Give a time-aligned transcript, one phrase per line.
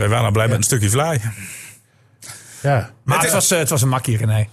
[0.00, 1.20] Wij waren al blij met een stukje fly.
[2.62, 2.90] Ja.
[3.02, 4.46] Maar Het was, eh, het was een makkie, René.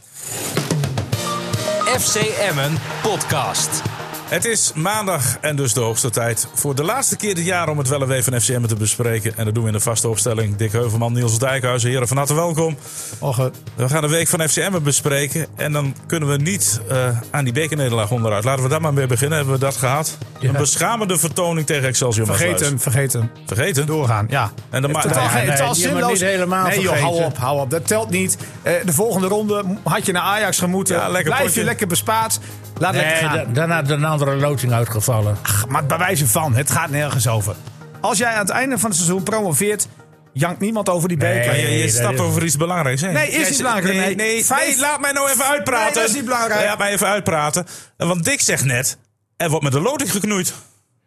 [2.00, 3.82] FC Emmen podcast.
[4.29, 7.77] Het is maandag en dus de hoogste tijd voor de laatste keer dit jaar om
[7.77, 9.38] het wel en van FCM te bespreken.
[9.38, 10.55] En dat doen we in de vaste opstelling.
[10.55, 12.77] Dick Heuvelman, Niels Dijkhuizen, heren van harte welkom.
[13.20, 13.45] Och, eh,
[13.75, 15.48] We gaan de week van FCM bespreken.
[15.55, 18.43] En dan kunnen we niet eh, aan die bekernederlaag onderuit.
[18.43, 19.38] Laten we daar maar mee beginnen.
[19.38, 20.17] Hebben we dat gehad?
[20.39, 22.70] Een beschamende vertoning tegen Excelsior vergeet Maasluis.
[22.70, 23.31] hem, vergeet hem.
[23.45, 23.85] Vergeten?
[23.85, 24.52] Doorgaan, ja.
[24.70, 26.12] En dan Totaal Nee, geen- nee, totaal zinloos.
[26.12, 27.25] niet helemaal nee joh, hou vergeten.
[27.25, 27.70] op, hou op.
[27.70, 28.38] Dat telt niet.
[28.62, 30.95] Eh, de volgende ronde had je naar Ajax gemoeten.
[30.95, 31.59] Ja, lekker Blijf potje.
[31.59, 32.39] je lekker bespaard.
[32.80, 33.53] Laat lekker Nee, gaan.
[33.53, 35.38] da- daarna een andere loting uitgevallen.
[35.44, 37.55] Ach, maar bij wijze van, het gaat nergens over.
[38.02, 39.88] Als jij aan het einde van het seizoen promoveert,
[40.34, 41.70] jankt niemand over die beker.
[41.70, 43.13] Je, stapt over iets belangrijks heen.
[43.13, 44.16] Nee, is Jij niet belangrijk, Nee, nee.
[44.16, 45.85] nee, Vijf- nee, laat mij nou even uitpraten.
[45.85, 46.66] Nee, dat is niet belangrijk.
[46.66, 47.66] Laat mij even uitpraten.
[47.98, 48.98] Want Dick zegt net,
[49.38, 50.54] er wordt met de loting geknoeid.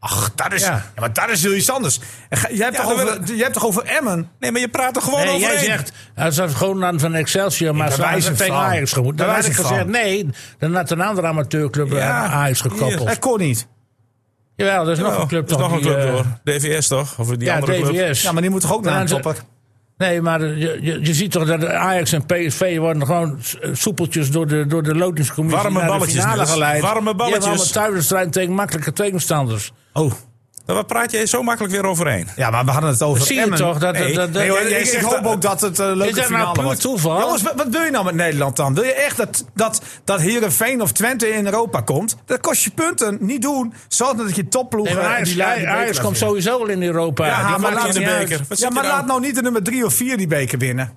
[0.03, 0.69] Ach, dat is, Ja.
[0.71, 1.01] ja.
[1.01, 2.01] maar dat is heel iets anders.
[2.31, 4.31] Jij hebt, Ja, toch over, jij hebt toch over Emmen?
[4.39, 7.75] Nee, maar je praat er gewoon Nee, jij zegt, als dat gewoon dan van Excelsior,
[7.77, 8.65] maar bij ze hadden wijze tegen van.
[8.65, 9.19] Ajax gemoet.
[9.19, 9.91] Dan had ik gezegd, van.
[9.91, 13.07] nee, dan had een andere amateurclub Ja, aan Ajax gekoppeld.
[13.09, 13.67] Dat kon niet.
[14.57, 16.25] Jawel, er is nog een club er is toch nog een club eh, door.
[16.45, 17.19] DVS toch?
[17.19, 18.15] Of die Ja, andere club?
[18.15, 19.37] Ja, maar die moet toch ook naar een topper?
[20.01, 24.31] Nee, maar je, je, je ziet toch dat Ajax en PSV worden gewoon s- soepeltjes
[24.31, 26.83] door de, door de lotingscommissie Warme naar de balletjes, finale geleid.
[26.83, 27.45] Warme Die hebben balletjes.
[27.47, 29.73] allemaal thuiswedstrijd tegen makkelijke tegenstanders.
[29.93, 30.13] Oh.
[30.75, 32.29] Daar praat je zo makkelijk weer overheen.
[32.37, 33.59] Ja, maar we hadden het over Dat zie je Emmen.
[33.59, 33.79] toch?
[33.79, 36.17] Dat, Nee, dat, dat, Nee, hoor, ik, hoop dat- ook dat het een leuke Is
[36.17, 36.81] dat nou puur wordt.
[36.81, 37.21] toeval?
[37.21, 38.75] Jongens, wat, wat wil je nou met Nederland dan?
[38.75, 42.17] Wil je echt dat, dat, dat Heerenveen of Twente in Europa komt?
[42.27, 43.17] Dat kost je punten.
[43.21, 43.73] Niet doen.
[43.89, 44.97] Zorg dat je topploegen...
[44.97, 47.27] Nee, Ajax, die Ajax beker komt sowieso wel in Europa.
[47.27, 48.41] Ja, Die maar laat de beker.
[48.49, 48.95] Ja, maar nou?
[48.97, 50.93] laat nou niet de nummer drie of vier die beker winnen.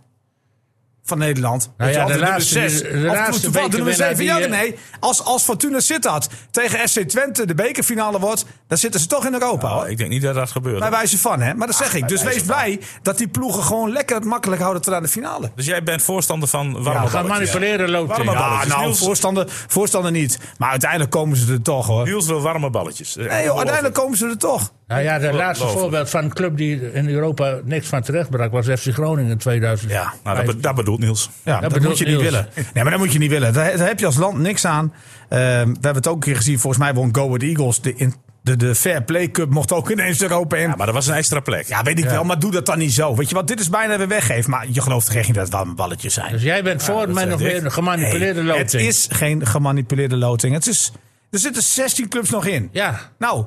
[1.05, 1.71] Van Nederland.
[1.77, 4.21] Nou ja, de laatste- nummer de- de Of laatste toevallig de nummer.
[4.23, 4.75] Ja, nee.
[4.99, 8.45] Als, als Fortuna Sittard tegen SC Twente de bekerfinale wordt...
[8.67, 9.67] dan zitten ze toch in Europa.
[9.69, 9.83] hoor.
[9.83, 10.79] Oh, ik denk niet dat dat gebeurt.
[10.79, 11.53] Bij wijze van, hè?
[11.53, 12.07] Maar dat zeg ik.
[12.07, 12.45] Dus wees van.
[12.45, 15.51] blij dat die ploegen gewoon lekker het makkelijk houden tot aan de finale.
[15.55, 18.07] Dus jij bent voorstander van warme Ja, Gaan manipuleren.
[18.07, 18.69] Warme Ja, balletjes.
[18.73, 20.39] Nou, Niels- voorstander, voorstander niet.
[20.57, 22.03] Maar uiteindelijk komen ze er toch, hoor.
[22.05, 23.15] Niels wil warme balletjes.
[23.15, 24.71] Nee, joh, uiteindelijk komen ze er toch.
[24.87, 28.65] Nou ja, de laatste voorbeeld van een club die in Europa niks van terechtbrak was
[28.65, 29.91] FC Groningen in 2000.
[29.91, 31.29] Ja, Nou, dat, be- dat bedoelt Niels.
[31.43, 32.47] Ja, dat, bedoelt moet je niet willen.
[32.73, 33.53] Nee, maar dat moet je niet willen.
[33.53, 34.93] Daar, daar heb je als land niks aan.
[35.29, 36.59] Ehm, we hebben het ook een keer gezien.
[36.59, 37.81] Volgens mij won Go Ahead Eagles.
[37.81, 40.69] De, in, de, de Fair Play Cup mocht ook ineens Europa in.
[40.69, 41.67] Ja, maar dat was een extra plek.
[41.67, 43.15] Ja, weet ik wel, maar doe dat dan niet zo.
[43.15, 44.49] Weet je wat, dit is bijna weer weggeven.
[44.49, 46.31] Maar je gelooft toch echt niet dat het wel balletjes zijn.
[46.31, 48.71] Dus jij bent voor dat mij nog weer een gemanipuleerde Nee, loting.
[48.71, 50.53] het is geen gemanipuleerde loting.
[50.53, 50.91] Het is,
[51.31, 52.69] er zitten 16 clubs nog in.
[52.71, 52.99] Ja.
[53.17, 53.45] Nou,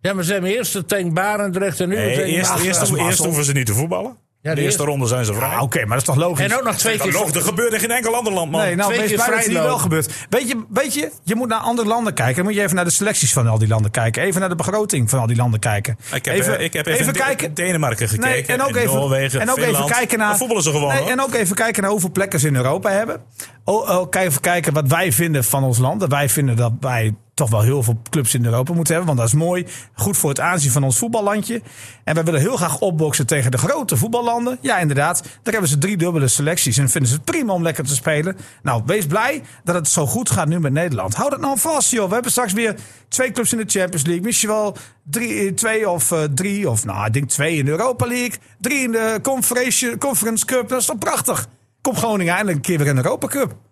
[0.00, 3.24] ja, maar ze hebben eerst de Tank Barendrecht en nu Nee, tegen eerst, eerst, eerst
[3.24, 4.16] hoeven ze niet te voetballen.
[4.42, 5.48] Ja, de de eerste eerste- ronde zijn ze vrij.
[5.48, 6.44] ah, oké, maar dat is toch logisch?
[6.44, 7.12] En ook nog twee keer...
[7.12, 8.60] loopt- dat gebeurt in geen enkel ander land, man.
[8.60, 9.62] Nee, nou, Twee keer hier vrijlopen.
[9.62, 10.12] wel gebeurt.
[10.30, 12.34] Weet je, weet je, je moet naar andere landen kijken.
[12.34, 14.22] Dan moet je even naar de selecties van al die landen kijken.
[14.22, 15.96] Even naar de begroting van al die landen kijken.
[16.14, 17.54] Ik heb even, ik heb even, in kijken.
[17.54, 18.30] Denemarken gekeken.
[18.30, 20.36] Nee, en ook in even, Noorwegen, en ook even kijken naar.
[20.36, 20.94] Voetballen ze gewoon.
[20.94, 23.20] Nee, en ook even kijken naar hoeveel plekken ze in Europa hebben.
[23.64, 26.00] Oh, oh, kijk even kijken wat wij vinden van ons land.
[26.00, 29.14] Dat wij vinden dat wij toch wel heel veel clubs in Europa moeten hebben.
[29.14, 29.66] Want dat is mooi.
[29.94, 31.62] Goed voor het aanzien van ons voetballandje.
[32.04, 34.58] En wij willen heel graag opboksen tegen de grote voetballanden.
[34.60, 35.22] Ja, inderdaad.
[35.22, 36.78] Daar hebben ze drie dubbele selecties.
[36.78, 38.36] En vinden ze het prima om lekker te spelen.
[38.62, 41.14] Nou, wees blij dat het zo goed gaat nu met Nederland.
[41.14, 42.08] Houd het nou vast, joh.
[42.08, 42.74] We hebben straks weer
[43.08, 44.24] twee clubs in de Champions League.
[44.24, 46.70] Misschien wel drie, eh, twee of eh, drie.
[46.70, 48.38] Of nou, ik denk twee in de Europa League.
[48.60, 50.68] Drie in de Conference, Conference Cup.
[50.68, 51.46] Dat is toch prachtig?
[51.80, 53.67] Komt Groningen eindelijk een keer weer in de Europa Cup.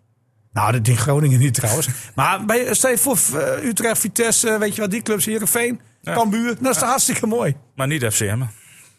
[0.56, 1.88] Nou, dat in Groningen niet trouwens.
[2.14, 6.14] Maar bij, stel je voor eh, Utrecht, Vitesse, weet je wat, die clubs, Heerenveen, Ja.
[6.14, 6.56] Cambuur.
[6.60, 7.56] Dat is toch hartstikke mooi.
[7.74, 8.42] Maar niet FCM.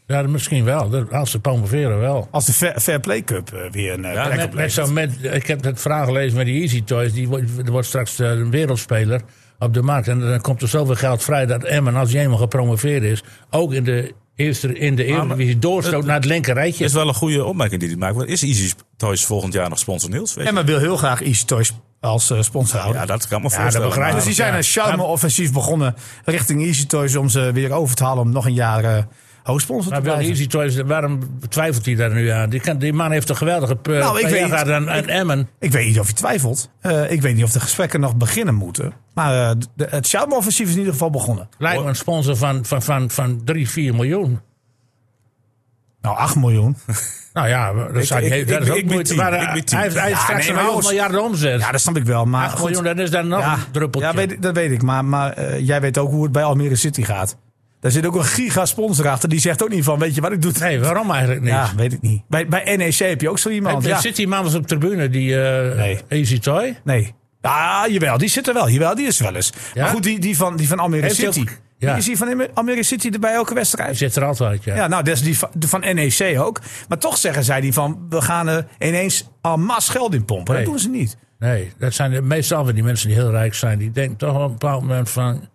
[0.07, 0.89] Ja, misschien wel.
[0.89, 2.27] Dat- Als ze promoveren wel.
[2.31, 5.11] Als de Fair, Fair Play Cup eh, weer een eh, Ja, plek Met, zo, met,
[5.23, 7.13] ik heb het verhaal gelezen met die Easy Toys.
[7.13, 9.21] Die, wordt- er wordt straks een wereldspeler
[9.59, 10.07] op de markt.
[10.07, 13.23] En dan komt er zoveel geld vrij dat Emmen, als hij eenmaal gepromoveerd is...
[13.49, 16.83] ook in de eerste in de Eredivisie doorstoot naar het linker rijtje.
[16.85, 18.15] is wel een goede opmerking die hij maakt.
[18.15, 20.33] Want Is Easy Toys volgend jaar nog sponsor Niels?
[20.33, 20.49] Weet je?
[20.49, 23.01] Emma wil heel graag Easy Toys als eh, sponsor houden.
[23.01, 23.87] Ja, dat kan me dat voorstellen.
[23.87, 24.15] begrijp ik.
[24.15, 24.57] dus maar- die zijn ja.
[24.57, 27.15] een charme-offensief begonnen richting Easy Toys...
[27.15, 29.03] om ze weer over te halen om nog een jaar eh
[29.47, 30.09] hoofdsponsor Maar te.
[30.11, 31.19] Easy Toys, waarom
[31.49, 32.49] twijfelt hij daar nu aan?
[32.49, 35.49] Die, kan, die man heeft een geweldige p- Nou, ik weet- aan, aan Emmen.
[35.59, 36.69] Ik weet niet of je twijfelt.
[36.81, 38.93] Eh, ik weet niet of de gesprekken nog beginnen moeten.
[39.13, 41.49] Maar eh, de- het charme-offensief is in ieder geval begonnen.
[41.57, 44.39] Lijkt me een sponsor van, van, van, van 3, 4 miljoen.
[46.01, 46.75] Nou, 8 miljoen.
[47.33, 49.13] Nou ja, dat, zou ik- hij- dat ik- is ook ik moeite.
[49.13, 51.59] Ik hij heeft, hij heeft straks nee, een half miljard omzet.
[51.61, 52.25] Ja, dat snap ik wel.
[52.25, 52.63] Maar 8 goed.
[52.69, 54.09] miljoen, dat is dan nog Ja, een druppeltje.
[54.09, 54.81] ja weet, dat weet ik.
[54.81, 57.37] Maar, maar eh, jij weet ook hoe het bij Almere City gaat.
[57.87, 59.29] Daar zit ook een giga-sponsor achter.
[59.29, 60.51] Die zegt ook niet van, weet je wat ik doe?
[60.59, 61.49] Nee, waarom eigenlijk niet?
[61.49, 62.21] Ja, weet ik niet.
[62.29, 63.83] Bij, bij NEC heb je ook zo iemand.
[63.85, 63.99] Ja.
[64.01, 65.99] Zit die man op de tribune, die eh Nee.
[66.07, 66.79] Easy Toy?
[66.83, 67.13] Nee.
[67.41, 68.69] Ja, jawel, die zit er wel.
[68.69, 69.53] Jawel, die is er wel eens.
[69.73, 69.81] Ja?
[69.83, 71.45] Maar goed, die, die, van, die van Almere City.
[71.77, 71.95] Ja.
[71.95, 73.97] Je ziet van Amer- Almere City er bij elke Die wedstrijd.
[73.97, 74.75] zit er altijd, ja.
[74.75, 76.61] Ja, nou, dat is die van, van NEC ook.
[76.87, 80.53] Maar toch zeggen zij die van, we gaan er ineens al mas geld in pompen.
[80.55, 80.63] Nee.
[80.63, 81.17] Dat doen ze niet.
[81.39, 83.77] Nee, dat zijn de- meestal van die mensen die heel rijk zijn.
[83.79, 85.49] Die denken toch op een bepaald moment van...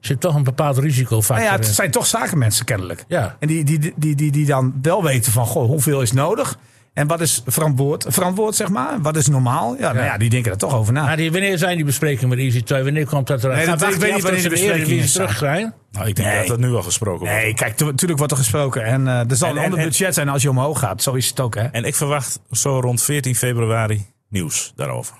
[0.00, 1.74] Er zit toch een bepaald risicofactor Nou ja, het in.
[1.74, 3.04] zijn toch zakenmensen kennelijk.
[3.08, 3.36] Ja.
[3.38, 6.58] En die, die, die, die, die dan wel weten van, goh, hoeveel is nodig?
[6.94, 9.00] En wat is verantwoord, verantwoord zeg maar?
[9.00, 9.76] Wat is normaal?
[9.78, 11.04] Ja, nou ja, die denken er toch over na.
[11.04, 12.82] Maar die, wanneer zijn die besprekingen met Easy 2?
[12.84, 13.56] Wanneer komt dat eruit?
[13.58, 15.74] Nee, dat- Gaat ik weet niet wanneer de besprekingen terug zijn.
[15.90, 16.38] Nou, ik denk Nee.
[16.38, 17.34] dat dat nu al gesproken wordt.
[17.42, 18.84] Nee, kijk, tu- natuurlijk wordt er gesproken.
[18.84, 21.02] En eh, er zal En- een en- ander en- budget zijn als je omhoog gaat.
[21.02, 21.62] Zo is het ook, hè?
[21.62, 25.16] En ik verwacht zo rond 14 februari nieuws daarover.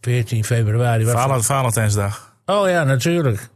[0.00, 1.04] 14 februari.
[1.42, 2.34] Valentijnsdag.
[2.46, 3.48] Oh ja, natuurlijk.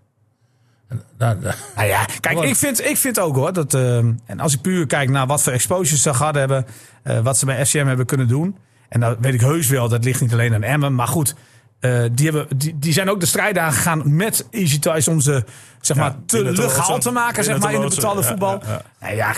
[1.19, 1.39] Nou,
[1.77, 3.53] nou, ja, kijk, ik vind, ik vind ook hoor.
[3.53, 6.67] Dat, eh, en als ik puur kijk naar wat voor exposures ze gehad hebben.
[7.03, 8.57] eh, wat ze bij FCM hebben kunnen doen.
[8.89, 10.95] En dan weet ik heus wel, dat ligt niet alleen aan Emmen.
[10.95, 11.35] Maar goed,
[11.81, 15.45] eh, die, hebben, die, die zijn ook de strijd aangegaan met Easy Toys om ze
[15.81, 18.61] zeg maar, te binnen te maken zeg maar, in de loodsen, betaalde ja, voetbal.
[18.63, 18.83] ja, ja.
[19.01, 19.35] Nou ja,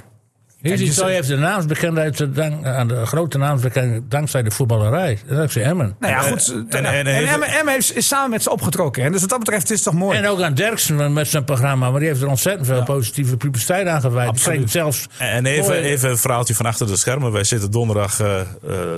[0.74, 5.18] 2 heeft de naamsbekendheid dank- aan de grote naamsbekendheid dankzij de voetballerij.
[5.28, 5.96] Dankzij Emmen.
[6.00, 6.48] nou ja, En, goed.
[6.52, 9.02] en- En, en- en, en- Emmen, Emmen heeft, is samen met ze opgetrokken.
[9.04, 10.18] En dus wat dat betreft is het toch mooi.
[10.18, 11.90] En ook aan Derksen met zijn programma.
[11.90, 14.28] Maar die heeft er ontzettend veel positieve publiciteit aan gewijd.
[14.28, 14.70] Absoluut.
[14.70, 15.06] zelfs...
[15.18, 15.78] En even, Mooi.
[15.80, 17.32] even een verhaaltje van achter de schermen.
[17.32, 18.46] Wij zitten donderdag eh, eh,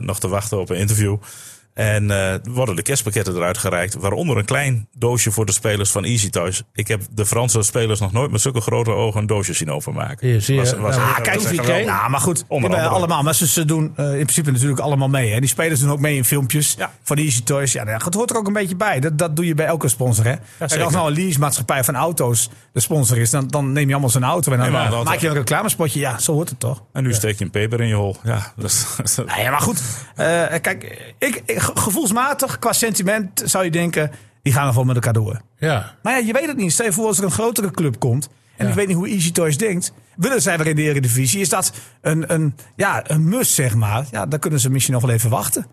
[0.01, 1.17] nog te wachten op een interview.
[1.79, 3.95] En eh, worden de kerstpakketten eruit gereikt.
[3.95, 6.63] Waaronder een klein doosje voor de spelers van Easy Toys.
[6.75, 10.29] Ik heb de Franse spelers nog nooit met zulke grote ogen een doosje zien openmaken.
[10.29, 10.61] Hier, zie je.
[10.61, 11.85] Was- was- Nou, was- Ah, kijk.
[11.85, 13.23] Ja, maar goed, allemaal.
[13.23, 15.33] Maar ze, ze doen eh, in principe natuurlijk allemaal mee.
[15.33, 15.41] Hè.
[15.41, 16.93] Die spelers doen ook mee in filmpjes Ja.
[17.03, 17.73] van Easy Toys.
[17.73, 19.01] Ja, nou, het hoort er ook een beetje bij.
[19.01, 20.25] Dat, dat doe je bij elke sponsor.
[20.25, 20.35] Hè.
[20.59, 24.25] Als nou een leasemaatschappij van auto's de sponsor is, dan, dan neem je allemaal zijn
[24.25, 25.03] auto en dan auto.
[25.03, 26.01] maak je een reclamespotje.
[26.01, 26.83] Ja, zo hoort het toch.
[26.93, 28.17] En nu steek je een peper in je hol.
[28.23, 28.87] Ja, dat is-
[29.27, 29.83] Nou ja, maar goed.
[30.17, 31.43] eh, kijk, ik,
[31.75, 34.11] gevoelsmatig, qua sentiment, zou je denken,
[34.43, 35.41] die gaan nog wel met elkaar door.
[35.59, 35.95] Ja.
[36.03, 36.73] Maar ja, je weet het niet.
[36.73, 38.29] Stel je voor als er een grotere club komt.
[38.57, 38.71] En Ja.
[38.71, 39.93] ik weet niet hoe Easy Toys denkt.
[40.17, 41.41] Willen zij weer in de Eredivisie?
[41.41, 44.07] Is dat een, een, ja, een must, zeg maar?
[44.11, 45.67] Ja, dan kunnen ze misschien nog wel even wachten.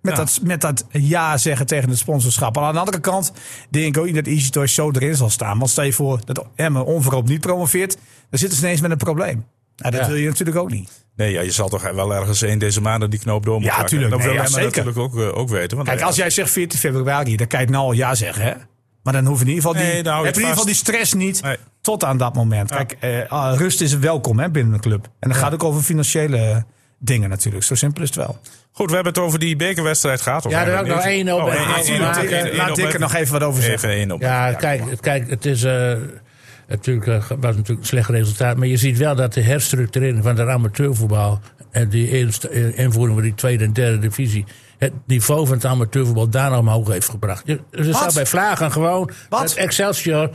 [0.00, 0.18] Met, Ja.
[0.18, 2.54] dat, met dat ja zeggen tegen het sponsorschap.
[2.54, 3.32] Maar aan de andere kant
[3.70, 5.58] denk ik ook niet dat Easy Toys zo erin zal staan.
[5.58, 7.96] Want stel je voor dat Emmen onverhoopt niet promoveert.
[8.30, 9.44] Dan zitten ze ineens met een probleem.
[9.76, 10.06] Ja, dat Ja.
[10.06, 11.02] wil je natuurlijk ook niet.
[11.16, 13.76] Nee, ja, je zal toch wel ergens een deze maanden die knoop door moeten Ja,
[13.78, 13.90] hakken.
[13.98, 14.10] tuurlijk.
[14.10, 15.76] Dat Nee, wil ja, natuurlijk ook, eh, ook weten.
[15.76, 18.14] Want Kijk, ja, als jij zegt 14 februari, dan kan je het nou al ja
[18.14, 18.52] zeggen, hè?
[19.02, 20.74] Maar dan hoef je in ieder geval die, Nee, dan heb in ieder geval die
[20.74, 21.56] stress niet Nee.
[21.80, 22.70] tot aan dat moment.
[22.70, 25.04] Kijk, eh, ah, rust is welkom hè, binnen een club.
[25.20, 26.64] En dan gaat het ook over financiële
[26.98, 27.64] dingen natuurlijk.
[27.64, 28.38] Zo simpel is het wel.
[28.72, 30.46] Goed, we hebben het over die bekerwedstrijd gehad.
[30.46, 31.40] of Ja, er is ook eigenlijk nog één op.
[31.40, 33.88] Oh, één- één- Laat op- Dick er nog even wat over zeggen.
[33.88, 34.20] Even één op.
[34.20, 35.62] Ja, kijk, kijk, het is.
[35.62, 35.92] eh,
[36.68, 38.56] natuurlijk, eh, was natuurlijk een slecht resultaat.
[38.56, 41.40] Maar je ziet wel dat de herstructurering van het amateurvoetbal.
[41.70, 44.44] en die inst- eh, invoering van die tweede en derde divisie.
[44.78, 47.42] het niveau van het amateurvoetbal daar nog omhoog heeft gebracht.
[47.46, 47.94] Je, Wat?
[47.94, 49.10] staat bij Vlagen gewoon.
[49.28, 49.54] Wat?
[49.54, 50.30] Excelsior.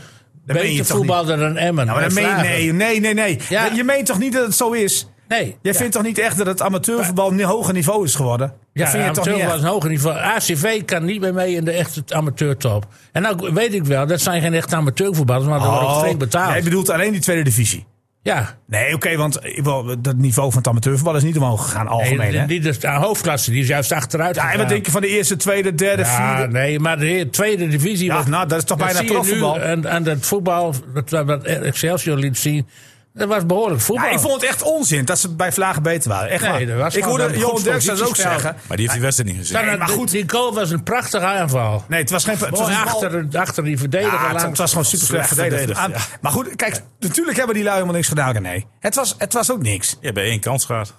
[0.45, 1.85] beter toch voetbalde dan Emmen.
[1.85, 3.39] Nou, dat meen, nee, nee, nee, nee.
[3.49, 3.65] Ja.
[3.65, 5.07] Je meent toch niet dat het zo is?
[5.27, 5.45] Nee.
[5.61, 5.73] Jij Ja.
[5.73, 8.53] vindt toch niet echt dat het amateurvoetbal een hoger niveau is geworden?
[8.85, 9.55] Ja, dat amateurvoetbal echt?
[9.55, 10.17] is een hoger niveau.
[10.17, 12.87] ACV kan niet meer mee in de echte amateurtop.
[13.11, 15.99] En nou weet ik wel, dat zijn geen echte amateurvoetballers, maar dat wordt ook Oh,
[16.01, 16.51] flink betaald.
[16.53, 17.85] Jij bedoelt alleen die tweede divisie?
[18.21, 21.87] Ja, Nee, oké, want eh, wel, dat niveau van het amateurvoetbal is niet omhoog gegaan
[21.87, 22.17] algemeen.
[22.31, 22.45] nee, hè?
[22.45, 25.35] die, de hoofdklasse die is juist achteruit Ja, en wat denk je van de eerste,
[25.35, 26.51] tweede, derde, Ja, vierde?
[26.53, 28.05] nee, maar de tweede divisie...
[28.05, 29.59] Ja, was- nou, dat is toch bijna profvoetbal?
[29.61, 32.67] En, en dat voetbal, dat, wat Excelsior liet zien,
[33.13, 34.05] dat was behoorlijk voetbal.
[34.05, 36.29] Ja, ik vond het echt onzin dat ze bij Vlagen beter waren.
[36.29, 36.95] Echt Nee, waar.
[36.95, 38.55] ik hoorde Johan Derksen dat ook zeggen.
[38.67, 39.65] Maar die heeft die wedstrijd niet gezien.
[39.65, 40.11] Nee, maar goed.
[40.11, 41.83] Die goal was een prachtige aanval.
[41.87, 42.37] Nee, het was geen...
[42.37, 44.43] Het was, een achter, achter die verdediger Ja, het, langs.
[44.49, 45.79] het was gewoon super slecht verdedigd.
[46.21, 48.63] Maar goed, kijk, natuurlijk hebben die lui helemaal niks gedaan, René.
[48.79, 49.97] Het was, het was ook niks.
[49.99, 50.93] Je hebt één kans gehad.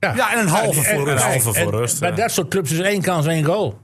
[0.00, 1.24] Ja, en een halve en- voor en- rust.
[1.24, 3.78] Een halve voor en rust, Bij dat soort clubs is één kans, één goal.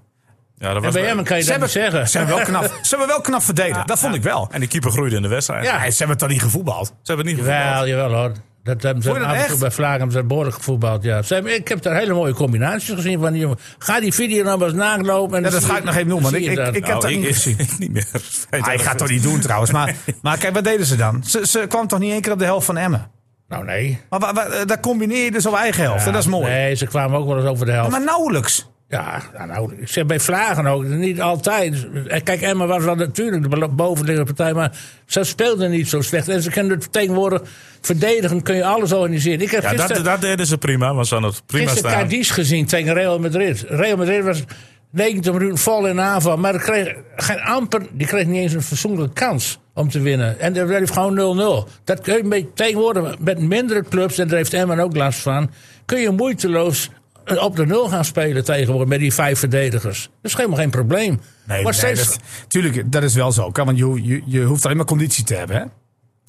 [0.63, 2.09] Ja, dat was bij kan je Ze dat hebben, niet zeggen.
[2.09, 3.89] ze, hebben wel knap, ze hebben wel knap verdedigd.
[3.89, 4.49] dat vond ik wel.
[4.51, 5.65] En die keeper groeide in de wedstrijd.
[5.65, 5.91] Ja.
[5.91, 6.87] Ze hebben toch niet gevoetbald?
[6.87, 7.89] Ze hebben niet Jawel, gevoetbald.
[7.89, 8.33] jawel hoor.
[8.65, 11.03] Dat hebben ze dat af en toe bij Vlagen hebben ze behoorlijk gevoetbald.
[11.03, 11.23] Ja.
[11.23, 13.59] Ze hebben, ik heb daar hele mooie combinaties gezien van die jongen.
[13.79, 15.37] Ga die video nou maar eens nagelopen.
[15.37, 17.11] En Ja, dat ga ik nog even want zie ik, ik, ik heb Nou, dat
[17.11, 17.59] niet gezien.
[17.59, 18.07] ik niet meer.
[18.51, 19.71] Ah, ik ga het toch niet doen trouwens.
[19.71, 21.25] Maar, maar kijk, wat deden ze dan?
[21.25, 23.11] Ze, ze kwam toch niet één keer op de helft van Emmen?
[23.49, 24.01] Nou nee.
[24.09, 24.35] Maar
[24.67, 26.07] daar combineer je dus op eigen helft.
[26.07, 26.51] en dat is mooi.
[26.51, 27.91] Nee, ze kwamen ook wel eens over de helft.
[27.91, 28.71] Maar nauwelijks.
[28.93, 31.87] Ja, nou, nou, ik zeg bij Vlagen ook, niet altijd.
[32.23, 34.73] Kijk, Emma was wel natuurlijk de bovenliggende partij, maar
[35.07, 36.29] ze speelden niet zo slecht.
[36.29, 37.43] En ze kunnen het tegenwoordig
[37.81, 39.41] verdedigen, kun je alles organiseren.
[39.41, 40.95] Ik heb Ja, dat, dat deden ze prima.
[40.95, 42.03] Was aan het prima gisteren staan.
[42.03, 43.65] Cadiz gezien tegen Real Madrid.
[43.69, 44.45] Real Madrid was
[44.91, 49.13] 90 minuten vol in aanval, maar kreeg geen amper, die kreeg niet eens een fatsoenlijke
[49.13, 50.41] kans om te winnen.
[50.41, 51.73] En dat werd gewoon 0-0.
[51.85, 55.51] Dat kun je tegenwoordig met mindere clubs, en daar heeft Emmen ook last van,
[55.85, 56.91] kun je moeiteloos
[57.25, 60.03] op de nul gaan spelen tegenwoordig met die vijf verdedigers.
[60.23, 61.21] Dat is helemaal geen probleem.
[61.45, 63.51] Nee, maar nee, steeds, dat, tuurlijk, dat is wel zo.
[63.51, 65.57] Kan, want je, je, je hoeft alleen maar conditie te hebben.
[65.57, 65.63] Hè?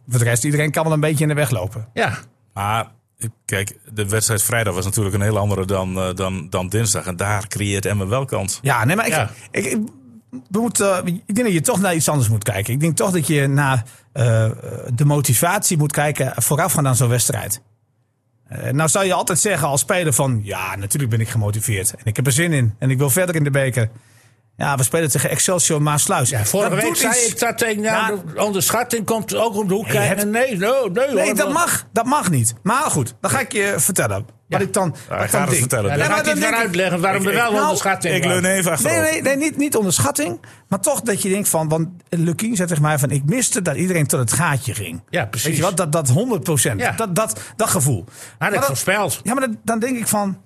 [0.07, 1.87] Voor de rest, iedereen kan wel een beetje in de weg lopen.
[1.93, 2.17] ja,
[2.53, 2.91] Maar
[3.45, 7.05] kijk, de wedstrijd vrijdag was natuurlijk een heel andere dan, eh, dan, dan dinsdag.
[7.05, 8.59] En daar creëert Emmen wel kans.
[8.61, 9.29] Ja, nee, maar ik, Ja.
[9.51, 9.77] ik, ik,
[10.49, 12.73] we moeten, ik denk dat je toch naar iets anders moet kijken.
[12.73, 13.83] Ik denk toch dat je naar
[14.13, 14.49] eh,
[14.93, 17.61] de motivatie moet kijken voorafgaand aan zo'n wedstrijd.
[18.47, 20.41] Eh, nou zou je altijd zeggen als speler van...
[20.43, 21.93] ja, natuurlijk ben ik gemotiveerd.
[21.95, 22.75] En ik heb er zin in.
[22.79, 23.89] En ik wil verder in de beker.
[24.57, 26.29] Ja, we spelen tegen Excelsior Maasluis.
[26.29, 27.27] ja, vorige Dat week zei iets.
[27.27, 28.07] ik dat tegen Ja.
[28.09, 31.35] ja, de onderschatting komt ook om de hoek Nee, hebt- Nee, no, nee, Nee, hoor,
[31.35, 31.85] dat mag.
[31.93, 32.53] Dat mag niet.
[32.63, 34.25] Maar goed, dan ga ik je vertellen.
[34.47, 35.97] Wat ik dan, Ja, wat ga het vertellen.
[35.97, 38.45] Ja, Ja, dan ik- uitleggen waarom Ik- er wel ik- een nou, onderschatting Ik leun
[38.45, 38.83] even.
[38.83, 40.41] Nee, nee, nee niet, niet onderschatting.
[40.67, 41.69] Maar toch dat je denkt van...
[41.69, 43.09] Want Lukien zei tegen mij van...
[43.11, 45.03] Ik miste dat iedereen tot het gaatje ging.
[45.09, 45.47] Ja, precies.
[45.47, 45.77] Weet je wat?
[45.77, 46.79] Dat, dat 100 procent.
[46.79, 46.91] Ja.
[46.91, 48.05] Dat, dat, dat gevoel.
[48.37, 49.19] Had ik voorspeld.
[49.23, 50.41] Ja, maar dan, dan denk ik van...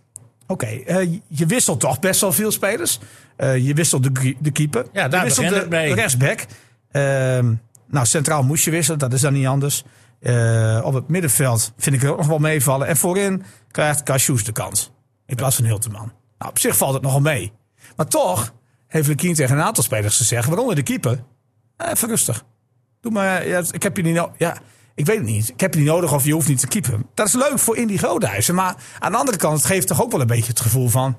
[0.48, 3.00] Oké, eh, je wisselt toch best wel veel spelers.
[3.38, 4.86] Eh, je wisselt de, de keeper.
[4.94, 5.94] Ja, daar je wisselt de, het mee.
[5.94, 6.46] rechtsback.
[6.92, 7.54] Ehm,
[7.88, 9.00] nou, centraal moest je wisselen.
[9.00, 9.84] Dat is dan niet anders.
[10.20, 12.88] Eh, op het middenveld vind ik het ook nog wel meevallen.
[12.88, 14.92] En voorin krijgt Cassius de kans.
[15.26, 16.12] In plaats van Hilteman.
[16.38, 17.52] Nou, op zich valt het nogal mee.
[17.96, 18.54] Maar toch
[18.88, 20.48] heeft Lukien tegen een aantal spelers gezegd...
[20.48, 21.24] waaronder de keeper...
[21.78, 22.44] eh, even rustig.
[23.02, 24.34] Doe maar, ja, ik heb je niet nodig.
[24.38, 24.58] Ja,
[24.96, 25.50] ik weet het niet.
[25.50, 27.06] Ik heb je niet nodig of je hoeft niet te keepen.
[27.14, 28.56] Dat is leuk voor Indy Groothuizen.
[28.56, 31.18] Maar aan de andere kant, het geeft toch ook wel een beetje het gevoel van...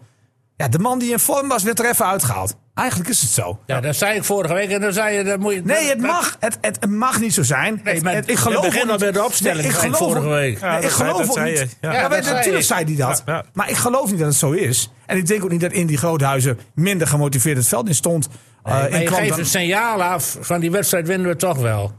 [0.58, 2.56] Ja, de man die in vorm was, werd er even uitgehaald.
[2.74, 3.58] Eigenlijk is het zo.
[3.66, 5.24] Ja, dat zei ik vorige week en dan zei je...
[5.24, 7.80] Dat moet je Nee, het mag, het, het, het mag niet zo zijn.
[7.84, 9.96] Nee, Het- maar het- ik geloof beginnen ook al bij de opstelling Nee, ik geloof
[9.98, 10.60] vorige ook- week.
[10.60, 11.58] Ja, Nee, dat ik zei- geloof dat ook zei niet.
[11.58, 11.66] je.
[11.80, 11.92] Ja.
[11.92, 13.22] Ja, Ja, maar dat zei natuurlijk zei hij dat.
[13.26, 13.44] Ja, ja.
[13.52, 14.90] Maar ik geloof niet dat het zo is.
[15.06, 18.28] En ik denk ook niet dat Indy Groothuizen minder gemotiveerd het veld in stond.
[18.64, 21.36] eh, maar in je kwam geeft dan- een signaal af van die wedstrijd winnen we
[21.36, 21.92] toch wel.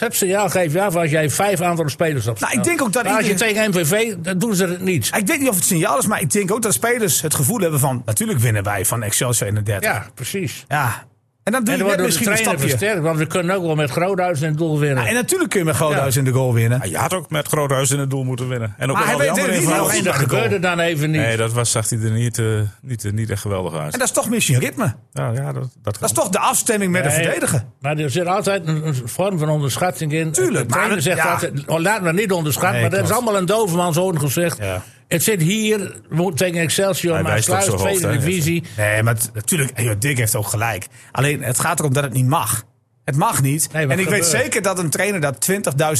[0.00, 2.92] Dat signaal geef je af als jij vijf andere spelers op Nou, ik denk ook
[2.92, 5.10] dat Maar als je iedereen- tegen MVV, dan doen ze het niet.
[5.16, 7.58] Ik weet niet of het signaal is, maar ik denk ook dat spelers het gevoel
[7.58, 8.02] hebben van...
[8.04, 9.90] natuurlijk winnen wij van Excelsior 31.
[9.90, 10.64] Ja, precies.
[10.68, 11.08] Ja.
[11.50, 12.68] En dan doe En je dan net wordt door de misschien een stapje.
[12.78, 13.02] versterkt.
[13.02, 15.02] Want we kunnen ook wel met Groothuis in het doel winnen.
[15.02, 16.90] Ja, en natuurlijk kun je met Groothuis in de goal winnen.
[16.90, 18.74] Je had ook met Groothuis in het doel moeten winnen.
[18.78, 21.20] En ook Maar al hij weet heel en dat gebeurde dan even niet.
[21.20, 22.46] Nee, dat was, zag hij er niet, eh,
[22.82, 23.92] niet, eh, niet echt geweldig uit.
[23.92, 24.94] En dat is toch misschien ritme.
[25.12, 27.64] Ja, ja, dat, dat, Dat is toch de afstemming met de verdediger.
[27.80, 30.30] Maar er zit altijd een, een vorm van onderschatting in.
[30.32, 31.32] Tuurlijk, De trainer maar- zegt ja.
[31.32, 32.80] altijd, oh, laat me niet onderschatten.
[32.80, 34.58] Nee, maar dat is allemaal een dovenmanshoorn gezegd.
[34.58, 34.82] Ja.
[35.10, 36.00] Het zit hier,
[36.34, 38.62] tegen Excelsior, Hij maar sluit, hoofd, tweede hè, divisie.
[38.76, 40.86] Nee, maar natuurlijk, joh, Dick heeft ook gelijk.
[41.12, 42.64] Alleen, het gaat erom dat het niet mag.
[43.04, 43.72] Het mag niet.
[43.72, 45.50] Nee, en ik weet zeker dat een trainer dat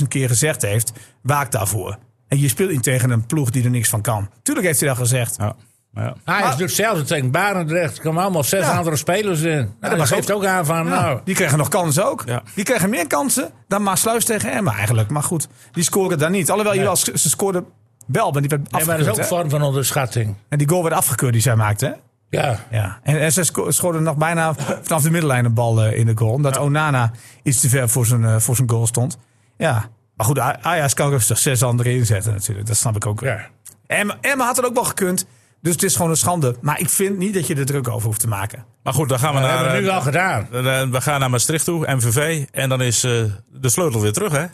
[0.03, 0.93] 20.000 keer gezegd heeft.
[1.23, 1.99] Waak daarvoor.
[2.29, 4.31] En je speelt niet tegen een ploeg die er niks van kan.
[4.43, 5.37] Tuurlijk heeft hij dat gezegd.
[5.39, 5.57] Ja,
[5.95, 6.15] ja.
[6.25, 7.97] Hij Maar- doet hetzelfde tegen Barendrecht.
[7.97, 8.77] Er komen allemaal zes Ja.
[8.77, 9.57] andere spelers in.
[9.57, 11.21] Nou, dat was geeft ook aan van, Ja, nou...
[11.25, 12.23] die kregen nog kansen ook.
[12.27, 12.43] Ja.
[12.55, 15.11] Die kregen meer kansen dan Maasluis tegen Emma eigenlijk.
[15.11, 16.51] Maar goed, die scoren daar niet.
[16.51, 17.65] Alhoewel, je wel, ze scoorden
[18.13, 20.35] wel, maar die werd Nee, maar dat is ook een vorm van onderschatting.
[20.49, 21.87] En die goal werd afgekeurd die zij maakte.
[21.87, 21.93] Hè?
[22.41, 22.59] Ja.
[22.71, 26.13] Ja, en, en ze schoten nog bijna vanaf de middenlijn een bal eh, in de
[26.15, 26.33] goal.
[26.33, 27.13] Omdat Onana
[27.43, 29.19] iets te ver voor zijn, eh, voor zijn goal stond.
[29.57, 32.67] Ja, maar goed, Ajax kan rustig zes anderen inzetten natuurlijk.
[32.67, 33.21] Dat snap ik ook.
[33.21, 33.49] ja.
[33.87, 35.27] Emma, Emma had het ook wel gekund.
[35.63, 36.57] Dus het is gewoon een schande.
[36.61, 38.65] Maar ik vind niet dat je er druk over hoeft te maken.
[38.83, 39.59] Maar goed, dan gaan we Dat naar...
[39.59, 40.43] hebben we nu al gedaan.
[40.53, 42.45] eh, we gaan naar Maastricht toe, MVV.
[42.51, 43.11] En dan is eh,
[43.53, 44.45] de sleutel weer terug, hè?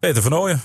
[0.00, 0.60] Peter van Ooyen.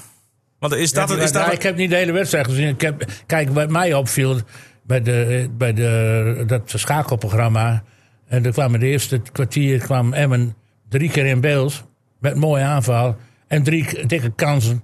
[0.60, 1.10] Want is dat...
[1.10, 2.68] Ja, is dat nou, ik heb niet de hele wedstrijd gezien.
[2.68, 4.40] Ik heb, kijk, wat mij opviel
[4.84, 7.84] bij, de, bij de, dat schakelprogramma.
[8.28, 10.56] En er kwam de eerste kwartier kwam Emmen
[10.90, 11.84] drie keer in beeld.
[12.20, 13.18] Met mooie aanval.
[13.48, 14.84] En drie dikke kansen.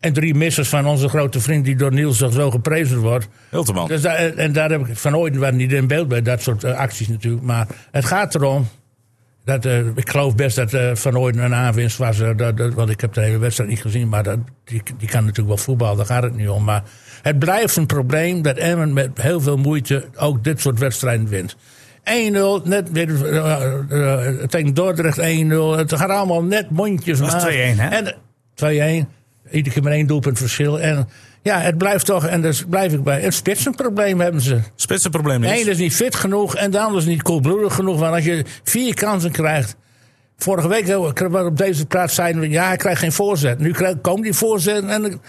[0.00, 3.28] En drie missers van onze grote vriend die door Niels zo geprezen wordt.
[3.50, 3.88] Hilterman.
[3.88, 6.78] Dus daar, en daar heb ik van ooit niet in beeld bij dat soort eh,
[6.78, 7.42] acties natuurlijk.
[7.42, 8.68] Maar het gaat erom.
[9.44, 12.20] Dat, eh, ik geloof best dat eh, Van Ooyen een aanwinst was.
[12.20, 14.08] eh, dat, dat, want ik heb de hele wedstrijd niet gezien.
[14.08, 16.64] Maar dat, die, die kan natuurlijk wel voetballen, daar gaat het niet om.
[16.64, 16.82] Maar
[17.22, 21.56] het blijft een probleem dat Emmen met heel veel moeite ook dit soort wedstrijden wint.
[22.04, 23.06] 1-0, net weer
[24.48, 25.22] tegen Dordrecht 1-0.
[25.78, 27.18] Het gaat allemaal net mondjes.
[27.20, 27.88] was maar- 2-1, hè?
[27.88, 28.14] En
[28.54, 29.08] 2-1.
[29.50, 30.80] Iedere keer met één doelpunt verschil.
[30.80, 31.08] En
[31.42, 34.60] ja, het blijft toch, en daar blijf ik bij, een spitsenprobleem hebben ze.
[34.74, 35.50] Spitsenprobleem is...
[35.50, 37.98] ene is niet fit genoeg en de ander is niet koelbloedig genoeg.
[37.98, 39.76] Want als je vier kansen krijgt.
[40.36, 43.58] Vorige week eh, op deze plaats zeiden we, ja, hij krijgt geen voorzet.
[43.58, 45.20] Nu komen die voorzetten en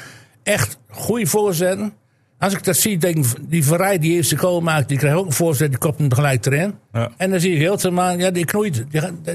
[0.43, 1.93] echt goede voorzetten.
[2.39, 5.25] Als ik dat zie, denk ik, die Verrij die eerste goal maakt, die krijgt ook
[5.25, 6.74] een voorzet, die kopt hem tegelijk erin.
[6.91, 7.12] Ja.
[7.17, 8.86] En dan zie ik heel te ja, die knoeit,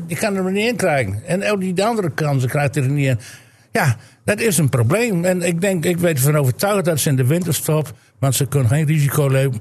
[0.07, 1.23] die, kan er niet in krijgen.
[1.27, 3.19] En ook die de andere kansen krijgt hij er niet in.
[3.79, 5.25] Ja, dat is een probleem.
[5.25, 8.69] En ik denk, ik weet ervan overtuigd dat ze in de winterstop, want ze kunnen
[8.69, 9.61] geen risico lopen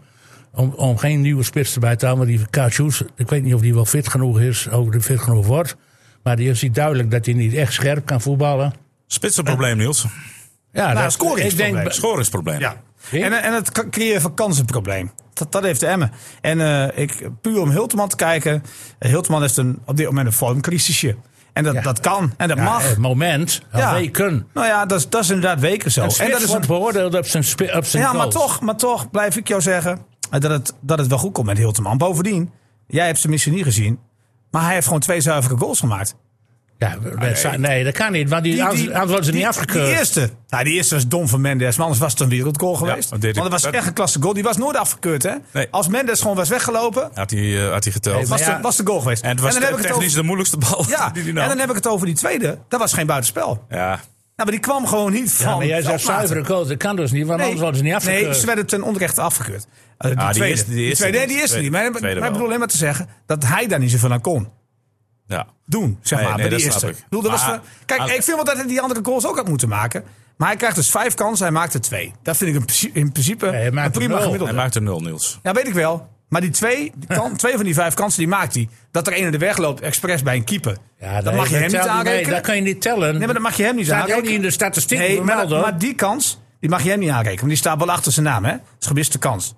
[0.53, 2.19] om, om geen nieuwe spits erbij te halen.
[2.19, 5.19] Maar die Kaatjoes, ik weet niet of die wel fit genoeg is, of die fit
[5.19, 5.75] genoeg wordt.
[6.23, 8.73] Maar die ziet duidelijk dat hij niet echt scherp kan voetballen.
[9.07, 10.05] Spitsenprobleem, Niels.
[10.71, 11.75] Ja, Nou, dat, scoringsprobleem.
[11.75, 12.59] ik denk, Schoringsprobleem.
[12.59, 12.81] Ja.
[13.11, 15.11] En, en het creëren van kansenprobleem.
[15.33, 16.11] Dat, dat heeft de Emmen.
[16.41, 18.63] En eh, ik, puur om Hilteman te kijken.
[18.99, 21.15] Hilteman heeft een, op dit moment een vormcrisisje.
[21.57, 21.81] En dat, Ja.
[21.81, 22.89] dat kan en dat Ja, mag.
[22.89, 23.93] Het moment, Ja.
[23.93, 24.47] weken.
[24.53, 26.01] Nou ja, dat is, dat is inderdaad weken zo.
[26.01, 27.43] En dat is een, beoordeeld op zijn,
[27.75, 29.99] op zijn ja, maar toch, maar toch blijf ik jou zeggen
[30.29, 31.97] dat het, dat het wel goed komt met Hilteman.
[31.97, 32.51] Bovendien,
[32.87, 33.99] jij hebt ze misschien niet gezien.
[34.51, 36.15] Maar hij heeft gewoon twee zuivere goals gemaakt.
[36.79, 37.57] Ja, nee.
[37.57, 39.85] nee, dat kan niet, want die, anders anders worden ze niet die- afgekeurd.
[39.85, 42.73] Die eerste, nou, die eerste was dom van Mendes, maar anders was het een wereldgoal
[42.73, 43.09] geweest.
[43.09, 44.33] dat Want het was dat- echt een klasse goal.
[44.33, 45.33] Die was nooit afgekeurd, hè?
[45.53, 45.67] Nee.
[45.71, 48.15] Als Mendes gewoon was weggelopen, Had hij, eh, had hij geteld.
[48.15, 49.23] Nee, was, ja, de, was de goal geweest.
[49.23, 51.35] en het was dan heb ik het technisch over, de moeilijkste bal ja, die en
[51.35, 52.57] dan heb ik het over die tweede.
[52.69, 53.65] Dat was geen buitenspel.
[53.69, 53.99] Ja, Nou,
[54.35, 55.49] maar die kwam gewoon niet van.
[55.51, 57.93] Ja, maar jij zegt zuivere goals, dat kan dus niet, want anders worden ze niet
[57.93, 58.23] afgekeurd.
[58.25, 59.67] Nee, ze werden ten onrechte afgekeurd.
[59.97, 60.55] Eh, die, Ah, die tweede.
[60.55, 61.71] eerste- die tweede, nee, die eerste niet.
[61.71, 61.91] Maar, ik
[62.21, 64.47] bedoel alleen maar te zeggen dat hij daar niet zoveel aan kon.
[65.27, 65.47] Ja.
[65.65, 66.87] Doen, zeg Nee, maar, nee, bij die dat eerste.
[66.99, 67.03] ik.
[67.09, 69.47] Bedoel, dat was Maar- kijk, ik vind wel dat hij die andere goals ook had
[69.47, 70.03] moeten maken.
[70.37, 72.13] Maar hij krijgt dus vijf kansen, hij maakt er twee.
[72.23, 74.23] Dat vind ik in principe, in principe Nee, hij maakt een er prima nul.
[74.23, 74.53] gemiddelde.
[74.53, 75.39] Hij maakte 0, Niels.
[75.43, 76.07] Ja, weet ik wel.
[76.29, 78.69] Maar die twee, die kan, twee van die vijf kansen, die maakt hij.
[78.91, 80.77] Dat er een in de weg loopt, expres bij een keeper.
[80.99, 82.31] Ja, dat mag je hem niet telt Nee, aanrekenen.
[82.31, 83.09] dat kan je niet tellen.
[83.17, 84.23] Nee, maar dat mag je hem niet staat aanrekenen.
[84.23, 87.09] ook niet in de statistiek Nee, maar, maar die kans, die mag je hem niet
[87.09, 87.37] aanrekenen.
[87.37, 88.51] Want die staat wel achter zijn naam, hè?
[88.51, 89.55] Het is gemiste kans.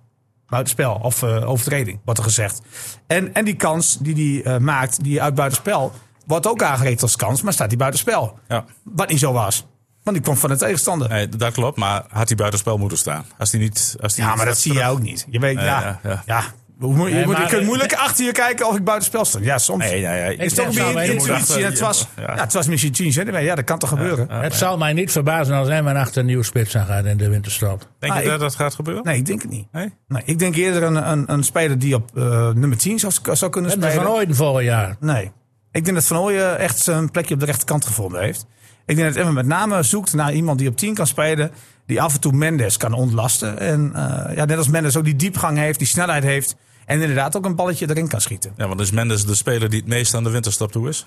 [0.50, 2.62] Buitenspel of eh, overtreding, wordt er gezegd.
[3.08, 5.92] En, en die kans die hij maakt, die uit buitenspel,
[6.26, 8.40] wordt ook aangerekend als kans, maar staat die buitenspel.
[8.48, 8.66] Ja.
[8.84, 9.66] Wat niet zo was.
[10.04, 11.10] Want die kwam van de tegenstander.
[11.10, 13.26] Nee, dat klopt, maar had hij buitenspel moeten staan.
[13.38, 13.96] Als hij niet...
[14.02, 15.26] Als hij Ja, niet maar dat zie je ook niet.
[15.30, 16.44] Je weet, Nee, ja, ja, ja, ja.
[16.80, 19.40] Hoe je, Nee, moet, je kunt moeilijk achter je kijken of ik buitenspel sta.
[19.42, 19.84] Ja, soms.
[19.84, 20.38] Nee, nee, nee.
[20.38, 21.64] Is toch mij niet intuïtie.
[21.64, 22.22] het was, ja.
[22.36, 23.46] ja, het was misschien 10 centimeter.
[23.48, 24.28] Ja, dat kan toch gebeuren?
[24.32, 27.30] Het zal mij niet verbazen als Emmen achter een nieuwe spits aan gaat in de
[27.30, 27.88] winterstop.
[28.00, 29.04] Denk je Ah, dat ik- dat gaat gebeuren?
[29.04, 29.68] Nee, ik denk het niet.
[29.72, 29.94] Nee?
[30.08, 33.52] Nee, ik denk eerder een, een, een speler die op eh, nummer 10 zou, zou
[33.52, 33.94] kunnen spelen.
[33.94, 34.96] Van Ooyen vorig jaar.
[35.00, 35.32] Nee.
[35.72, 38.46] Ik denk dat Van Ooyen echt zijn plekje op de rechterkant gevonden heeft.
[38.86, 41.52] Ik denk dat Emmen met name zoekt naar iemand die op 10 kan spelen.
[41.86, 43.60] Die af en toe Mendes kan ontlasten.
[43.60, 46.56] En eh, ja, net als Mendes ook die diepgang heeft, die snelheid heeft.
[46.90, 48.54] En inderdaad ook een balletje erin kan schieten.
[48.58, 51.06] Ja, want is Mendes de speler die het meest aan de winterstap toe is?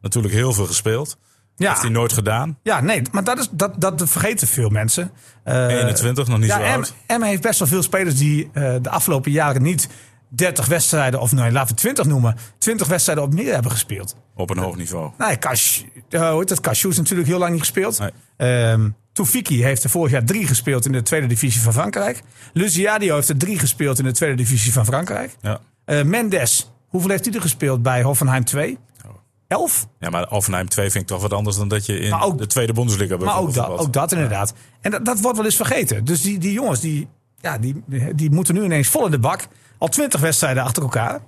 [0.00, 1.16] Natuurlijk heel veel gespeeld.
[1.56, 2.58] Ja, Heeft hij nooit gedaan.
[2.62, 5.10] ja nee, maar dat, is, dat, dat vergeten veel mensen.
[5.44, 6.94] Eh, 21, nog niet ja, zo oud.
[7.06, 9.88] Emmen heeft best wel veel spelers die eh, de afgelopen jaren niet
[10.28, 14.16] 30 wedstrijden, of nee, laten we 20 noemen, 20 wedstrijden op meer hebben gespeeld.
[14.34, 15.10] Op een hoog niveau.
[15.18, 16.60] Nee, Cash, uh, hoe dat?
[16.60, 17.98] Cashew is natuurlijk heel lang niet gespeeld.
[17.98, 18.10] Nee.
[18.36, 22.22] Ehm Toufiki heeft er vorig jaar drie gespeeld in de tweede divisie van Frankrijk.
[22.52, 25.36] Luciadio heeft er drie gespeeld in de tweede divisie van Frankrijk.
[25.40, 25.60] Ja.
[25.84, 28.78] Eh, Mendes, hoeveel heeft hij er gespeeld bij Hoffenheim 2?
[29.06, 29.10] Oh.
[29.48, 29.86] Elf?
[29.98, 32.46] ja, maar Offenheim 2 vind ik toch wat anders dan dat je in ook- de
[32.46, 34.54] tweede Bundesliga Maar ook ook dat inderdaad.
[34.80, 36.04] En dat, dat wordt wel eens vergeten.
[36.04, 37.08] Dus die, die jongens, die,
[37.40, 37.82] ja, die,
[38.14, 39.46] die moeten nu ineens vol in de bak.
[39.78, 41.20] Al twintig wedstrijden achter elkaar.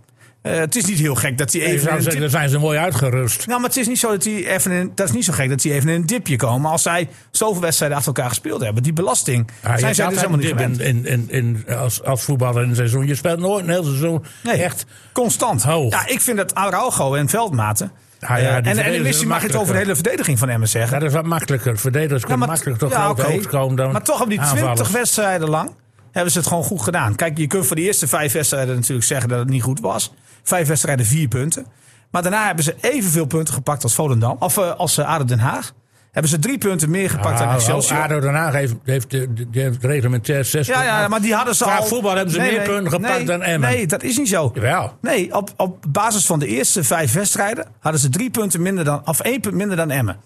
[0.44, 2.02] Eh, het is niet heel gek dat hij Je even...
[2.02, 3.46] zeggen, dan zijn ze mooi uitgerust.
[3.46, 5.48] Nou, maar het is niet zo dat hij even in, dat is niet zo gek
[5.48, 6.70] dat hij even in een dipje komen.
[6.70, 8.82] Als zij zoveel wedstrijden achter elkaar gespeeld hebben.
[8.82, 10.80] Die belasting Ja, zijn zij dus helemaal niet gewend.
[10.80, 13.06] in, in, in, als, als voetballer in een seizoen.
[13.06, 15.62] Je speelt nooit een heel seizoen Nee, echt constant.
[15.62, 15.92] hoog.
[15.92, 17.92] Ja, ik vind dat Araujo en Veldmaten.
[18.20, 20.48] Ja, ja, eh, die en, en missie mag je het over de hele verdediging van
[20.48, 20.98] Emmen zeggen.
[21.00, 21.78] Dat is wat makkelijker.
[21.78, 24.90] Verdedigers kunnen makkelijker tot ja, hoogte komen dan Maar toch op die 20 aanvallers.
[24.90, 25.70] wedstrijden lang
[26.12, 27.14] hebben ze het gewoon goed gedaan.
[27.14, 30.12] Kijk, je kunt voor de eerste vijf wedstrijden natuurlijk zeggen dat het niet goed was.
[30.44, 31.66] Vijf wedstrijden, vier punten.
[32.10, 34.36] Maar daarna hebben ze evenveel punten gepakt als Volendam.
[34.38, 35.72] Of eh, als uh, ADO Den Haag.
[36.10, 37.98] Hebben ze drie punten meer gepakt dan Ah, Excelsior.
[38.00, 39.12] ADO Den Haag heeft, heeft,
[39.50, 41.84] heeft reglementair zes Ja, ja, maar die hadden ze Qua al...
[41.84, 43.70] voetbal hebben ze meer punten gepakt nee, dan Emmen.
[43.70, 44.50] Nee, dat is niet zo.
[44.54, 44.96] Jawel.
[45.00, 49.02] Nee, op, op basis van de eerste vijf wedstrijden hadden ze drie punten minder dan,
[49.04, 50.16] of één punt minder dan Emmen.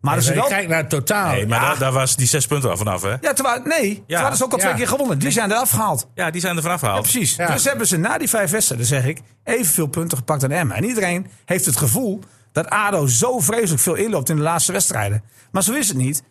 [0.00, 1.32] Maar hadden ze Als je wel, kijkt naar het totaal.
[1.32, 1.68] Nee, maar Ja.
[1.68, 3.14] daar, daar was die zes punten al vanaf, hè?
[3.20, 4.64] ja, terwijl, nee, ja, hadden ze ook al ja.
[4.64, 5.18] twee keer gewonnen.
[5.18, 6.08] Die zijn eraf gehaald.
[6.14, 7.02] Ja, die zijn er vanaf Ja, gehaald.
[7.02, 7.34] precies.
[7.36, 7.52] Ja.
[7.52, 10.76] Dus hebben ze na die vijf wedstrijden, zeg ik, evenveel punten gepakt dan Emmen.
[10.76, 12.20] En iedereen heeft het gevoel
[12.52, 15.22] dat ADO zo vreselijk veel inloopt in de laatste wedstrijden.
[15.52, 16.22] Maar zo is het niet.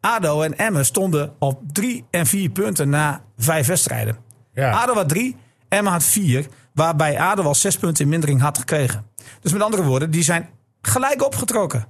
[0.00, 4.16] ADO en Emmen stonden op drie en vier punten na vijf wedstrijden.
[4.54, 4.70] Ja.
[4.70, 5.36] ADO had drie,
[5.68, 6.46] Emmen had vier.
[6.74, 9.06] Waarbij ADO al zes punten in mindering had gekregen.
[9.40, 10.48] Dus met andere woorden, die zijn
[10.82, 11.86] gelijk opgetrokken.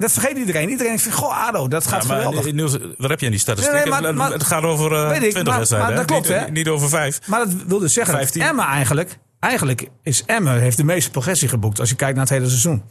[0.00, 0.68] Dat vergeet iedereen.
[0.68, 2.52] Iedereen vindt, goh, ADO, dat gaat Ja, maar geweldig.
[2.52, 3.82] Niels, wat heb je die statistieken?
[3.90, 5.96] Nee, nee, maar- maar- het gaat over eh Weet ik, 20 maar- wedstrijden.
[5.96, 6.50] dat klopt, niet, hè?
[6.50, 7.20] Niet over vijf.
[7.26, 8.40] Maar dat wil dus zeggen 15.
[8.40, 9.18] dat Emma eigenlijk...
[9.40, 12.82] Eigenlijk is Emma heeft de meeste progressie geboekt als je kijkt naar het hele seizoen.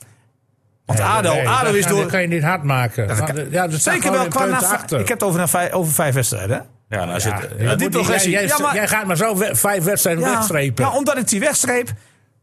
[0.85, 1.99] Want ADO, Nee, ADO dat is door...
[2.01, 3.07] Dat kan je niet hard maken.
[3.07, 4.99] dat kan- ja, staat Zeker wel qua punt na, achter.
[4.99, 6.65] Ik heb het over vijf, over vijf wedstrijden.
[6.89, 8.31] Ja, nou, als Ja, je het- ja, die progressie.
[8.31, 10.85] Jij, jij, Ja, maar- jij gaat maar zo we- vijf wedstrijden wegstrepen.
[10.85, 11.89] ja, omdat ik die wegstreep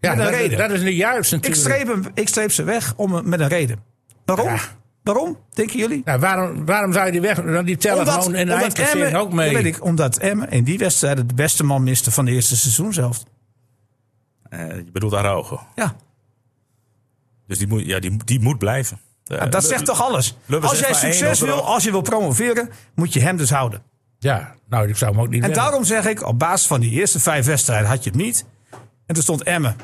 [0.01, 3.41] Ja, dat, dat is niet juist ik, streep hem, ik streep ze weg om, met
[3.41, 3.79] een reden.
[4.27, 4.47] Waarom?
[4.49, 4.59] Ja.
[5.03, 6.03] Waarom, denken jullie?
[6.05, 7.43] Ja, waarom, waarom zou je die weg...
[7.43, 9.53] Dan die tellen gewoon in de eindklassering ook mee.
[9.53, 12.57] dat weet ik, omdat Emmen in die wedstrijden de beste man miste van de eerste
[12.57, 13.23] seizoen zelf.
[14.49, 15.61] eh, je bedoelt Araujo.
[15.75, 15.97] Ja,
[17.47, 19.01] Dus die moet, ja, die, die moet blijven.
[19.25, 20.37] Eh, Nou, dat Lu- zegt toch alles?
[20.47, 23.83] Lubbers Als jij succes wil, als je wil promoveren, moet je hem dus houden.
[24.19, 25.63] Ja, nou, ik zou hem ook niet En willen.
[25.65, 28.45] daarom zeg ik, op basis van die eerste vijf wedstrijden had je het niet.
[29.07, 29.77] En toen stond Emmen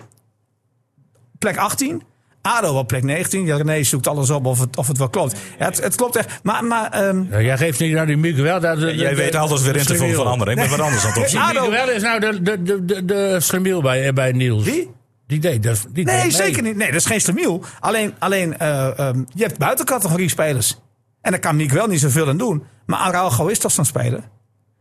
[1.39, 2.03] plek 18.
[2.43, 3.45] ADO op plek 19.
[3.47, 5.37] Ja, René zoekt alles op of het, of het wel klopt.
[5.59, 6.41] Ja, het, het klopt echt.
[6.43, 8.61] Maar, maar ehm, Ja, jij geeft niet naar die Miguel.
[8.61, 10.53] Dat, de- Jij de- weet alles weer in te vullen van anderen.
[10.55, 11.51] Ik ben wat anders aan het Nee, opzoeken.
[11.51, 14.65] Die ADO Miguel is nou de, de, de, de, de bij, bij Niels.
[14.65, 14.91] Wie?
[15.27, 15.87] Die deed dat.
[15.93, 16.77] Die nee, deed zeker niet.
[16.77, 17.65] Nee, dat is geen slemiel.
[17.81, 20.79] Alleen, alleen eh, ehm, je hebt buitencategorie spelers.
[21.21, 22.65] En daar kan Miguel niet zoveel aan doen.
[22.87, 24.21] Maar Araujo is toch zo'n speler?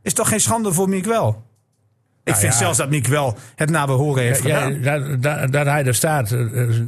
[0.01, 1.43] Is toch geen schande voor Miguel?
[2.23, 2.59] Ik vind ja.
[2.59, 5.01] zelfs dat Miguel het naar behoren heeft Ja, gedaan.
[5.01, 6.31] dat, dat, dat hij er staat.
[6.31, 6.39] eh,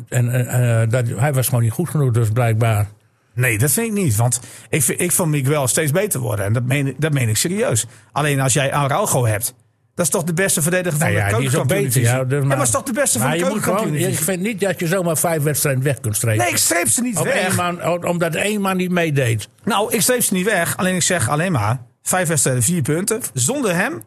[0.10, 2.88] En eh, eh, dat, hij was gewoon niet goed genoeg, dus blijkbaar.
[3.36, 4.16] Nee, dat vind ik niet.
[4.16, 6.46] Want ik, vind, ik vond Miguel steeds beter worden.
[6.46, 7.86] En dat meen, ik- dat meen ik serieus.
[8.12, 9.54] Alleen als jij Araujo hebt.
[9.96, 12.02] Dat is toch de beste verdediger van Nou ja, de keukenkampioen-divisie?
[12.02, 14.80] Ja, dus Ja, maar, is toch de beste van de gewoon, Ik vind niet dat
[14.80, 16.40] je zomaar vijf wedstrijden weg kunt strepen.
[16.44, 17.56] Nee, ik streep ze niet Op één weg.
[17.56, 19.50] man, omdat één man niet meedeed.
[19.64, 20.78] Nou, ik streep ze niet weg.
[20.78, 21.82] Alleen ik zeg alleen maar.
[22.02, 23.22] Vijf wedstrijden, vier punten.
[23.34, 24.02] Zonder hem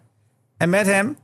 [0.56, 1.16] en met hem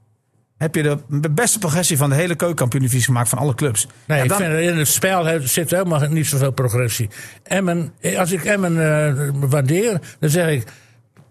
[0.59, 3.87] heb je de beste progressie van de hele keukenkampioen-divisie gemaakt van alle clubs.
[4.07, 7.09] Nee, Ja, ik dan- vind in het spel zit helemaal niet zoveel progressie.
[7.42, 8.73] Emmen, eh, als ik Emmen
[9.07, 10.68] eh, waardeer, dan zeg ik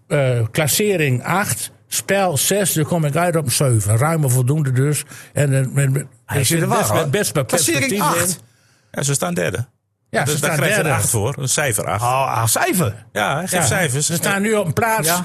[0.08, 3.96] eh, klassering 8, spel 6, dan kom ik uit op een 7.
[3.96, 5.04] Ruim voldoende dus.
[5.32, 8.22] En eh, met, met, Hij er zit er zit wel, best, best Klassering perspectief in.
[8.22, 8.42] 8.
[8.90, 9.66] Ja, ze staan derde.
[10.10, 10.98] Ja, dus ze daar staan krijg je een derde.
[10.98, 11.34] 8 voor.
[11.38, 12.02] Een cijfer 8.
[12.02, 13.06] Oh, ah, cijfer.
[13.12, 14.06] Ja, hij geeft Ja, cijfers.
[14.06, 15.24] Ze staan nu op een plaats, Ja.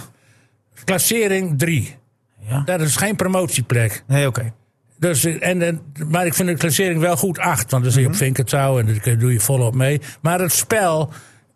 [0.83, 1.95] klassering 3.
[2.39, 2.61] Ja.
[2.65, 4.03] Dat is geen promotieplek.
[4.07, 4.53] Nee, oké.
[4.99, 7.71] Dus, en, en, maar ik vind de klassering wel goed 8.
[7.71, 8.17] Want dan zie je Mhm.
[8.17, 10.01] op Vinkertouw en daar doe je volop mee.
[10.21, 11.09] Maar het spel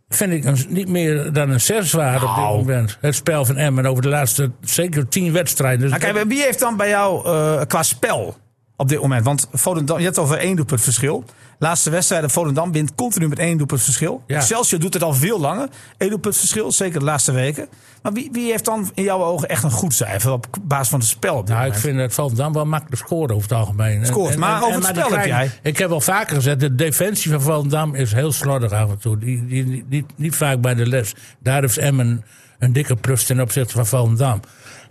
[0.09, 2.97] vind ik een, niet meer dan een 6 waard op dit moment.
[3.01, 5.89] Het spel van Emmen over de laatste zeker 10 wedstrijden.
[5.89, 8.37] Dus kijk, wie heeft dan bij jou eh, qua spel
[8.81, 9.25] op dit moment?
[9.25, 11.23] Want Volendam, je hebt het over één doelpunt verschil.
[11.59, 14.23] Laatste wedstrijden, Volendam wint continu met één doelpunt verschil.
[14.27, 14.35] Ja.
[14.37, 15.69] Excelsior doet het al veel langer.
[15.97, 17.67] Eén doelpunt verschil, zeker de laatste weken.
[18.01, 20.99] Maar wie, wie heeft dan in jouw ogen echt een goed cijfer op basis van
[20.99, 21.85] het spel op dit nou, ik moment?
[21.89, 24.05] vind het Volendam wel makkelijk scoren over het algemeen.
[24.05, 25.51] Scoort, maar over het spel heb jij.
[25.61, 29.17] Ik heb al vaker gezegd, de defensie van Volendam is heel slordig af en toe.
[29.17, 31.13] Die, die, die- niet, niet vaak bij de les.
[31.39, 32.23] Daar heeft Emmen
[32.59, 34.39] een dikke plus ten opzichte van Volendam.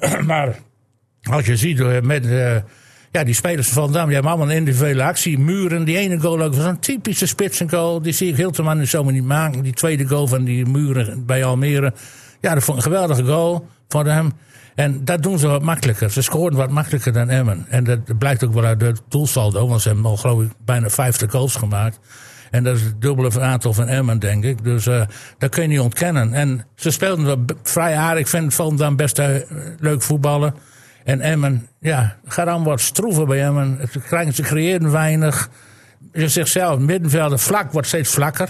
[0.26, 0.58] maar
[1.30, 2.56] als je ziet met eh,
[3.10, 5.38] ja, die spelers van Volendam, die hebben allemaal een individuele actie.
[5.38, 8.02] Muren, die ene goal ook was een typische spitsengoal.
[8.02, 9.62] Die zie ik Hilterman zomaar niet maken.
[9.62, 11.92] Die tweede goal van die Muren bij Almere.
[12.40, 14.32] Ja, dat vond een geweldige goal van hem.
[14.74, 16.10] En dat doen ze wat makkelijker.
[16.10, 17.66] Ze scoren wat makkelijker dan Emmen.
[17.68, 19.68] En dat blijkt ook wel uit het doelsaldo.
[19.68, 21.98] Want ze hebben al geloof ik bijna 50 goals gemaakt.
[22.50, 24.64] En dat is het dubbele aantal van Emmen, denk ik.
[24.64, 25.02] Dus eh,
[25.38, 26.32] dat kun je niet ontkennen.
[26.34, 28.20] En ze speelden wel vrij aardig.
[28.20, 29.28] Ik vind Volendam best eh,
[29.78, 30.54] leuk voetballen.
[31.04, 33.76] En Emmen, ja, gaat dan wat stroeven bij Emmen.
[33.78, 35.48] Het krijgen- Ze creëren weinig.
[36.12, 38.48] Je zegt zelf, middenvelden vlak wordt steeds vlakker.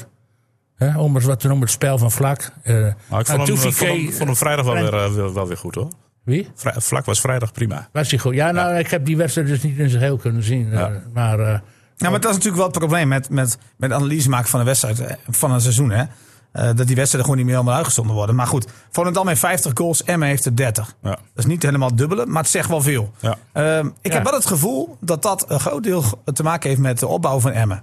[0.77, 2.51] Hè, om eens wat te noemen, het spel van vlak.
[2.63, 2.75] Eh,
[3.09, 5.57] Maar ik vond hem, Toefik- vond hem, vond hem vrijdag wel weer, eh, wel, weer
[5.57, 5.89] goed hoor.
[6.25, 6.49] Wie?
[6.77, 7.89] Vlak was vrijdag prima.
[7.93, 8.35] Was hij goed?
[8.35, 10.73] Ja, nou, ik heb die wedstrijd dus niet in zijn heel kunnen zien.
[10.73, 11.59] eh, maar eh,
[11.97, 14.67] Ja, maar dat is natuurlijk wel het probleem met, met, met analyse maken van een
[14.67, 15.91] wedstrijd, eh, van een seizoen.
[15.91, 16.05] Hè?
[16.53, 18.35] Eh, dat die wedstrijden gewoon niet meer helemaal uitgezonden worden.
[18.35, 20.95] Maar goed, Volendam heeft 50 goals, Emmen heeft er 30.
[21.03, 21.11] Ja.
[21.11, 23.13] Dat is niet helemaal het dubbele, maar het zegt wel veel.
[23.21, 23.37] Ja.
[23.53, 24.15] Ehm, ik Ja.
[24.15, 27.41] heb wel het gevoel dat dat een groot deel te maken heeft met de opbouw
[27.41, 27.83] van Emmen.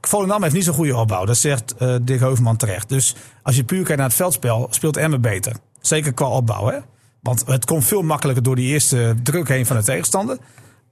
[0.00, 1.24] Volendam heeft niet zo'n goede opbouw.
[1.24, 2.88] Dat zegt eh Dick Heuvelman terecht.
[2.88, 5.56] Dus als je puur kijkt naar het veldspel, speelt Emmen beter.
[5.80, 6.66] Zeker qua opbouw.
[6.66, 6.78] Hè?
[7.20, 10.38] Want het komt veel makkelijker door die eerste druk heen van de tegenstander.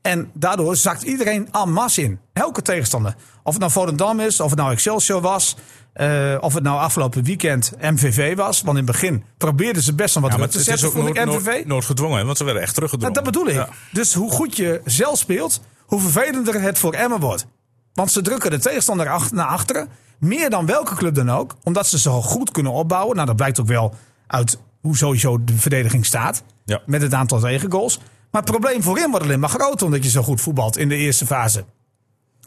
[0.05, 2.19] En daardoor zakt iedereen en masse in.
[2.33, 3.15] Elke tegenstander.
[3.43, 5.57] Of het nou Volendam is, of het nou Excelsior was.
[5.93, 8.63] eh, of het nou afgelopen weekend MVV was.
[8.63, 10.81] Want in het begin probeerden ze best wel wat Ja, maar druk het te is
[10.81, 11.65] zetten ook MVV.
[11.67, 13.15] nooit gedwongen, want ze werden echt Nou, teruggedrongen.
[13.25, 13.55] dat bedoel ik.
[13.55, 13.69] Ja.
[13.93, 17.47] Dus hoe goed je zelf speelt, hoe vervelender het voor Emmen wordt.
[17.93, 19.89] Want ze drukken de tegenstander ach- naar achteren.
[20.19, 21.55] Meer dan welke club dan ook.
[21.63, 23.15] Omdat ze zo goed kunnen opbouwen.
[23.15, 23.95] Nou, dat blijkt ook wel
[24.27, 26.43] uit hoe sowieso de verdediging staat.
[26.65, 26.81] Ja.
[26.87, 27.99] Met het aantal tegengoals.
[28.35, 30.97] Maar het probleem voorin wordt alleen maar groter omdat je zo goed voetbalt in de
[30.97, 31.65] eerste fase.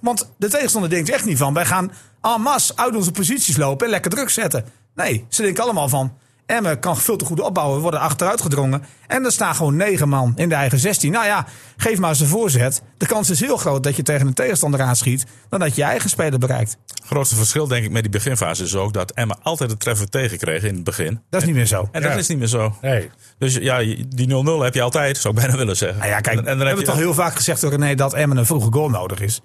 [0.01, 3.85] Want de tegenstander denkt echt niet van, wij gaan en masse uit onze posities lopen
[3.85, 4.65] en lekker druk zetten.
[4.95, 8.83] Nee, ze denken allemaal van, Emmen kan veel te goed opbouwen, we worden achteruit gedrongen.
[9.07, 11.11] En er staan gewoon negen man in de eigen 16.
[11.11, 11.45] Nou ja,
[11.77, 12.81] geef maar eens een voorzet.
[12.97, 15.87] De kans is heel groot dat je tegen een tegenstander aanschiet, dan dat je je
[15.87, 16.77] eigen speler bereikt.
[17.05, 20.63] grootste verschil denk ik met die beginfase is ook dat Emma altijd de treffer tegenkreeg
[20.63, 21.21] in het begin.
[21.29, 21.89] Dat is niet meer zo.
[21.91, 22.75] En dat is niet meer zo.
[22.81, 23.09] nee.
[23.37, 23.77] Dus ja,
[24.09, 25.97] die 0-0 heb je altijd, zou ik bijna willen zeggen.
[25.97, 27.71] Nou ja, kijk, en, we en dan heb hebben je toch heel vaak gezegd door
[27.71, 29.41] René dat Emmen een vroege goal nodig is.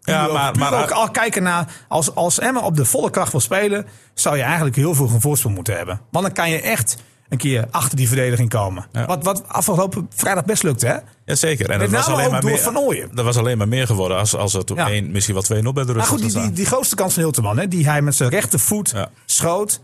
[0.00, 3.40] Ja, maar, maar ook al kijken naar, als, als Emmen op de volle kracht wil
[3.40, 6.00] spelen, zou je eigenlijk heel vroeg een voorsprong moeten hebben.
[6.10, 6.96] Want dan kan je echt
[7.28, 8.86] een keer achter die verdediging komen.
[8.92, 9.06] Ja.
[9.06, 10.96] Wat, wat afgelopen vrijdag best lukte, hè?
[11.24, 11.70] Jazeker.
[11.70, 13.08] En dat was alleen maar meer.
[13.12, 14.88] Dat was alleen maar meer geworden als, als het op Ja.
[14.88, 17.22] één, misschien wel 2-0 bij de rust Maar goed, die, die, die grootste kans van
[17.22, 19.10] Hilterman, hè, die hij met zijn rechtervoet Ja.
[19.24, 19.80] schoot.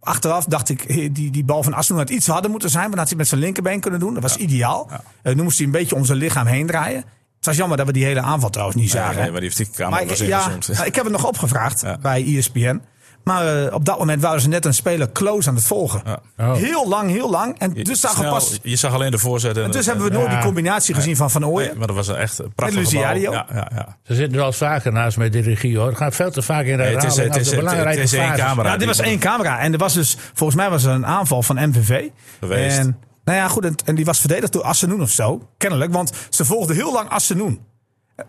[0.00, 2.82] Achteraf dacht ik, die, die bal van Asnoen had iets harder moeten zijn.
[2.82, 4.14] Maar dat had hij met zijn linkerbeen kunnen doen.
[4.14, 4.88] Dat was ideaal.
[5.22, 7.04] Eh, nu moest hij een beetje om zijn lichaam heen draaien.
[7.42, 9.14] Het was jammer dat we die hele aanval trouwens niet zagen.
[9.22, 11.98] nee, maar die heeft die camera Maar ja, ik heb het nog opgevraagd Ja.
[12.02, 12.80] bij ESPN.
[13.24, 16.02] Maar eh, op dat moment waren ze net een speler close aan het volgen.
[16.04, 16.20] Ja.
[16.38, 16.54] Oh.
[16.54, 17.58] Heel lang, heel lang.
[17.58, 19.56] En dus, zagen we Snel, pas, je zag alleen de voorzet.
[19.56, 20.34] En en dus dat- hebben we nooit Ja.
[20.36, 21.68] die combinatie gezien van Van Ooyen.
[21.68, 22.70] Nee, maar dat was een echt een bal.
[22.70, 23.32] Luciadio.
[23.32, 23.96] Ja, ja, ja.
[24.02, 25.86] Ze zitten er al vaker naast met de regie hoor.
[25.88, 28.34] Het gaat veel te vaak in de Nee, het is- het is- het- is één
[28.34, 28.70] camera.
[28.70, 29.58] Ja, dit was één camera.
[29.58, 32.08] En er was dus, volgens mij was er een aanval van MVV.
[32.40, 32.78] Geweest.
[32.78, 33.64] En, nou ja, goed.
[33.64, 35.48] En, en die was verdedigd door Assenoen of zo.
[35.56, 37.60] Kennelijk, want ze volgden heel lang Assenoen.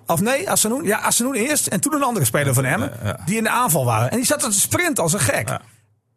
[0.07, 0.83] Of nee, Assenoen?
[0.83, 1.67] Ja, Assenoen eerst.
[1.67, 2.91] En toen een andere speler van Emmen.
[3.03, 3.19] ja.
[3.25, 4.11] Die in de aanval waren.
[4.11, 5.49] En die zat te sprinten als een gek.
[5.49, 5.61] Ja.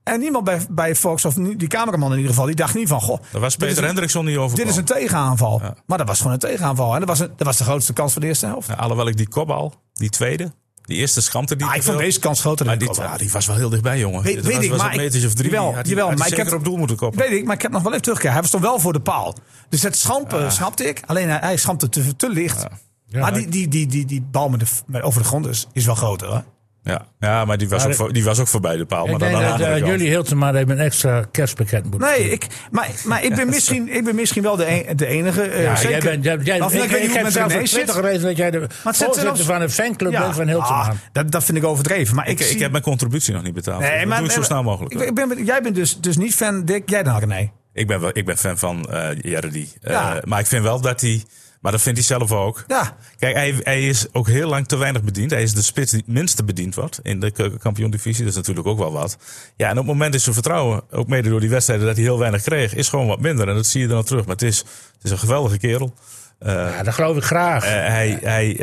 [0.03, 3.01] En niemand bij, bij Fox, of die cameraman in ieder geval, die dacht niet van...
[3.01, 4.57] Goh, Daar was Peter Hendrickson niet over.
[4.57, 5.63] Dit is een tegenaanval.
[5.87, 6.93] Maar dat was gewoon een tegenaanval.
[6.93, 8.69] En dat was, een, dat was de grootste kans van de eerste helft.
[8.69, 10.53] Ja, alhoewel ik die kopbal, die tweede,
[10.87, 11.67] die eerste schampte die.
[11.67, 14.23] Ah, ik vond deze kans groter dan die, ja, die was wel heel dichtbij, jongen.
[14.23, 15.51] Weet- weet was, ik, was maar metertje of drie.
[15.51, 17.21] jawel, had jawel, maar ik heb- op doel moeten koppen.
[17.21, 18.41] Weet ik, maar ik heb nog wel even terugkijken.
[18.41, 19.35] Hij was toch wel voor de paal.
[19.69, 21.03] Dus het schampen snapte ik.
[21.07, 22.67] Alleen hij, hij schampte te, te licht.
[23.09, 25.67] Ja, maar die, die, die, die, die bal met de, met, over de grond is,
[25.73, 26.29] is wel groter.
[26.29, 26.45] Hoor.
[26.87, 29.05] Ja, ja maar, die was, Maar ook, voor, die was ook voorbij de paal.
[29.05, 29.87] Ik maar dan dat andere eh, kant.
[29.91, 34.05] jullie Hiltema even een extra kerstpakket moeten Nee, ik, maar, maar ik, ben misschien, ik
[34.05, 35.43] ben misschien wel de, een- de enige.
[35.43, 35.91] eh, Ja, zeker.
[35.91, 37.45] jij bent, jij, jij, Of ik, ik weet niet ik hoe heb het zelfs met
[37.45, 38.05] op René Twitter zit.
[38.05, 40.81] gelezen dat jij de zit voorzitter zelfs- van een fanclub Ja, bent van Hiltema.
[40.81, 42.15] ah, dat, dat vind ik overdreven.
[42.15, 43.81] Maar ik, Ik, ik zie- heb mijn contributie nog niet betaald.
[43.81, 44.93] Nee, Nee, maar- doe het zo maar- snel mogelijk.
[44.93, 46.91] ik, ben- ik ben, jij bent dus, dus niet fan, Dick.
[46.91, 47.51] Jij dan, René?
[47.73, 49.69] Ik ben, wel, ik ben fan van eh Jerry.
[49.81, 50.21] Eh, Ja.
[50.25, 51.23] maar ik vind wel dat hij...
[51.61, 52.65] Maar dat vindt hij zelf ook.
[52.67, 52.97] Ja.
[53.19, 55.31] Kijk, hij, hij is ook heel lang te weinig bediend.
[55.31, 58.21] Hij is de spits die het minste bediend wordt in de keukenkampioen-divisie.
[58.23, 59.17] Dat is natuurlijk ook wel wat.
[59.57, 62.05] Ja, en op het moment is zijn vertrouwen, ook mede door die wedstrijden dat hij
[62.05, 63.49] heel weinig kreeg, is gewoon wat minder.
[63.49, 64.21] En dat zie je dan terug.
[64.27, 65.95] Maar het is, het is een geweldige kerel.
[66.39, 67.65] Eh, Ja, dat geloof ik graag.
[67.65, 68.59] eh, hij, hij, eh,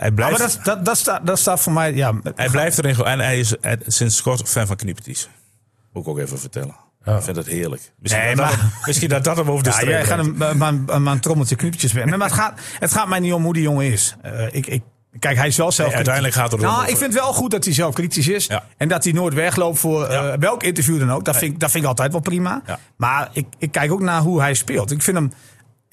[0.00, 0.38] hij Ja, blijft...
[0.38, 1.94] maar dat, dat, dat, staat, dat staat voor mij.
[1.94, 2.96] Ja, Hij blijft erin.
[3.04, 3.54] En hij is
[3.86, 5.28] sinds kort fan van kniepties.
[5.92, 6.76] Moet ik ook even vertellen.
[7.16, 7.92] Ik vind dat heerlijk.
[7.98, 10.18] Misschien, Nee, dat, dat maar- misschien dat dat hem over de Ja, streep jij gaat
[10.18, 11.56] een, een, een, een trommeltje.
[12.04, 14.14] Maar het gaat, het gaat mij niet om hoe die jongen is.
[14.22, 14.82] Eh, ik, ik,
[15.18, 15.86] kijk, hij is wel zelf.
[15.88, 18.28] Nee, uiteindelijk gaat het erom Nou, over- ik vind wel goed dat hij zelf kritisch
[18.28, 18.46] is.
[18.46, 18.64] Ja.
[18.76, 21.24] En dat hij nooit wegloopt voor eh, welk interview dan ook.
[21.24, 22.62] Dat, vind, ik- dat vind ik altijd wel prima.
[22.96, 24.90] Maar ik, ik kijk ook naar hoe hij speelt.
[24.90, 25.32] Ik vind hem.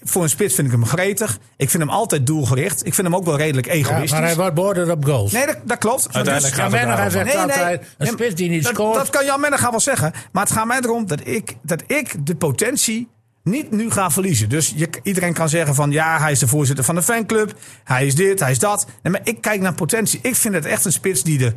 [0.10, 1.38] Voor een spits vind ik hem gretig.
[1.58, 2.86] Ik vind hem altijd doelgericht.
[2.86, 4.12] Ik vind hem ook wel redelijk Ja, egoïstisch.
[4.12, 5.32] maar hij wordt beoordeeld op goals.
[5.32, 6.04] Nee, dat, dat klopt.
[6.12, 7.12] Uiteindelijk Dus- gaat Ja, het daarom.
[7.12, 8.96] zegt een Nee, spits die niet dat, scoort.
[8.96, 10.14] Dat kan Jan Menega wel zeggen.
[10.32, 13.08] Maar het gaat mij erom dat ik, dat ik de potentie
[13.44, 14.50] niet nu ga verliezen.
[14.50, 17.54] Dus je, iedereen kan zeggen van ja, hij is de voorzitter van de fanclub.
[17.84, 18.88] Hij is dit, hij is dat.
[19.04, 20.20] Nee, maar ik kijk naar potentie.
[20.22, 21.54] Ik vind het echt een spits die de...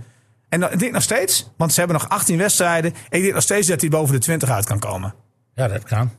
[0.48, 2.94] En ik denk nog steeds, want ze hebben nog 18 wedstrijden.
[3.08, 5.14] Ik denk nog steeds dat hij boven de 20 uit kan komen.
[5.54, 6.10] Ja, dat kan.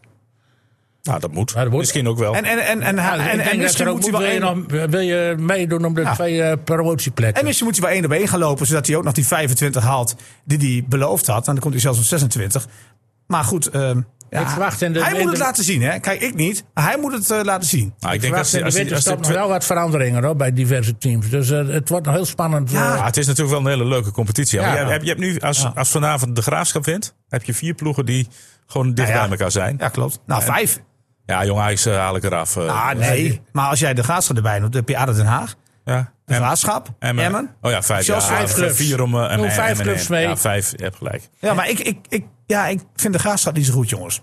[1.03, 1.51] Nou, dat moet.
[1.55, 1.79] Ja, dat moet.
[1.79, 2.35] Misschien ook wel.
[2.35, 4.41] En, en, en, en, Ja, en, dat misschien er moet hij wel wil, je één-
[4.79, 6.13] nog, wil je meedoen om de Ja.
[6.13, 7.39] twee eh, promotieplekken.
[7.39, 9.27] En misschien moet hij wel één op één gaan lopen, zodat hij ook nog die
[9.27, 11.47] 25 haalt die hij beloofd had.
[11.47, 12.67] En dan komt hij zelfs op 26.
[13.27, 15.81] Maar goed, ehm, ja, Ik verwacht in de- hij in moet het de- laten zien.
[15.81, 15.99] Hè?
[15.99, 16.63] Kijk, ik niet.
[16.73, 17.93] Maar hij moet het eh, laten zien.
[17.99, 19.65] nou, ik ik denk verwacht als, in als, de als, als, winterstop nog wel wat
[19.65, 21.29] veranderingen hoor, bij diverse teams.
[21.29, 22.71] Dus eh, het wordt nog heel spannend.
[22.71, 22.91] Ja.
[22.91, 22.97] eh.
[22.97, 24.59] Ja, het is natuurlijk wel een hele leuke competitie.
[24.59, 28.05] Je, hebt, je hebt nu, als, als vanavond de graafschap wint, heb je vier ploegen
[28.05, 28.27] die
[28.67, 29.21] gewoon dicht Ja, ja.
[29.21, 29.75] bij elkaar zijn.
[29.79, 30.19] Ja, klopt.
[30.25, 30.81] Nou, vijf.
[31.31, 32.57] Ja, jong Ajax eh, haal ik eraf.
[32.57, 32.63] eh.
[32.89, 33.41] Ah, nee.
[33.51, 35.53] Maar als jij de Graafschap erbij doet, dan heb je ADO Den Haag,
[35.85, 36.11] ja.
[36.25, 37.25] de Graafschap, Emmen.
[37.25, 37.55] Emmen.
[37.61, 38.05] Oh ja, vijf.
[38.05, 38.75] Zelfs ja, vijf clubs.
[38.75, 40.27] Vier om eh, en- vijf clubs mee.
[40.27, 40.71] Ja, vijf.
[40.77, 41.29] Je hebt gelijk.
[41.39, 44.21] Ja, maar ik, ik, ik, ja, ik vind de Graafschap niet zo goed, jongens.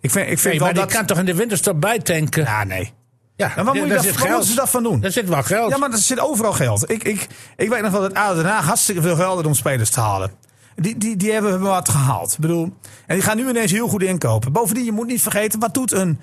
[0.00, 0.92] Ik vind, ik vind Nee, wel maar die dat...
[0.92, 2.42] kan toch in de winterstop bijtanken?
[2.42, 2.92] Ja, nee.
[3.36, 4.28] Ja, En wat moet je daar wat geld.
[4.30, 5.00] moeten ze daarvan doen?
[5.00, 5.70] Daar zit wel geld.
[5.70, 6.90] Ja, maar er zit overal geld.
[6.90, 9.54] Ik, ik, ik weet nog wel dat ADO Den Haag hartstikke veel geld had om
[9.54, 10.30] spelers te halen.
[10.76, 12.32] Die, die, die hebben we wat gehaald.
[12.32, 12.72] Ik bedoel,
[13.06, 14.52] en die gaan nu ineens heel goed inkopen.
[14.52, 16.18] Bovendien, je moet niet vergeten, wat doet een...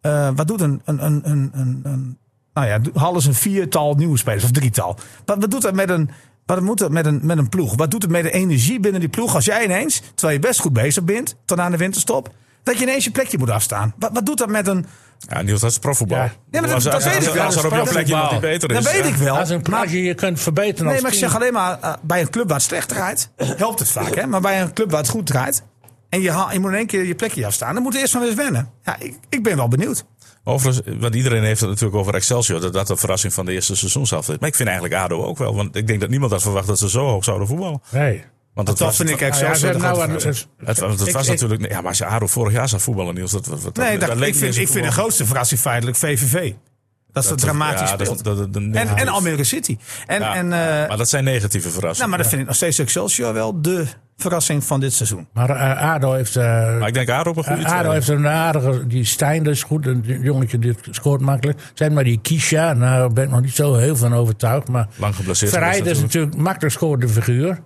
[0.00, 2.18] eh, wat doet een, een, een, een, een,
[2.54, 4.98] nou ja, ze een viertal nieuwe spelers of drietal.
[5.24, 6.10] Wat, wat doet dat met een,
[6.46, 7.76] wat moet dat met een, met een ploeg?
[7.76, 10.60] Wat doet het met de energie binnen die ploeg als jij ineens, terwijl je best
[10.60, 13.94] goed bezig bent, tot aan de winterstop, dat je ineens je plekje moet afstaan?
[13.98, 14.86] Wat, wat doet dat met een...
[15.28, 16.18] Ja, Niels, dat is profvoetbal.
[16.18, 16.32] Ja.
[16.50, 17.44] Maar dat- als, dat als, weet als, ik wel.
[17.44, 18.68] als er op jouw Dat is plek iemand die profvoetbal.
[18.68, 18.84] beter is.
[18.84, 19.38] Dat weet ik wel.
[19.38, 22.20] Als een maar- plaatje je kunt verbeteren Nee, maar ik zeg alleen maar, eh, bij
[22.20, 24.14] een club waar het slecht draait, helpt het vaak.
[24.14, 24.26] Hè?
[24.26, 25.62] Maar bij een club waar het goed draait,
[26.08, 28.12] en je, ha- je moet in één keer je plekje afstaan, dan moet je eerst
[28.12, 28.70] van eens wennen.
[28.82, 30.04] Ja, ik, ik ben wel benieuwd.
[30.44, 32.60] Overigens, want iedereen heeft het natuurlijk over Excelsior.
[32.60, 34.36] Dat dat de verrassing van de eerste seizoenshelft is.
[34.38, 35.54] Maar ik vind eigenlijk ADO ook wel.
[35.54, 37.80] Want ik denk dat niemand had verwacht dat ze zo hoog zouden voetballen.
[37.90, 38.24] Nee.
[38.56, 40.22] Want dat Dat was, vind ik Nou ja, nou
[40.64, 41.70] Het, want het Ik- was ik- natuurlijk...
[41.70, 43.30] Ja, maar als je ADO vorig jaar zag voetballen, Niels.
[43.30, 45.96] Dat, dat, dat, Nee, dat, dat leek ik, vind, ik vind de grootste verrassing feitelijk
[45.96, 46.52] VVV.
[47.12, 48.24] Dat is dat dramatisch ja, dat- speelt.
[48.24, 49.76] dat- dat- dat- en, en Almere City.
[50.06, 51.96] En, Ja, en, eh, maar dat zijn negatieve verrassingen.
[51.98, 53.84] nou, maar dat vind ik nog steeds Excelsior wel de
[54.16, 55.28] verrassing van dit seizoen.
[55.32, 56.36] Maar eh, ADO heeft...
[56.36, 56.44] eh,
[56.78, 58.86] Maar ik denk ADO op een goede ADO heeft een aardige...
[58.86, 59.86] Die Stijn is goed.
[59.86, 61.58] Een jongetje die scoort makkelijk.
[61.74, 62.72] Zijn maar die Kisha.
[62.72, 64.68] Nou, daar ben ik nog niet zo heel van overtuigd.
[64.68, 65.50] Maar Lang geblesseerd.
[65.52, 67.58] Verrijd geweest is natuurlijk makkelijk scorende figuur.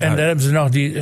[0.00, 0.16] En Ja.
[0.16, 0.92] dan hebben ze nog die...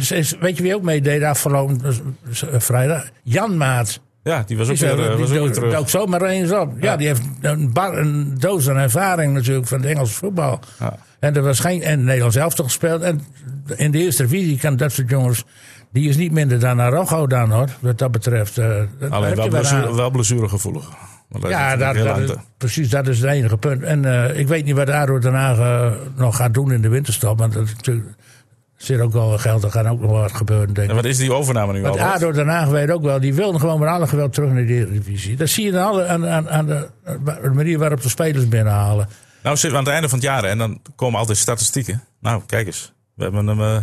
[0.41, 3.05] Weet je wie ook meedeed afgelopen eh, vrijdag?
[3.23, 4.01] Jan Maat.
[4.23, 6.73] Ja, die was ook weer, eh, die was ook weer dook, zomaar eens op.
[6.81, 10.61] Ja, die heeft een, bar, een doos aan ervaring natuurlijk van het Engelse voetbal.
[10.79, 10.97] Ja.
[11.21, 13.03] En er was geen en Nederlands elftal gespeeld.
[13.03, 13.21] En
[13.77, 15.45] in de eerste divisie kan dat soort jongens...
[15.93, 17.69] Die is niet minder dan Arrojo dan hoor.
[17.81, 18.59] Wat dat betreft.
[18.59, 18.67] eh,
[19.11, 20.89] Alleen wel, blessure, wel blessuregevoelig.
[21.49, 23.83] Ja, dat, is, precies, dat is het enige punt.
[23.83, 24.05] En
[24.39, 24.87] ik weet niet wat
[25.23, 27.39] Den Haag eh, nog gaat doen in de winterstop.
[27.39, 28.07] Want dat is natuurlijk,
[28.79, 31.03] zit ook wel geld, er gaat ook nog wel wat gebeuren, denk En ik.
[31.03, 32.01] wat is die overname nu al?
[32.01, 34.73] ADO Den Haag weet ook wel, die wilden gewoon met alle geweld terug naar de
[34.75, 35.37] Eredivisie.
[35.37, 36.89] Dat zie je alle, aan, aan, aan de,
[37.43, 39.09] de manier waarop de spelers binnenhalen.
[39.43, 42.03] Nou, zitten we aan het einde van het jaar en dan komen altijd statistieken.
[42.21, 42.93] Nou, kijk eens.
[43.15, 43.77] We hebben hem eh,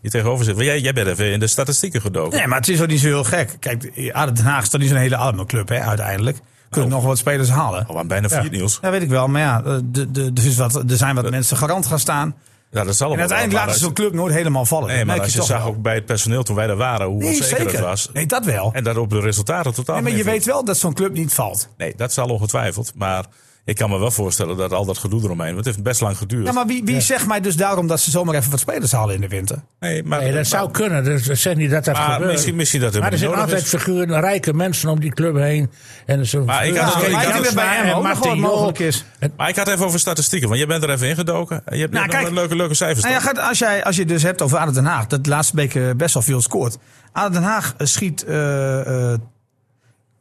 [0.00, 0.64] hier tegenover zitten.
[0.64, 2.38] Jij, jij bent even in de statistieken gedoken.
[2.38, 3.56] Nee, maar het is ook niet zo heel gek.
[3.60, 6.38] Kijk, ADO Den Haag is toch niet zo'n hele arme club, hè, uiteindelijk.
[6.70, 7.84] Kunnen nog wat spelers halen.
[7.88, 8.78] Oh, aan bijna vier nieuws.
[8.82, 9.28] Ja, weet ik wel.
[9.28, 12.34] Maar ja, de, de, er, is wat, er zijn wat mensen garant gaan staan.
[12.72, 14.88] Ja, dat zal En uiteindelijk laten ze zo'n club nooit helemaal vallen.
[14.88, 15.66] Nee, maar als je zag wel.
[15.72, 17.72] ook bij het personeel toen wij daar waren, hoe Nee, onzeker zeker.
[17.72, 18.08] het was.
[18.12, 18.70] Nee, dat wel.
[18.72, 21.34] En dat op de resultaten totaal Nee, maar je weet wel dat zo'n club niet
[21.34, 21.68] valt.
[21.76, 22.92] Nee, dat zal ongetwijfeld.
[22.94, 23.24] Maar
[23.64, 25.52] ik kan me wel voorstellen dat al dat gedoe eromheen...
[25.54, 26.46] Want het heeft best lang geduurd.
[26.46, 29.14] Ja, maar wie, wie zegt mij dus daarom dat ze zomaar even wat spelers halen
[29.14, 29.58] in de winter?
[29.80, 31.04] nee, maar, Nee, dat zou kunnen.
[31.04, 32.32] Dat dat zegt niet dat dat maar gebeurt.
[32.32, 33.68] misschien, misschien dat het maar er zijn altijd is.
[33.68, 35.70] figuren, rijke mensen om die club heen.
[36.06, 38.78] En zo Maar ik had- Ja, ik had- dat bij hem ook nog wat mogelijk
[38.78, 39.04] is.
[39.36, 41.62] Maar ik had even over statistieken, want jij bent er even ingedoken.
[41.70, 42.30] Je hebt Nou, kijk.
[42.30, 43.04] leuke, leuke cijfers.
[43.04, 45.56] Nou ja, als, jij, als je dus hebt over ADO Den Haag, dat de laatste
[45.56, 46.78] week eh, best wel veel scoort.
[47.12, 49.18] ADO Den Haag eh, schiet eh, eh,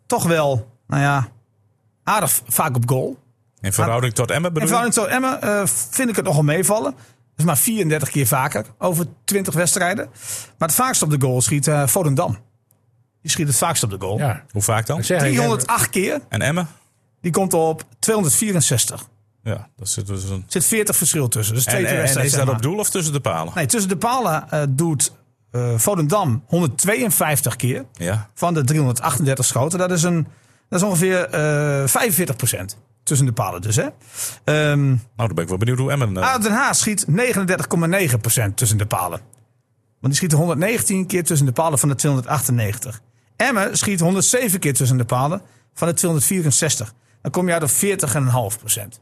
[0.07, 1.27] toch wel, nou ja,
[2.03, 3.17] aardig vaak op goal.
[3.61, 4.91] In verhouding tot Emmen En bedoel je?
[4.93, 6.91] vooral in Emmen eh, vind ik het nogal meevallen.
[6.91, 6.99] Dat
[7.35, 10.09] is maar 34 keer vaker over 20 wedstrijden.
[10.57, 12.37] Maar het vaakst op de goal schiet eh Volendam.
[13.21, 14.17] Die schiet het vaakst op de goal.
[14.17, 14.97] Ja, Hoe vaak dan?
[14.97, 16.19] ik zeg, ik heb- 308 keer.
[16.29, 16.67] En Emmen?
[17.21, 19.07] Die komt op 264.
[19.43, 20.35] Ja, dat zit dus een...
[20.35, 21.55] Er zit 40 verschil tussen.
[21.55, 22.31] Dus twee en, en wedstrijden.
[22.31, 22.55] is dat maar.
[22.55, 23.53] op doel of tussen de palen?
[23.55, 25.11] Nee, tussen de palen eh, doet
[25.51, 28.29] eh Volendam 152 keer Ja.
[28.33, 29.79] van de 338 schoten.
[29.79, 30.27] Dat is, een,
[30.69, 32.77] dat is ongeveer eh 45 procent.
[33.03, 33.87] Tussen de palen dus, hè.
[34.43, 36.17] Ehm Nou, dan ben ik wel benieuwd hoe Emmen...
[36.17, 39.19] ADO Den Haag schiet 39,9 procent tussen de palen.
[39.99, 43.01] Want die schiet 119 keer tussen de palen van de 298.
[43.35, 45.41] Emmen schiet 107 keer tussen de palen
[45.73, 46.93] van de 264.
[47.21, 47.69] Dan kom je uit op
[48.55, 49.01] 40,5 procent.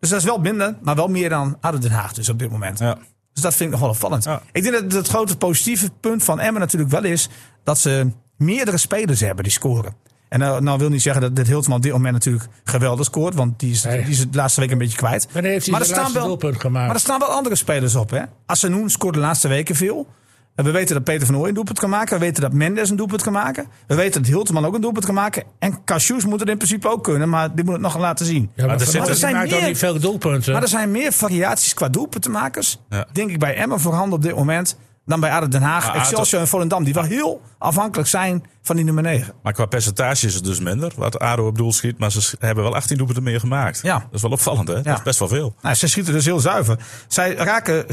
[0.00, 2.50] Dus dat is wel minder, maar wel meer dan ADO Den Haag dus op dit
[2.50, 2.78] moment.
[2.78, 2.98] ja.
[3.32, 4.24] Dus dat vind ik nog wel opvallend.
[4.24, 4.42] Ja.
[4.52, 7.28] Ik denk dat het grote positieve punt van Emmen natuurlijk wel is...
[7.64, 9.94] dat ze meerdere spelers hebben die scoren.
[10.28, 13.34] En nou, nou wil niet zeggen dat dit Hiltman op dit moment natuurlijk geweldig scoort...
[13.34, 14.02] want die is, Nee.
[14.02, 15.28] die is de laatste week een beetje kwijt.
[15.32, 16.86] Wanneer heeft hij Maar er staan wel- doelpunt gemaakt?
[16.86, 18.10] Maar er staan wel andere spelers op.
[18.10, 18.22] Hè?
[18.46, 20.06] Assenoen scoort de laatste weken veel.
[20.54, 22.18] En we weten dat Peter van Ooyen een doelpunt kan maken.
[22.18, 23.66] We weten dat Mendes een doelpunt kan maken.
[23.86, 25.42] We weten dat Hilteman ook een doelpunt kan maken.
[25.58, 27.28] En Cassius moet het in principe ook kunnen.
[27.28, 28.50] Maar die moet het nog laten zien.
[28.54, 30.52] ja, maar, er er zitten- zijn maakt meer- niet veel doelpunten.
[30.52, 32.78] Maar er zijn meer variaties qua doelpuntenmakers.
[32.88, 33.06] Ja.
[33.12, 34.76] Denk ik bij Emmen voorhanden op dit moment.
[35.08, 36.84] Dan bij ADO Den Haag, Maar Excelsior en Volendam.
[36.84, 39.34] Die wel heel afhankelijk zijn van die nummer 9.
[39.42, 40.92] Maar qua percentage is het dus minder.
[40.96, 41.98] Wat ADO op doel schiet.
[41.98, 43.80] Maar ze hebben wel 18 doelpunten meer gemaakt.
[43.82, 43.98] Ja.
[43.98, 44.82] Dat is wel opvallend, hè?
[44.82, 45.54] Dat is best wel veel.
[45.62, 46.78] Nou, ze schieten dus heel zuiver.
[47.08, 47.88] Zij raken 16,1%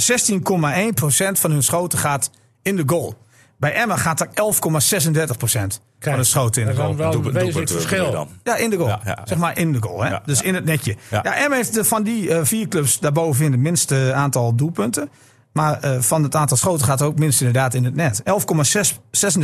[1.39, 2.29] van hun schoten gaat
[2.61, 3.15] in de goal.
[3.57, 7.11] Bij Emmen gaat er 11,36% van hun schoten in de dat is goal.
[7.11, 8.11] wel een wezenlijk eh, verschil.
[8.11, 8.27] dan.
[8.43, 8.87] Ja, in de goal.
[8.89, 10.03] Ja, ja, zeg maar in de goal.
[10.03, 10.09] Hè?
[10.09, 10.45] Ja, dus ja.
[10.45, 10.95] in het netje.
[11.11, 11.19] Ja.
[11.23, 11.35] Ja.
[11.35, 15.09] Emmen heeft de- van die eh, vier clubs daarboven het minste aantal doelpunten.
[15.55, 18.23] Maar eh, van het aantal schoten gaat ook minst inderdaad in het net.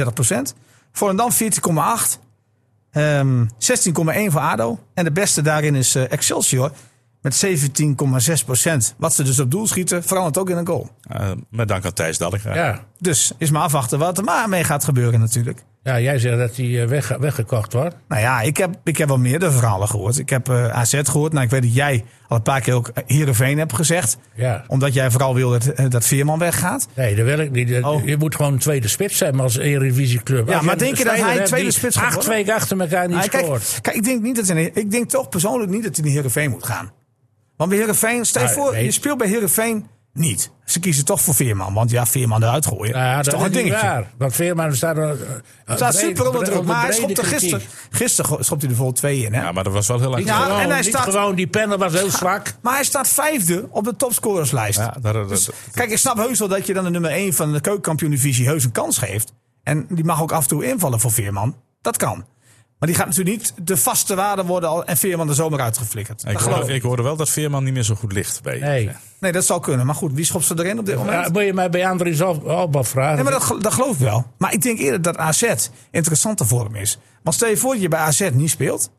[0.07, 0.55] 11,36 procent.
[0.91, 2.19] Volendam 14,8.
[2.91, 4.79] Ehm 16,1 voor ADO.
[4.93, 6.71] En de beste daarin is eh, Excelsior.
[7.21, 8.95] Met 17,6 procent.
[8.97, 10.89] Wat ze dus op doel schieten, verandert ook in een goal.
[11.01, 12.55] Eh, met dank aan Thijs Dallinga.
[12.55, 12.83] Ja.
[12.97, 15.63] Dus is maar afwachten wat er maar mee gaat gebeuren natuurlijk.
[15.83, 17.95] Ja, jij zegt dat hij eh, weg, weggekocht wordt.
[18.07, 20.17] Nou ja, ik heb, ik heb wel meerdere verhalen gehoord.
[20.17, 21.33] Ik heb eh, AZ gehoord.
[21.33, 24.17] Nou, ik weet dat jij al een paar keer ook Heerenveen hebt gezegd.
[24.35, 24.63] Ja.
[24.67, 26.87] Omdat jij vooral wil dat, eh, dat Veerman weggaat.
[26.95, 27.83] Nee, dat wil ik niet.
[27.83, 28.05] Oh.
[28.05, 30.47] Je moet gewoon een tweede spits hebben als Eredivisieclub.
[30.47, 33.17] Ja, Als maar denk je dat hij tweede spits gaat Acht weken achter elkaar niet
[33.17, 33.79] Nou, kijk, scoort.
[33.81, 36.49] kijk, ik denk niet dat hij, ik denk toch persoonlijk niet dat hij naar Heerenveen
[36.49, 36.91] moet gaan.
[37.57, 38.83] Want bij Heerenveen, stel je Ah, voor, nee.
[38.83, 40.51] je speelt bij Heerenveen niet.
[40.65, 41.73] Ze kiezen toch voor Veerman.
[41.73, 42.95] Want ja, Veerman eruit gooien.
[42.97, 43.87] Ja, is dat toch is een niet dingetje.
[43.87, 44.11] waar.
[44.17, 45.17] Want Veerman staat er.
[45.65, 46.63] Hij staat super onder druk.
[46.63, 49.33] Maar hij schopte gisteren, gisteren schopte hij er vol twee in.
[49.33, 49.41] Hè?
[49.41, 50.63] Ja, maar dat was wel heel lang Ja, geleden.
[50.63, 52.53] en hij staat- gewoon, die panel was heel zwak.
[52.61, 54.79] Maar hij staat vijfde op de topscorerslijst.
[54.79, 54.93] Ja,
[55.27, 58.47] Dus, kijk, ik snap heus wel dat je dan de nummer 1 van de keukenkampioen-divisie
[58.47, 59.33] heus een kans geeft.
[59.63, 61.55] En die mag ook af en toe invallen voor Veerman.
[61.81, 62.25] Dat kan.
[62.81, 66.23] Maar die gaat natuurlijk niet de vaste waarde worden al, en Veerman er zomaar uitgeflikkerd.
[66.27, 66.81] Ik hoorde, ik.
[66.81, 68.59] hoorde wel dat Veerman niet meer zo goed ligt bij.
[68.59, 68.89] Nee.
[69.19, 69.85] Nee, dat zou kunnen.
[69.85, 71.25] Maar goed, wie schopt ze erin op dit moment?
[71.25, 73.15] Ja, moet je mij bij Andries Al- Alba vragen?
[73.15, 74.25] Nee, maar dat, dat geloof ik wel.
[74.37, 75.53] Maar ik denk eerder dat AZ
[75.91, 76.99] interessanter voor hem is.
[77.23, 78.91] Want stel je voor dat je bij AZ niet speelt.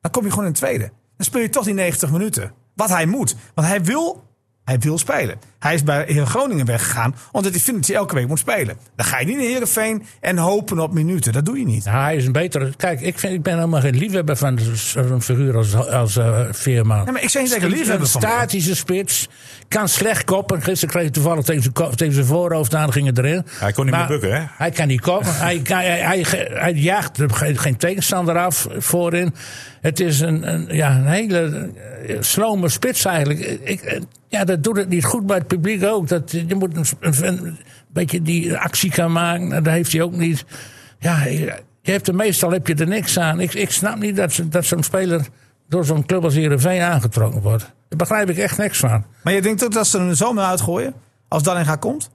[0.00, 0.84] Dan kom je gewoon in het tweede.
[1.16, 2.52] Dan speel je toch die 90 minuten.
[2.74, 3.36] Wat hij moet.
[3.54, 4.24] Want hij wil,
[4.68, 5.36] hij wil spelen.
[5.58, 7.14] Hij is bij Heer Groningen weggegaan.
[7.32, 8.76] Omdat hij vindt dat hij elke week moet spelen.
[8.96, 11.32] Dan ga je niet naar Heerenveen en hopen op minuten.
[11.32, 11.84] Dat doe je niet.
[11.84, 12.72] Ja, hij is een betere.
[12.76, 17.04] Kijk, ik, vind, ik ben helemaal geen liefhebber van zo'n figuur als, als eh, Veerman.
[17.04, 18.30] Nee, maar ik zeg niet dat ik Een liefhebber van ben.
[18.30, 19.28] statische spits.
[19.68, 20.62] Kan slecht koppen.
[20.62, 22.92] Gisteren kreeg hij toevallig tegen zijn, kop- tegen zijn voorhoofd aan.
[22.92, 23.46] Ging het erin.
[23.50, 24.46] Hij kon niet Maar meer bukken, hè?
[24.56, 25.34] Hij kan niet koppen.
[25.36, 29.34] hij, kan- hij, hij, hij jaagt er geen, tegenstander af voorin.
[29.80, 31.70] Het is een, een, ja, een hele
[32.06, 33.40] eh, slome spits eigenlijk.
[33.64, 36.08] Ik, eh, ja, dat doet het niet goed bij het publiek ook.
[36.08, 37.58] Dat, je moet een, een, een
[37.92, 39.48] beetje die actie kan maken.
[39.48, 40.44] Dat heeft hij ook niet.
[40.98, 43.40] Ja, je hebt er meestal heb je er niks aan.
[43.40, 45.26] Ik, ik snap niet dat, ze- dat zo'n speler
[45.68, 47.62] door zo'n club als Heerenveen aangetrokken wordt.
[47.88, 49.04] Daar begrijp ik echt niks van.
[49.22, 50.94] Maar je denkt ook dat ze hem zomaar uitgooien?
[51.28, 52.10] Als Dallinga komt?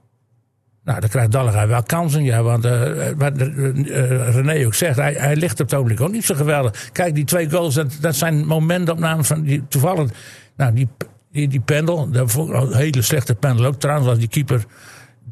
[0.84, 2.42] Nou, dan krijgt Dallega wel kansen, ja.
[2.42, 6.12] Want eh, wat eh, eh, René ook zegt, hij, hij ligt op het ogenblik ook
[6.12, 6.88] niet zo geweldig.
[6.92, 10.10] Kijk, die twee goals, dat, dat zijn momentopnames van die toevallig...
[10.56, 10.88] Nou, die,
[11.34, 13.80] die, die pendel, dat vond ik een hele slechte pendel ook.
[13.80, 14.64] Trouwens was die keeper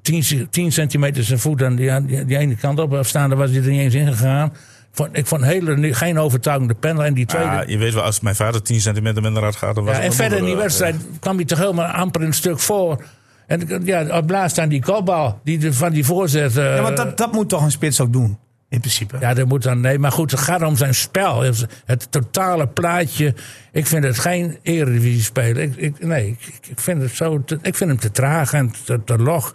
[0.03, 3.29] 10, 10 centimeter zijn voet aan die, die, die ene kant op staan.
[3.29, 4.53] Daar was hij er niet eens in gegaan.
[4.93, 7.05] Vond, ik vond hele, geen overtuigende pendel.
[7.05, 7.49] En die tweede...
[7.51, 10.03] Ja, je weet wel, als mijn vader 10 centimeter minder hard gaat, dan was Ja,
[10.03, 13.03] en verder in die moeder, wedstrijd kwam hij toch helemaal amper een stuk voor.
[13.47, 16.57] En ja, op laatst aan die kopbal, die de- van die voorzet.
[16.57, 18.39] eh, Ja, maar dat, dat moet toch een spits ook doen?
[18.73, 19.17] In principe.
[19.21, 19.81] ja, dat moet dan.
[19.81, 21.43] Nee, maar goed, het gaat om zijn spel.
[21.85, 23.35] Het totale plaatje.
[23.73, 25.79] Ik vind het geen eredivisie speler.
[25.79, 26.37] Ik, nee,
[26.69, 27.45] ik, vind het zo.
[27.63, 28.73] ik vind hem te traag en
[29.05, 29.55] te, log.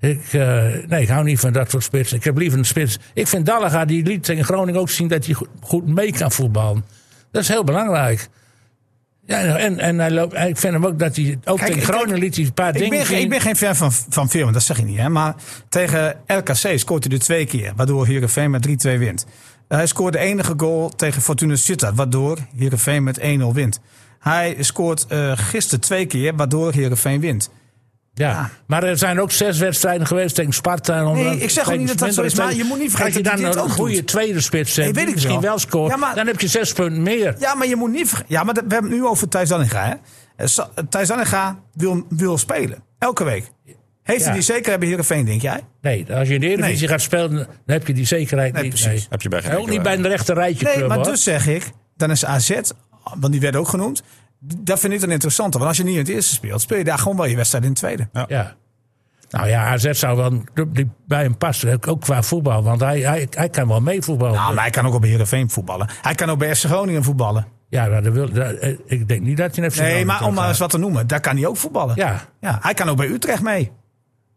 [0.00, 2.12] Ik, eh, nee, ik hou niet van dat soort spits.
[2.12, 2.98] Ik heb liever een spits.
[3.14, 6.32] Ik vind Dallega, die liet tegen Groningen ook zien dat hij goed, goed mee kan
[6.32, 6.84] voetballen.
[7.30, 8.28] Dat is heel belangrijk.
[9.28, 11.38] Ja, en, en hij loopt, ik vind hem ook dat hij.
[11.44, 13.18] Ook Kijk, tegen Groningen liet hij een paar Ik dingen ben, zien.
[13.18, 14.98] ik ben geen fan van, van Veerman, dat zeg ik niet.
[14.98, 15.08] Hè?
[15.08, 15.34] Maar
[15.68, 17.72] tegen RKC scoort hij er twee keer.
[17.76, 19.26] Waardoor Heerenveen met 3-2 wint.
[19.68, 21.96] Hij scoort de enige goal tegen Fortuna Sittard.
[21.96, 23.22] Waardoor Heerenveen met 1-0
[23.52, 23.80] wint.
[24.18, 26.36] Hij scoort eh gisteren twee keer.
[26.36, 27.50] Waardoor Heerenveen wint.
[28.18, 28.50] Ja.
[28.66, 30.96] Maar er zijn ook zes wedstrijden geweest tegen Sparta.
[30.96, 32.90] En onder- Nee, ik zeg ook niet dat dat zo is, maar je moet niet
[32.90, 34.06] vergeten Als je dat dan een ook goede doet.
[34.06, 35.50] tweede spits hebt, Nee, weet die ik misschien wel.
[35.50, 37.34] wel scoort, Ja, maar- dan heb je zes punten meer.
[37.38, 39.84] Ja, maar je moet niet Ja, maar dat- we hebben het nu over Thijs Dallinga.
[39.86, 39.94] Hè?
[40.44, 42.82] Eh, Thijs Dallinga wil, wil spelen.
[42.98, 43.50] Elke week.
[44.02, 44.24] Heeft Ja.
[44.26, 45.60] hij die zeker bij Heerenveen, denk jij?
[45.80, 46.88] Nee, als je in de Eredivisie Nee.
[46.88, 48.70] gaat spelen, dan heb je die zekerheid Nee, niet.
[48.70, 48.88] precies.
[48.88, 49.06] Nee.
[49.10, 51.06] Heb je bij geen ook niet bij een rechter rijtje Nee, club, maar hoor.
[51.06, 52.50] dus zeg ik, dan is AZ,
[53.18, 54.02] want die werd ook genoemd.
[54.40, 55.60] Dat vind ik dan interessanter.
[55.60, 57.64] Want als je niet in het eerste speelt, speel je daar gewoon wel je wedstrijd
[57.64, 58.08] in het tweede.
[58.28, 58.54] Ja.
[59.30, 62.62] Nou ja, AZ zou wel een club die bij hem past, ook qua voetbal.
[62.62, 64.34] Want hij, hij, hij kan wel meevoetballen.
[64.34, 65.88] Nou, maar hij kan ook op Heerenveen voetballen.
[66.02, 67.46] Hij kan ook bij FC Groningen voetballen.
[67.68, 70.34] Ja, maar dat wil, dat- eh, ik denk niet dat hij FC Nee, maar om
[70.34, 71.06] maar eens wat te noemen.
[71.06, 71.94] Daar kan hij ook voetballen.
[71.96, 73.70] Ja, Ja, hij kan ook bij Utrecht mee.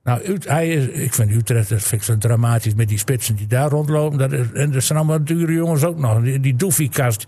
[0.04, 3.36] Nou, Ut- hij is, ik vind Utrecht dat vind ik zo dramatisch met die spitsen
[3.36, 4.18] die daar rondlopen.
[4.18, 6.22] Dat is, en er zijn allemaal dure jongens ook nog.
[6.22, 7.26] Die, die Doefiekast.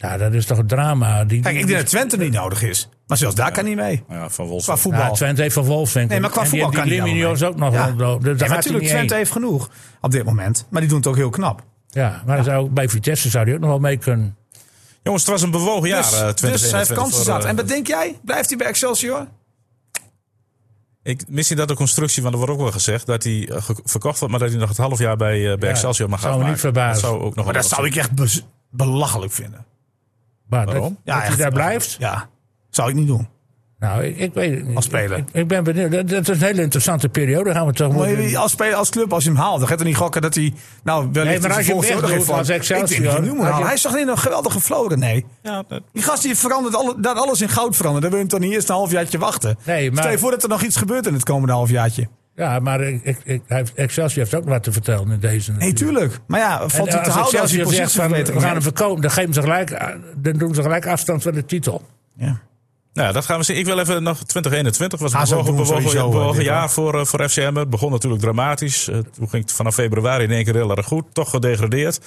[0.00, 1.24] Ja, dat is toch een drama.
[1.24, 2.88] Die, Kijk, ik denk dat Twente niet nodig is.
[3.06, 4.04] Maar zelfs daar kan hij mee.
[4.08, 4.62] Ja, van Wolfswinkel.
[4.62, 5.00] Qua voetbal.
[5.10, 6.12] Ja, Twente heeft van Wolfswinkel.
[6.12, 7.86] Nee, maar qua En die- voetbal kan die hij ook nog Ja.
[7.86, 8.36] rondlopen.
[8.38, 9.16] Dus natuurlijk, Twente heen.
[9.16, 9.70] heeft genoeg
[10.00, 10.66] op dit moment.
[10.70, 11.64] Maar die doen het ook heel knap.
[11.88, 14.36] Ja, maar zou, bij Vitesse zou hij ook nog wel mee kunnen.
[15.02, 16.02] Jongens, het was een bewogen jaar.
[16.02, 17.42] dus, eh, dus 2021 hij heeft kansen zat.
[17.44, 18.18] eh, En wat denk jij?
[18.24, 19.26] Blijft hij bij Excelsior?
[21.02, 24.18] Ik mis dat de constructie, want er wordt ook wel gezegd dat hij eh, verkocht
[24.18, 26.30] wordt, maar dat hij nog het half jaar bij, eh, bij Ja, Excelsior mag zou
[26.32, 26.52] me afmaken.
[26.54, 27.02] niet verbazen.
[27.02, 28.10] Dat zou ook nog Maar wel dat zou ik echt
[28.70, 29.64] belachelijk vinden.
[30.48, 30.98] Maar dat, Waarom?
[31.04, 31.96] dat hij echt daar blijft.
[31.98, 32.28] Ja,
[32.70, 33.28] zou ik niet doen.
[33.78, 34.76] Nou, ik, ik weet het niet.
[34.76, 35.18] Als speler.
[35.18, 35.92] Ik, ik ben benieuwd.
[35.92, 37.52] Dat, dat is een hele interessante periode.
[37.52, 39.86] Gaan we toch Maar als, speler, als club, als je hem haalt, dan gaat er
[39.86, 40.54] niet gokken dat hij...
[40.84, 43.82] Nou, wellicht Nee, maar als je hem even als Excelsior, Ik denk je Hij is
[43.82, 44.98] toch niet een geweldige vloer?
[44.98, 45.24] Nee.
[45.42, 48.02] Ja, dat- Die gast die verandert alle, dat alles in goud verandert.
[48.02, 49.58] Dan wil je hem toch niet eerst een halfjaartje wachten.
[49.64, 52.08] Nee, maar- Stel je voor dat er nog iets gebeurt in het komende halfjaartje.
[52.38, 55.52] Ja, maar ik, ik, ik, hij heeft- Excelsior heeft ook wat te vertellen in deze.
[55.52, 56.18] Nee, tuurlijk.
[56.26, 59.02] Maar ja, valt hij te als houden als Excelsior zegt van, we gaan hem verkopen,
[59.02, 61.86] dan, geven ze gelijk, dan doen ze gelijk afstand van de titel.
[62.16, 62.40] Ja.
[62.92, 63.56] Nou, dat gaan we zien.
[63.56, 67.04] Ik wil even nog 2021 was een bewogen, doen, bewogen, sowieso, bewogen jaar voor, eh,
[67.04, 67.54] voor FCM.
[67.54, 68.88] Het begon natuurlijk dramatisch.
[68.88, 71.04] Eh, toen ging het vanaf februari in één keer heel erg goed.
[71.12, 72.00] Toch gedegradeerd.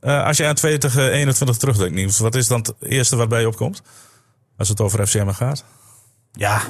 [0.00, 3.46] Eh, als je aan 2021 terugdenkt, Niels, wat is dan het eerste wat bij je
[3.46, 3.82] opkomt?
[4.56, 5.64] Als het over FCM gaat.
[6.32, 6.62] ja,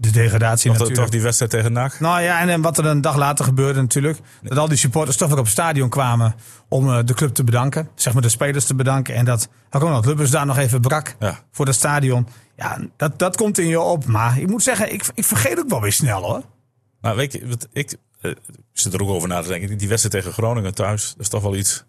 [0.00, 1.00] de degradatie Toch, natuurlijk.
[1.00, 2.00] toch die wedstrijd tegen NAC.
[2.00, 4.18] Nou ja, en, en wat er een dag later gebeurde natuurlijk.
[4.42, 6.34] Dat al die supporters toch weer op het stadion kwamen
[6.68, 7.88] om eh, de club te bedanken.
[7.94, 9.14] Zeg maar de spelers te bedanken.
[9.14, 11.38] En dat Ronald Lubbers daar nog even brak Ja.
[11.52, 12.26] voor dat stadion.
[12.56, 14.06] Ja, dat, dat komt in je op.
[14.06, 16.42] Maar ik moet zeggen, ik, ik vergeet ook wel weer snel hoor.
[17.00, 18.32] Nou, weet je, wat ik, eh,
[18.72, 19.78] zit er ook over na te denken.
[19.78, 21.84] Die wedstrijd tegen Groningen thuis, dat is toch wel iets.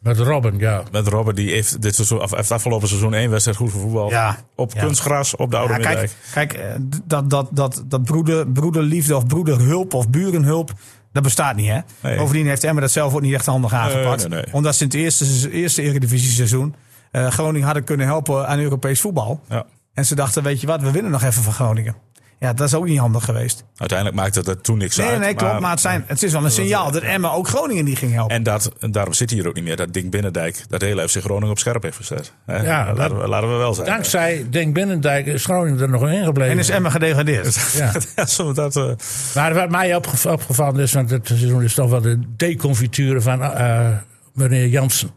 [0.00, 0.82] Met Robin, ja.
[0.92, 4.10] Met Robert, die heeft, dit seizoen, of heeft afgelopen seizoen één wedstrijd goed gevoetbald.
[4.10, 4.36] Ja.
[4.56, 4.80] Op Ja.
[4.80, 6.70] kunstgras, op de Oude Ja, kijk, kijk eh,
[7.04, 10.72] dat, dat, dat, dat broeder, broederliefde of broederhulp of burenhulp,
[11.12, 11.68] dat bestaat niet.
[11.68, 11.78] Hè?
[12.00, 12.16] Nee.
[12.16, 14.28] Bovendien heeft Emmer dat zelf ook niet echt handig aangepakt.
[14.28, 14.52] nee, nee.
[14.54, 16.74] Omdat ze in het eerste, eerste Eredivisie seizoen
[17.10, 19.40] eh, Groningen hadden kunnen helpen aan Europees voetbal.
[19.48, 19.64] Ja.
[19.94, 21.94] En ze dachten, weet je wat, we winnen nog even van Groningen.
[22.40, 23.64] Ja, dat is ook niet handig geweest.
[23.76, 25.18] Uiteindelijk maakte dat toen niks Nee, uit.
[25.18, 25.60] nee, klopt.
[25.60, 28.36] Maar het, zijn, het is wel een signaal dat Emma ook Groningen niet ging helpen.
[28.36, 29.76] En, dat, en daarom zit hij hier ook niet meer.
[29.76, 32.32] Dat Ding Binnendijk, dat hele FC Groningen op scherp heeft gezet.
[32.46, 33.86] Ja, laten, dat- we, laten we wel zijn.
[33.86, 36.52] Dankzij Denk Binnendijk is Groningen er nog in gebleven.
[36.52, 37.58] En is Emma gedegradeerd.
[37.78, 37.92] Ja.
[38.16, 38.90] Ja, zo dat, eh,
[39.34, 43.42] Maar wat mij opge- opgevallen is, want het seizoen is toch wel de deconfiture van
[43.42, 43.88] eh,
[44.34, 45.10] meneer Jansen.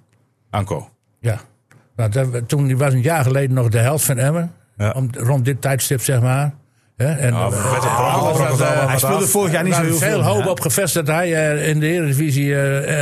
[0.49, 0.89] Anko.
[1.19, 1.41] Ja.
[1.95, 4.51] Nou, dat, toen die was een jaar geleden nog de helft van Emmen.
[4.78, 4.89] Ja.
[4.91, 6.53] Om, rond dit tijdstip, zeg maar.
[6.97, 10.09] En, eh, eh, Hij speelde vorig jaar niet zo heel veel.
[10.09, 10.49] veel hoop Ja.
[10.49, 12.55] op gevestigd dat hij eh, in de Eredivisie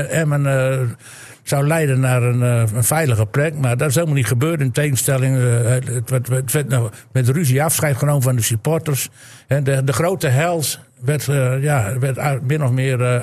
[0.07, 0.97] Emmen
[1.43, 3.53] zou leiden naar een, een veilige plek.
[3.55, 4.59] Maar dat is helemaal niet gebeurd.
[4.61, 9.09] In tegenstelling, het, werd- het werd nou met ruzie afscheid genomen van de supporters.
[9.47, 11.25] En de, de grote hels werd,
[11.61, 13.21] ja, werd min of meer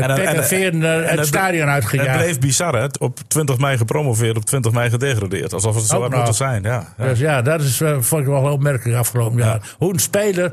[0.00, 2.18] met En, pek en, en, veren en het het- stadion Het uitgejaagd.
[2.22, 2.86] bleef bizar, hè?
[2.98, 5.52] Op 20 mei gepromoveerd, op 20 mei gedegradeerd.
[5.52, 6.62] Alsof het zo had moeten zijn.
[6.62, 7.04] Ja, ja.
[7.04, 9.74] Dus ja, dat is, eh, vond ik wel opmerkelijk afgelopen jaar.
[9.78, 10.52] Hoe een speler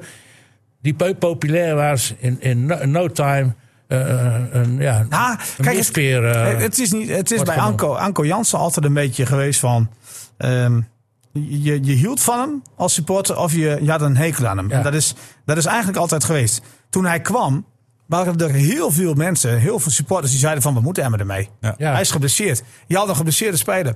[0.82, 3.54] die po- populair was in, in no, no time.
[3.88, 7.54] eh, eh, een, ja, een kijk, het, mispeer, eh, het is, niet, het is bij
[7.54, 7.72] genoemd.
[7.82, 9.90] Anko, Anko Jansen altijd een beetje geweest van...
[10.38, 10.80] ehm,
[11.34, 14.70] je, je hield van hem als supporter of je, je had een hekel aan hem.
[14.70, 14.76] Ja.
[14.78, 15.14] En dat, is,
[15.46, 16.62] dat is eigenlijk altijd geweest.
[16.90, 17.66] Toen hij kwam,
[18.08, 20.32] waren er heel veel mensen, heel veel supporters...
[20.32, 21.50] die zeiden van, we moeten Emmen ermee.
[21.62, 21.76] Ja.
[21.78, 21.92] Ja.
[21.92, 22.64] Hij is geblesseerd.
[22.88, 23.96] Je had een geblesseerde speler.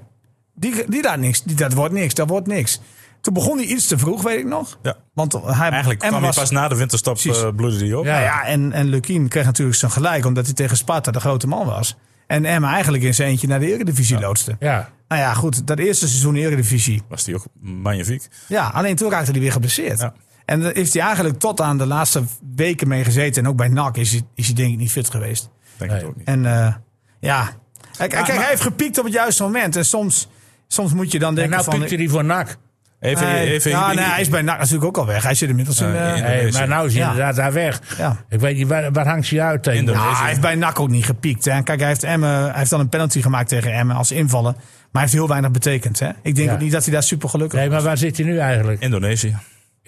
[0.55, 2.81] Die, die daar niks, die, dat wordt niks, dat wordt niks.
[3.21, 4.79] Toen begon hij iets te vroeg, weet ik nog.
[4.81, 4.95] Ja.
[5.13, 8.05] Want hij, Eigenlijk kwam hij was- pas na de winterstop uh, bloedde die op.
[8.05, 8.19] Ja.
[8.19, 11.65] ja, en, en Lukien kreeg natuurlijk zijn gelijk, omdat hij tegen Sparta de grote man
[11.65, 11.95] was.
[12.27, 14.55] En Emma eigenlijk in zijn eentje naar de Eredivisie loodste.
[14.59, 14.89] ja.
[15.07, 17.01] Nou ja, goed, dat eerste seizoen Eredivisie.
[17.09, 18.27] Was die ook magnifiek.
[18.47, 19.99] Ja, alleen toen raakte hij weer geblesseerd.
[19.99, 20.13] Ja.
[20.47, 22.23] En daar heeft hij eigenlijk tot aan de laatste
[22.55, 23.43] weken mee gezeten.
[23.43, 25.49] En ook bij NAC is hij, is hij denk ik niet fit geweest.
[25.77, 25.99] Denk Nee.
[25.99, 26.27] ik ook niet.
[26.27, 26.73] En eh,
[27.19, 27.49] ja,
[27.97, 29.75] kijk, kijk, maar- hij heeft gepiekt op het juiste moment.
[29.75, 30.27] En soms,
[30.67, 31.79] soms moet je dan En denken nou van...
[31.79, 32.57] piekte hij voor NAC.
[32.99, 35.23] Even, Nee, even, ja, nee, hij is bij NAC natuurlijk ook al weg.
[35.23, 35.95] Hij zit inmiddels in...
[35.95, 36.57] Eh, in- Indonesië.
[36.57, 37.09] maar nou is hij Ja.
[37.09, 37.81] inderdaad daar weg.
[37.97, 38.17] Ja.
[38.29, 39.79] Ik weet niet, waar, waar hangt hij uit tegen?
[39.79, 40.05] Indonesië.
[40.07, 41.45] Ja, hij heeft bij NAC ook niet gepiekt.
[41.45, 41.61] Hè.
[41.63, 44.53] Kijk, hij heeft, Emmen, hij heeft dan een penalty gemaakt tegen Emmen als invallen.
[44.53, 45.99] Maar hij heeft heel weinig betekend.
[45.99, 46.09] Hè.
[46.23, 46.53] Ik denk Ja.
[46.53, 47.77] ook niet dat hij daar super gelukkig Nee, was.
[47.77, 48.81] maar waar zit hij nu eigenlijk?
[48.81, 49.35] Indonesië.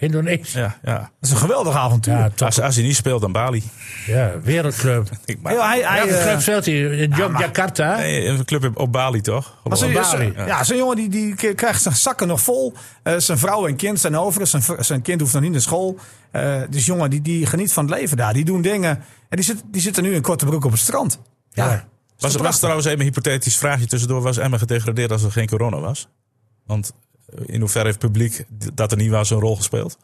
[0.00, 0.58] Indonesië.
[0.58, 0.98] Ja, ja.
[0.98, 2.14] Dat is een geweldig avontuur.
[2.14, 2.30] Ja.
[2.38, 3.62] Als, als hij niet speelt, dan Bali.
[4.06, 5.08] Ja, wereldclub.
[5.24, 6.74] Ik maar, Heel, hij, hij, eh, club speelt hij?
[6.74, 7.96] In Yogyakarta?
[7.96, 9.56] nee, een club op- op Bali, toch?
[9.72, 10.32] zo'n- Bali.
[10.36, 12.74] zo'n- ja, zo'n jongen die, die krijgt zijn zakken nog vol.
[13.02, 14.46] Eh, zijn vrouw en kind zijn over.
[14.46, 15.98] Zijn, zijn kind hoeft nog niet naar school.
[16.30, 18.32] Eh dus jongen die, die geniet van het leven daar.
[18.32, 18.90] Die doen dingen.
[19.28, 21.20] En die, zit, die zitten nu in korte broek op het strand.
[21.50, 21.70] Ja.
[21.70, 21.84] Ja.
[22.18, 24.22] Was, was trouwens even een hypothetisch vraagje tussendoor.
[24.22, 26.08] Was Emma gedegradeerd als er geen corona was?
[26.66, 27.09] Want eh,
[27.46, 29.98] in hoeverre heeft het publiek dat er niet was een rol gespeeld?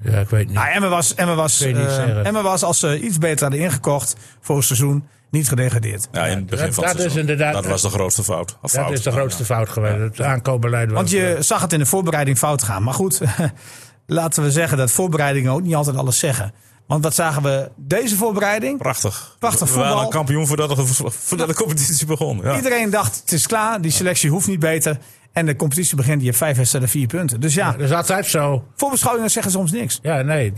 [0.00, 0.54] Ja, ik weet niet.
[0.56, 2.26] Nou, Emma was, Emma, was, eh.
[2.26, 6.08] Emma was, als ze iets beter hadden ingekocht voor het seizoen, niet gedegradeerd.
[6.12, 7.20] Ja, in het begin dat- van het dat is seizoen.
[7.20, 8.50] inderdaad- Dat was de grootste fout.
[8.62, 8.92] Of dat fout.
[8.92, 9.98] is de grootste fout geweest.
[9.98, 10.96] Het aankoopbeleid was...
[10.96, 12.82] Want je zag het in de voorbereiding fout gaan.
[12.82, 13.20] Maar goed,
[14.06, 16.52] laten we zeggen dat voorbereidingen ook niet altijd alles zeggen.
[16.86, 18.78] Want wat zagen we deze voorbereiding?
[18.78, 19.36] Prachtig.
[19.38, 20.08] Prachtig We waren voetbal.
[20.10, 20.86] kampioen voordat de,
[21.26, 22.40] voordat de competitie begon.
[22.42, 22.56] Ja.
[22.56, 24.98] Iedereen dacht, het is klaar, die selectie hoeft niet beter.
[25.36, 27.40] En de competitie begint, je hebt vijf wedstrijden, vier punten.
[27.40, 28.64] Dus ja, Dat is altijd zo.
[28.76, 29.98] voorbeschouwingen zeggen soms niks.
[30.02, 30.52] Ja, nee.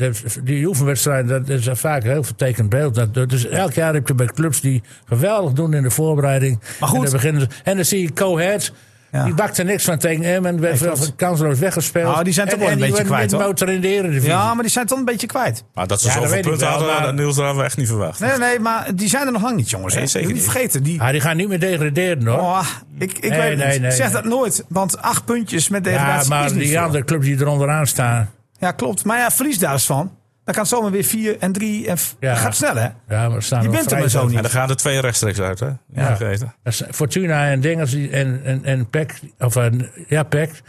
[0.45, 2.95] Die oefenwedstrijd, dat is vaak een heel vertekend beeld.
[2.95, 6.61] Dat, dus elk jaar heb je bij clubs die geweldig doen in de voorbereiding.
[6.81, 6.97] Maar goed.
[6.99, 8.73] En dan, beginnen en dan zie je Cohead.
[9.13, 9.25] Ja.
[9.25, 10.61] Die bakte niks van tegen Emmen.
[10.61, 12.13] Werd Nee, kansloos weggespeeld.
[12.13, 13.41] Nou, die zijn toch En- wel een en die beetje kwijt, hoor.
[13.43, 14.29] motor in de eredivisie.
[14.29, 15.65] Ja, maar die zijn toch een beetje kwijt.
[15.75, 17.77] Maar dat ze Ja, zoveel punten wel, hadden, maar- dat Niels, dat hadden we echt
[17.77, 18.21] niet verwacht.
[18.21, 19.95] Nee, nee, maar die zijn er nog lang niet, jongens.
[19.95, 20.09] Nee, hè.
[20.09, 21.01] zeker niet vergeten, die...
[21.03, 22.39] Ah, die gaan niet meer degraderen hoor.
[22.39, 22.67] Oh,
[22.99, 23.81] ik ik Nee, weet het nee, niet.
[23.81, 24.15] nee, zeg nee.
[24.15, 24.65] dat nooit.
[24.69, 27.87] Want acht puntjes met ja, degradatie maar is niet die andere clubs die er onderaan
[27.87, 28.31] staan.
[28.59, 29.05] Ja, klopt.
[29.05, 30.17] Maar ja, verlies daar eens van.
[30.49, 31.87] Dan kan het zomaar weer vier en drie.
[31.89, 32.31] En f- Ja.
[32.33, 32.89] Dat gaat snel, hè?
[33.09, 34.37] Ja, maar staan Je bent er maar zo niet.
[34.37, 35.67] En dan gaan er twee rechtstreeks uit, hè?
[35.67, 35.77] Ja.
[35.95, 36.17] Ja.
[36.17, 36.55] Vergeten.
[36.63, 39.67] Dat is Fortuna en Dingers en, en, en Peck, of eh,
[40.09, 40.63] ja, Peck,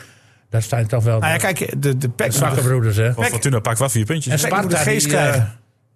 [0.49, 3.13] daar staan toch wel Nou ja, kijk, de, de pack zwakke broeders, hè.
[3.13, 4.43] Fortuna pakt wel vier puntjes.
[4.43, 5.51] En Peck moet de Sparta, geest die, eh, krijgen.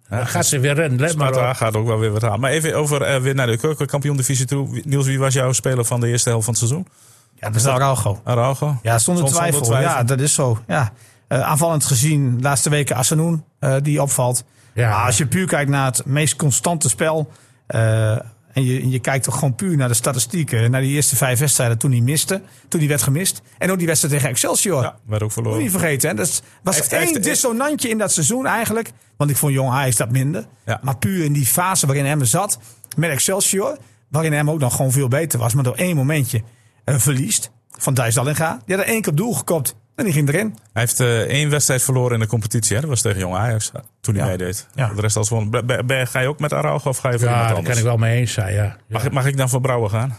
[0.08, 1.56] dan gaat ze weer rennen, let maar Sparta op.
[1.56, 2.40] gaat ook wel weer wat aan.
[2.40, 4.80] Maar even over eh, weer naar de keukenkampioen-divisie toe.
[4.84, 6.86] Niels, wie was jouw speler van de eerste helft van het seizoen?
[7.34, 8.20] Ja, dat is Araujo.
[8.24, 8.78] Araujo?
[8.82, 9.60] Ja, zonder Zonder twijfel.
[9.62, 9.90] twijfel.
[9.90, 10.58] Ja, dat is zo.
[10.66, 10.92] Ja.
[11.34, 14.44] Eh, aanvallend gezien, de laatste weken Assenoen, eh, die opvalt.
[14.74, 14.88] Ja.
[14.90, 17.30] Maar als je puur kijkt naar het meest constante spel.
[17.66, 18.10] eh,
[18.52, 20.70] en je, en je kijkt toch gewoon puur naar de statistieken.
[20.70, 22.42] Naar die eerste vijf wedstrijden toen hij miste.
[22.68, 23.42] Toen hij werd gemist.
[23.58, 24.82] En ook die wedstrijd tegen Excelsior.
[24.82, 25.60] Ja, werd ook Moet je verloren.
[25.62, 26.08] niet vergeten.
[26.08, 26.14] Hè?
[26.14, 28.92] Dat is- was Heeft- één heeft- dissonantje in dat seizoen eigenlijk.
[29.16, 30.46] Want ik vond Jong Ajax dat minder.
[30.64, 30.80] Ja.
[30.82, 32.58] Maar puur in die fase waarin Emmen zat.
[32.96, 33.78] Met Excelsior.
[34.08, 36.42] waarin hem ook nog gewoon veel beter was, maar door één momentje
[36.84, 37.50] eh, verliest.
[37.70, 38.58] Van Dijs Dallinga.
[38.66, 40.56] Die had er één keer op doel gekopt en die ging erin.
[40.72, 42.74] Hij heeft eh, één wedstrijd verloren in de competitie.
[42.74, 42.80] Hè?
[42.80, 43.70] Dat was tegen Jong Ajax
[44.00, 44.30] toen hij Ja.
[44.30, 44.66] meedeed.
[44.74, 44.88] Ja.
[44.94, 45.62] De rest als gewoon.
[45.88, 47.96] Ga je ook met Araujo of ga je voor Ja, iemand daar kan ik wel
[47.96, 48.62] mee eens zijn, ja.
[48.62, 48.76] ja.
[48.88, 50.16] Mag, ik, mag ik dan voor Brouwer gaan?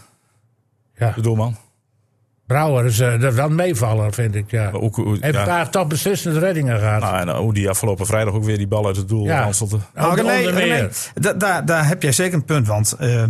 [0.98, 1.12] ja.
[1.14, 1.56] De doelman.
[2.46, 4.70] Brouwer is eh, dat is wel een meevaller, vind ik, ja.
[4.70, 4.80] Maar
[5.20, 5.44] Heeft ja.
[5.44, 7.00] daar toch beslissende reddingen gehad.
[7.00, 9.40] Nou, en hoe die afgelopen vrijdag ook weer die bal uit het doel Ja.
[9.40, 9.78] ranselde.
[9.94, 10.96] Nou, René, René, meer.
[11.14, 12.66] da- daar, daar heb jij zeker een punt.
[12.66, 13.24] Want eh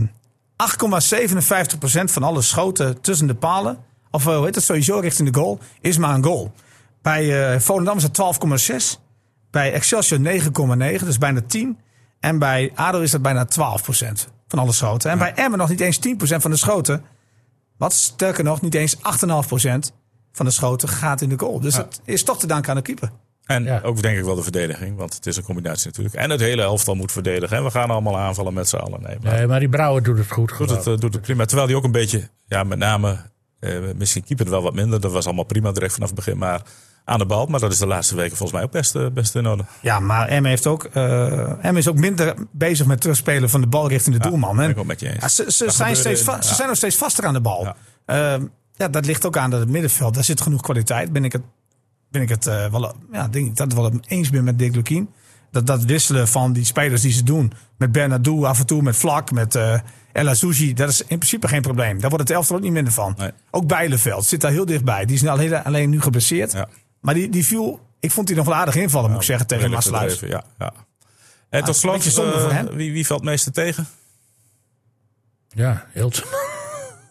[0.57, 3.78] 8,57% van alle schoten tussen de palen,
[4.11, 6.52] of eh, hoe heet het, sowieso richting de goal, is maar een goal.
[7.02, 8.18] Bij eh Volendam is het
[8.96, 9.00] 12,6.
[9.50, 11.78] Bij Excelsior 9,9, dus bijna 10.
[12.20, 15.11] En bij ADO is dat bijna 12% van alle schoten.
[15.11, 16.02] En bij Emmen nog niet eens 10%
[16.36, 17.02] van de schoten.
[17.78, 19.00] Wat sterker nog, niet eens 8,5%
[20.32, 21.61] van de schoten gaat in de goal.
[21.61, 23.11] Dus het is toch te danken aan de keeper.
[23.44, 23.80] En Ja.
[23.82, 26.14] ook denk ik wel de verdediging, want het is een combinatie natuurlijk.
[26.14, 27.57] En het hele elftal moet verdedigen.
[27.57, 29.02] En we gaan allemaal aanvallen met z'n allen.
[29.02, 30.59] Nee, maar Nee, maar die Brouwer doet het goed.
[30.59, 31.44] doet, het, eh, doet het prima.
[31.44, 33.18] Terwijl hij ook een beetje, ja, met name,
[33.96, 35.00] misschien keeper wel wat minder.
[35.00, 36.38] Dat was allemaal prima direct vanaf het begin.
[36.38, 36.62] Maar
[37.04, 37.46] aan de bal.
[37.46, 39.64] Maar dat is de laatste weken volgens mij ook best, eh, best in orde.
[39.82, 43.66] Ja, maar Emmen heeft ook, eh Emmen is ook minder bezig met terugspelen van de
[43.66, 44.56] bal richting de doelman.
[44.56, 44.70] ben hè.
[44.70, 45.20] ik ook met je eens.
[45.20, 47.74] Ja, ze, zijn steeds in- ze zijn nog steeds vaster aan de bal.
[48.06, 48.38] Ja.
[48.76, 48.88] Ja.
[48.88, 50.14] dat ligt ook aan dat het middenveld.
[50.14, 51.12] Daar zit genoeg kwaliteit.
[51.12, 51.42] Ben ik het,
[52.10, 55.08] ben ik het eh, wel, ja, denk ik dat wel eens ben met Dick Lukien.
[55.50, 57.52] Dat, dat wisselen van die spelers die ze doen.
[57.78, 59.78] Met Bernardo af en toe, met Vlak, met eh
[60.16, 60.72] El Azouzi.
[60.74, 62.00] Dat is in principe geen probleem.
[62.00, 63.14] Daar wordt het elftal ook niet minder van.
[63.18, 63.30] Nee.
[63.50, 65.04] Ook Bijleveld zit daar heel dichtbij.
[65.04, 66.52] Die is nou alleen, alleen nu geblesseerd.
[66.52, 66.68] Ja.
[67.00, 69.82] Maar die, die viel, ik vond die nog wel aardig invallen, moet ik zeggen, tegen
[69.82, 70.72] verdreven, Ja, ja.
[71.48, 72.68] En tot een slot, beetje zonde eh, voor hem.
[72.74, 73.86] wie, wie valt het meeste tegen?
[75.48, 76.12] Ja, heel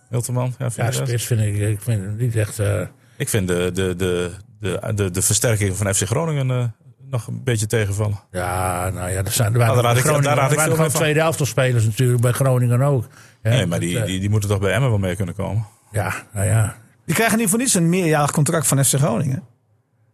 [0.10, 0.56] Hilterman?
[0.58, 2.60] Ja, vind Ja, spits vind ik, ik vind het niet echt...
[2.60, 2.82] eh,
[3.18, 6.66] Ik vind de, de, de, de, de, de versterking van FC Groningen eh,
[7.10, 8.20] nog een beetje tegenvallen.
[8.32, 10.56] ja, nou ja, er, zijn, er waren, Nou, daar had ik- daar had ik er
[10.58, 13.06] waren gewoon tweede elftal spelers natuurlijk, bij Groningen ook.
[13.44, 15.66] Ja, Nee, maar die, eh, die, die moeten toch bij Emmen wel mee kunnen komen.
[15.92, 16.76] Ja, nou ja.
[17.06, 19.44] Die krijgen niet voor niets een meerjarig contract van FC Groningen.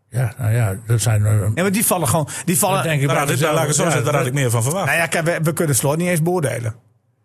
[0.10, 1.26] Ja, nou ja, dat zijn...
[1.26, 2.28] eh, Ja, maar die vallen gewoon.
[2.46, 2.76] Die vallen.
[2.76, 4.86] dat denk ik had, ik, laat zo zeggen, daar had ik meer van verwacht.
[4.86, 6.76] Nou ja, kijk, we, we kunnen Slot niet eens beoordelen.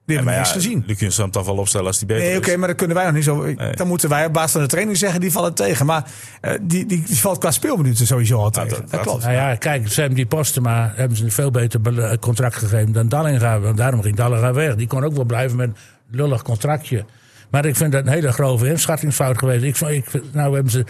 [0.07, 0.85] Die hebben we maar ja, gezien.
[0.87, 2.57] Luc zal hem toch wel opstellen als die beter Nee, oké, is.
[2.57, 3.55] maar dat kunnen wij nog niet zo.
[3.75, 5.87] Dan moeten wij op basis van de training zeggen, die vallen tegen.
[5.87, 8.69] Maar eh, die, die, die valt qua speelminuten sowieso al tegen.
[8.69, 9.23] dat- dat, dat- klopt.
[9.23, 12.93] Nou ja, kijk, ze hebben die Postema hebben ze een veel beter eh, contract gegeven
[12.93, 13.61] dan Dallinga.
[13.61, 14.75] Want daarom ging Dallinga weg.
[14.75, 15.77] Die kon ook wel blijven met een
[16.11, 17.05] lullig contractje.
[17.51, 19.65] Maar ik vind dat een hele grove inschattingsfout geweest.
[19.65, 20.85] Ik, vond- ik, nou hebben ze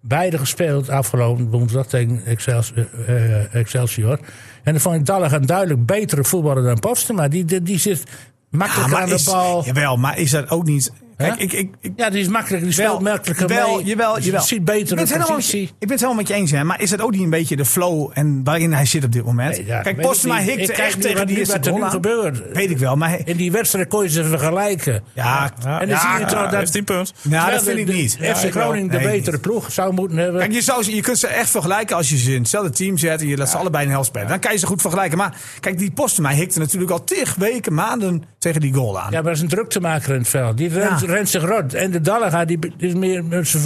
[0.00, 2.72] beide gespeeld afgelopen woensdag tegen Excels,
[3.06, 4.18] eh, Excelsior.
[4.62, 7.28] En dan vond ik Dallinga een duidelijk betere voetballer dan Postema.
[7.28, 8.02] Die, die, die zit
[8.50, 9.64] makkelijker aan de is, bal.
[9.64, 10.92] jawel, maar is dat ook niet.
[11.18, 12.68] Kijk, ik, ik, ik, Ja, die is makkelijker.
[12.68, 13.84] Die speelt makkelijker jawel, mee.
[13.84, 14.40] Jawel, Dus jawel.
[14.40, 15.62] Je ziet ik betere ben, helemaal met, je- positie.
[15.62, 17.56] ik ben het helemaal met je eens, hè, maar is dat ook niet een beetje
[17.56, 19.56] de flow en waarin hij zit op dit moment?
[19.56, 20.46] Nee, ja, Kijk, ik Postma niet.
[20.48, 21.94] hikte Ik echt tegen die eerste wat er nu goal aan.
[21.94, 22.42] gebeurt.
[22.52, 25.02] Weet ik wel, maar hij- In die wedstrijd kon je ze vergelijken.
[25.12, 25.50] ja,
[25.80, 27.14] en dan zie je toch Ja, dat, heeft 10 punten.
[27.22, 28.18] nou, dat vind ik niet.
[28.18, 28.62] de Ja, FC ik wel.
[28.62, 30.40] Groningen de betere ploeg zou moeten hebben.
[30.40, 32.98] Kijk, je, zou, ze- je kunt ze echt vergelijken als je ze in hetzelfde team
[32.98, 34.28] zet en je laat ze allebei in de helft spelen.
[34.28, 35.18] Dan kan je ze goed vergelijken.
[35.18, 39.04] Maar kijk, die Postma hikte natuurlijk al tig weken, maanden tegen die goal aan.
[39.10, 40.56] ja, maar dat is een druktemaker in het veld.
[40.56, 41.06] Die rent, Ja.
[41.10, 41.74] Rent zich rot.
[41.74, 43.24] En de Dallega die die is meer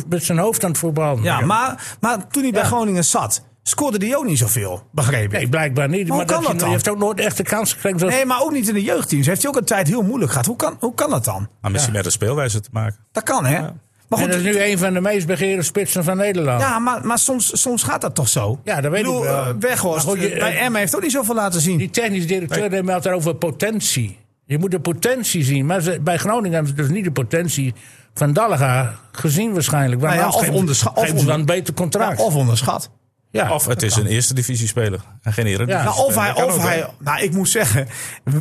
[0.09, 1.23] met zijn hoofd aan het voetballen.
[1.23, 2.67] Ja, maar, maar toen hij bij Ja.
[2.67, 5.33] Groningen zat, scoorde hij ook niet zoveel, begreep ik.
[5.33, 6.09] Nee, blijkbaar niet.
[6.09, 6.67] maar kan dat, dat je, dan?
[6.69, 7.99] je heeft ook nooit echt de kans gekregen.
[7.99, 9.27] zoals- Nee, maar ook niet in de jeugdteams.
[9.27, 10.47] Heeft hij ook een tijd heel moeilijk gehad.
[10.47, 11.49] Hoe kan, hoe kan dat dan?
[11.61, 12.97] Maar misschien met de speelwijze te maken.
[13.13, 13.61] Dat kan, hè?
[14.09, 16.61] Maar en goed, dat is nu een van de meest begeerde spitsen van Nederland.
[16.61, 18.61] ja, maar, maar soms, soms gaat dat toch zo?
[18.65, 19.45] Ja, dat weet ik bedoel, wel.
[19.45, 21.79] eh, Weghorst, Maar goed, je- eh, bij Emma heeft ook niet zoveel laten zien.
[21.79, 24.19] Die technisch directeur die meldt daarover potentie.
[24.53, 25.67] Je moet de potentie zien.
[25.67, 27.75] Maar ze- bij Groningen hebben ze dus niet de potentie
[28.15, 30.01] van Dallega gezien waarschijnlijk.
[30.01, 32.19] Nou ja, of geven- onderscha- of dan een beter contract.
[32.19, 32.91] Ja, of onderschat.
[33.31, 35.85] Ja, Of het is een eerste divisie speler en geen eredivisie Ja.
[35.85, 37.89] Nou, of hij, of hij, nou, ik moet zeggen,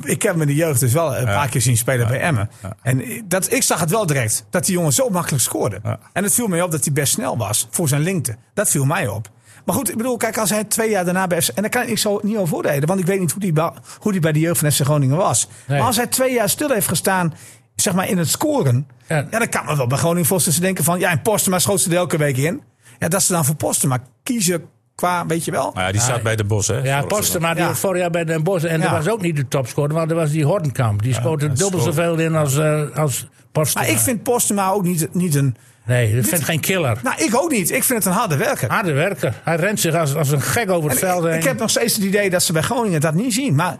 [0.04, 2.50] ik heb hem in de jeugd dus wel een paar keer zien spelen bij Emmen.
[2.82, 5.80] En dat, ik zag het wel direct, dat die jongen zo makkelijk scoorde.
[5.84, 6.00] Ja.
[6.14, 8.36] En het viel mij op dat hij best snel was voor zijn lengte.
[8.54, 9.30] Dat viel mij op.
[9.66, 11.50] Maar goed, ik bedoel, kijk, als hij twee jaar daarna bij FC...
[11.50, 13.54] En daar kan ik zo niet over oordelen, want ik weet niet hoe die,
[14.00, 15.48] hoe die bij de jeugd van FC Groningen was.
[15.68, 15.78] Nee.
[15.78, 17.34] Maar als hij twee jaar stil heeft gestaan,
[17.76, 18.88] zeg maar in het scoren...
[19.08, 19.28] Ja.
[19.32, 21.00] Ja, dan kan me wel bij Groningen voorstellen ze denken van...
[21.00, 22.62] Ja, en Postema schoot ze er elke week in.
[23.00, 24.66] Ja, dat ze dan voor Postema kiezen
[25.02, 25.72] qua, weet je wel...
[25.74, 26.76] Maar ja, die staat bij de Bos, hè?
[26.76, 27.08] Ja, seizoen.
[27.08, 27.68] Postema die Ja.
[27.68, 28.66] was vorig jaar bij Den Bosch.
[28.66, 28.84] En Ja.
[28.90, 29.94] dat was ook niet de topscorer.
[29.94, 31.02] Want er was die Hornkamp.
[31.04, 33.86] Die hij dubbel zoveel in als, eh als Postema.
[33.86, 35.56] Maar ik vind Postema ook niet, niet een...
[35.86, 36.98] Nee, ik vind het geen killer.
[37.04, 37.72] Nou, ik ook niet.
[37.72, 38.70] Ik vind het een harde werker.
[38.70, 39.34] Harde werker.
[39.44, 41.40] Hij rent zich als, als een gek over het En veld ik, heen.
[41.40, 43.56] ik heb nog steeds het idee dat ze bij Groningen dat niet zien.
[43.56, 43.76] Maar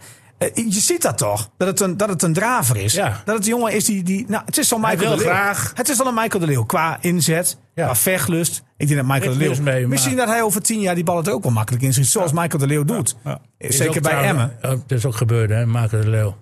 [0.54, 1.50] je ziet dat toch?
[1.56, 2.92] Dat het een, dat het een draver is.
[2.92, 3.22] Ja.
[3.24, 4.02] Dat het een jongen is die...
[4.02, 5.54] die nou, het is wel Michael de Leeuw.
[5.74, 6.64] Het is wel een Michael de Leeuw.
[6.64, 7.84] Qua inzet, Ja.
[7.84, 8.62] qua vechtlust.
[8.76, 9.62] Ik denk dat Michael de Leeuw...
[9.62, 11.92] mee, maar- Misschien dat hij over tien jaar die ballen er ook wel makkelijk in
[11.92, 12.06] schiet.
[12.06, 13.16] Zoals Michael de Leeuw doet.
[13.58, 14.76] Is Zeker bij trouwens- Emmen.
[14.78, 16.36] Oh, Dat is ook gebeurd, hè, Marco de Leeuw.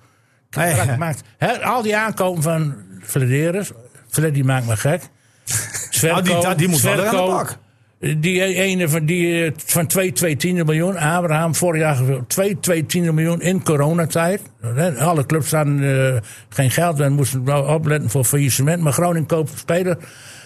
[0.98, 1.22] Maakt,
[1.62, 3.70] al die aankomen van Flederis.
[4.08, 5.02] Freddy maakt me gek.
[5.90, 7.58] Zwerko, Nou, die- die moet wel weer aan de Zwerko, bak.
[8.00, 10.96] Die ene van, die, eh, van 2, 2 tiende miljoen.
[10.96, 14.40] Abraham vorig jaar 2, 2 tiende miljoen in coronatijd.
[14.98, 18.82] Alle clubs hadden eh, geen geld en moesten wel opletten voor faillissement.
[18.82, 19.96] Maar Groningen koopt een speler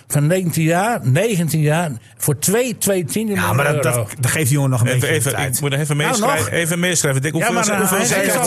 [0.07, 3.97] van 19 jaar, 19 jaar voor 2, 2 tiende Ja, miljoen maar dat, euro.
[3.97, 5.55] dat, dat geeft die jongen nog een Even, beetje even, tijd.
[5.55, 6.45] ik moet er even Nou, meeschrijven.
[6.45, 6.53] nog.
[6.61, 7.23] even meeschrijven.
[7.23, 7.99] Dick, hoeveel, Ja, maar dan- hoeveel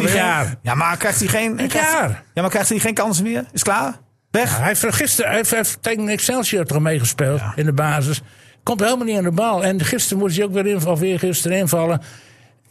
[0.03, 0.55] hij jaar.
[0.61, 1.59] Ja, maar krijgt hij geen...
[1.59, 2.23] Een krijgt- jaar.
[2.33, 3.45] Ja, maar krijgt hij geen kansen meer?
[3.53, 3.93] Is klaar?
[4.31, 4.57] Weg?
[4.57, 8.21] Hij heeft gisteren hij heeft, hij heeft tegen Excelsior toch meegespeeld in de basis.
[8.67, 9.63] Komt helemaal niet aan de bal.
[9.63, 12.01] En gisteren moest hij ook weer invallen, of weer gisteren invallen.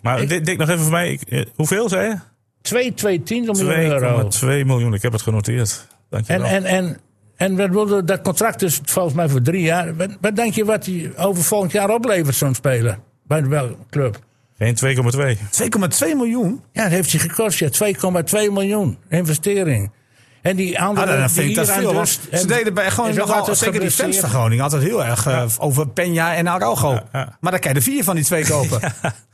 [0.01, 1.11] Maar Dick, nog even voor mij.
[1.11, 2.17] Ik, eh, hoeveel zei je?
[2.63, 4.29] 2, 2 tiende miljoen euro.
[4.29, 4.95] 2,2 miljoen.
[4.95, 5.87] Ik heb het genoteerd.
[5.89, 6.47] En, Dankjewel.
[6.47, 6.99] en, en,
[7.37, 9.97] en wat wilde, dat contract is volgens mij voor drie jaar.
[9.97, 12.99] Wat, wat denk je wat hij over volgend jaar oplevert, zo'n speler?
[13.27, 14.19] Bij welke club?
[14.59, 15.39] Geen 2,2.
[16.09, 16.63] 2,2 miljoen?
[16.73, 17.59] Ja, dat heeft hij gekost.
[17.59, 17.69] Ja,
[18.47, 19.91] 2,2 miljoen investering.
[20.51, 22.07] En die andere Ah, vind ik die dat veel.
[22.07, 25.27] Ze en- deden bij gewoon nogal, altijd zeker die fans van Groningen, altijd heel erg
[25.27, 27.01] eh, over Peña en Araujo.
[27.13, 27.37] ja.
[27.41, 28.81] Maar dan kan je er vier van die twee kopen.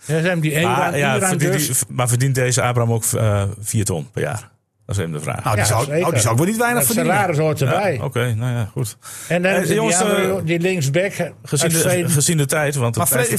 [0.06, 1.66] Ja, ze hebben die ja, Iran verdient dus.
[1.66, 4.50] die- maar verdient deze Abraham ook eh 4 ton per jaar?
[4.86, 5.44] Dat is even de vraag.
[5.44, 7.14] Nou, die, Ja, zou, nou, die zou ook wel niet weinig Het verdienen.
[7.14, 8.00] salaris hoort erbij.
[8.02, 8.96] Oké, nou ja, goed.
[9.28, 11.12] En dan Eh, hebben ze jongens, die, andere, eh, die linksback.
[11.44, 12.74] Gezien de, gezien de tijd.
[12.74, 13.36] Want de Maar Freddy,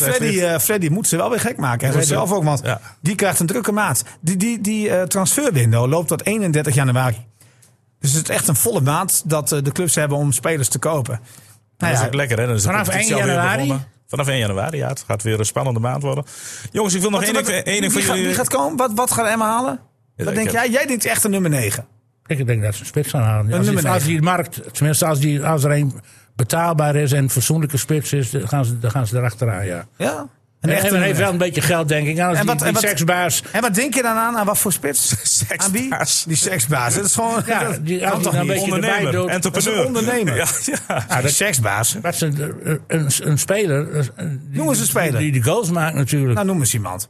[0.59, 1.85] Freddy, eh, moet ze wel weer gek maken.
[1.87, 2.79] Hij zegt zelf ook, want Ja.
[3.01, 4.03] die krijgt een drukke maat.
[4.21, 7.15] Die, die, die eh, transferwindow loopt tot 31 januari.
[8.03, 10.79] Dus het is echt een volle maand dat eh, de clubs hebben om spelers te
[10.79, 11.19] kopen.
[11.19, 11.23] Nou
[11.77, 12.45] dat is ja, ook lekker, hè?
[12.45, 13.85] Dan is de Vanaf competitie 1 alweer januari?
[14.07, 14.87] Vanaf 1 januari, ja.
[14.87, 16.23] Het gaat weer een spannende maand worden.
[16.71, 18.25] Jongens, ik wil nog wat- één wat- ding gaat, jullie...
[18.25, 18.77] wie gaat komen?
[18.77, 19.79] Wat, wat gaat Emma halen?
[20.15, 20.69] Ja, Wat denk heb- jij?
[20.69, 21.85] Jij denkt echt een nummer 9.
[22.25, 23.53] Ik denk dat ze een spits gaan halen.
[23.53, 25.93] Als, die, als die markt, tenminste als, die, als er een
[26.35, 29.85] betaalbaar is en een fatsoenlijke spits is, dan gaan ze, dan gaan ze erachteraan, ja.
[29.97, 30.27] Ja?
[30.63, 32.17] En, echte en men nummer heeft wel een beetje geld, denk ik.
[32.17, 33.43] En als En die, wat- die en wat- seksbaas...
[33.51, 34.37] En wat denk je dan aan?
[34.37, 35.11] Aan wat voor spits?
[35.57, 35.81] Aan wie?
[35.81, 36.23] Seksbaas.
[36.27, 36.95] Die seksbaas.
[36.95, 37.41] Dat is gewoon.
[37.45, 38.41] Ja, dat die- kan die toch niet?
[38.41, 39.29] een beetje erbij Ondernemer, doet.
[39.29, 39.75] entrepreneur.
[39.75, 40.35] Dat is een ondernemer.
[40.35, 40.45] Ja,
[41.09, 41.21] ja.
[41.21, 41.97] De seksbaas.
[42.01, 42.53] Wat is een,
[42.87, 44.11] een, een speler...
[44.15, 45.19] een- die- Noem eens een speler.
[45.19, 46.33] Die, die de goals maakt natuurlijk.
[46.33, 47.09] Nou, noem eens iemand.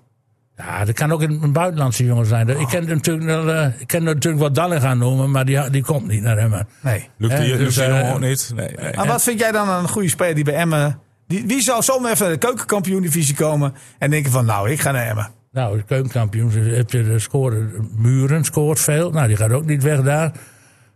[0.57, 2.49] Ja, dat kan ook een, een buitenlandse jongen zijn.
[2.49, 5.83] Ik ken natuurlijk wel, eh, ik ken natuurlijk wel Dalling gaan noemen, maar die, die
[5.83, 6.51] komt niet naar hem.
[6.81, 6.95] Nee.
[6.99, 8.51] Eh, Luc dus, eh, ook niet.
[8.55, 8.93] Nee, nee.
[8.95, 10.99] Maar wat vind jij dan een goede speler die bij Emmen...
[11.33, 13.73] Die, wie zou zomaar even naar de keukenkampioen-divisie komen...
[13.97, 15.29] en denken van, nou, ik ga naar Emmen.
[15.51, 17.89] Nou, de keukenkampioen heb je de scoren.
[17.95, 19.11] Muren scoort veel.
[19.11, 20.31] Nou, die gaat ook niet weg daar.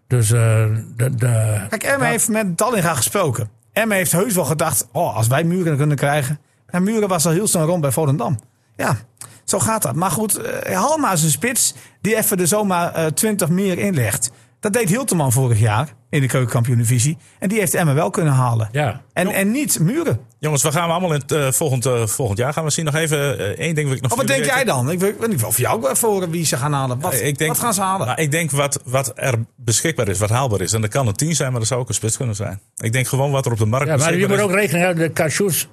[0.08, 0.66] Dus eh
[0.96, 3.50] de, de, Kijk, Emmen heeft met Dallinga gesproken.
[3.74, 4.88] Emmen heeft heus wel gedacht...
[4.92, 6.40] oh, als wij Muren kunnen krijgen...
[6.68, 8.40] En Muren was al heel snel rond bij Volendam.
[8.76, 8.98] Ja,
[9.44, 9.96] zo gaat dat.
[9.96, 11.74] Maar goed, eh, Halma is een spits...
[12.02, 14.32] die even er zomaar eh 20 meer inlegt.
[14.60, 17.18] Dat deed Hilteman vorig jaar in de keukenkampioen-divisie.
[17.40, 18.70] En die heeft Emmen wel kunnen halen.
[18.72, 19.02] ja.
[19.14, 20.20] En, en niet Muren.
[20.40, 22.86] Jongens, wat gaan we allemaal in het eh, volgend, eh, volgend jaar gaan we zien?
[22.86, 24.92] Nog even eh, één ding wil ik nog Oh, wat denk jij dan?
[24.92, 27.00] Ik weet ik weet niet of jou ook voor wie ze gaan halen.
[27.00, 28.08] Wat, ik denk, wat gaan ze halen?
[28.08, 30.74] Nou, ik denk wat, wat er beschikbaar is, wat haalbaar is.
[30.74, 32.60] En dat kan een 10 zijn, maar dat zou ook een spits kunnen zijn.
[32.76, 35.04] Ik denk gewoon wat er op de markt ja, maar je moet ook rekening houden
[35.04, 35.68] dat Cassius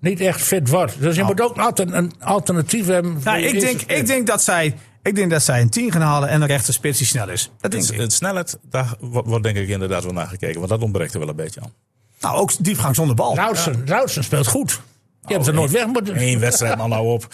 [0.00, 1.00] niet echt fit wordt.
[1.00, 3.20] Dus je moet ook altijd een alternatief hebben.
[3.24, 6.28] nou, ik, denk, ik, denk dat zij, ik denk dat zij een 10 gaan halen
[6.28, 7.50] en een rechter spits die snel is.
[7.60, 8.00] Dat denk Het, ik.
[8.00, 10.56] het snelheid, daar wordt denk ik inderdaad wel naar gekeken.
[10.58, 11.72] Want dat ontbreekt er wel een beetje aan.
[12.20, 13.34] Nou, ook diepgang zonder bal.
[13.34, 14.80] Routsen, Routsen speelt goed.
[15.26, 16.22] Je hebt ze nooit weg moeten.
[16.22, 17.26] Eén wedstrijd, man, nou op.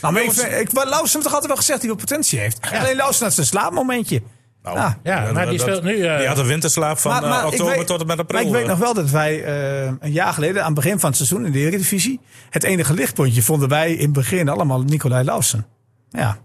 [0.00, 0.70] Nou, maar ik, ik, heeft
[1.12, 2.58] toch altijd wel gezegd dat hij wel potentie heeft.
[2.72, 4.22] Alleen Lauwers had zijn slaapmomentje.
[4.62, 4.98] Nou, Ja.
[5.02, 7.46] Ja, maar die dat- speelt nu, eh, die had een winterslaap van Maar- eh, maar
[7.46, 8.38] oktober weet- tot en met april.
[8.38, 8.68] Maar ik weet eh.
[8.68, 11.52] nog wel dat wij eh, een jaar geleden, aan het begin van het seizoen in
[11.52, 12.20] de Eredivisie,
[12.50, 15.66] het enige lichtpuntje vonden wij in het begin allemaal Nicolai Lauwsen.
[16.10, 16.38] Ja.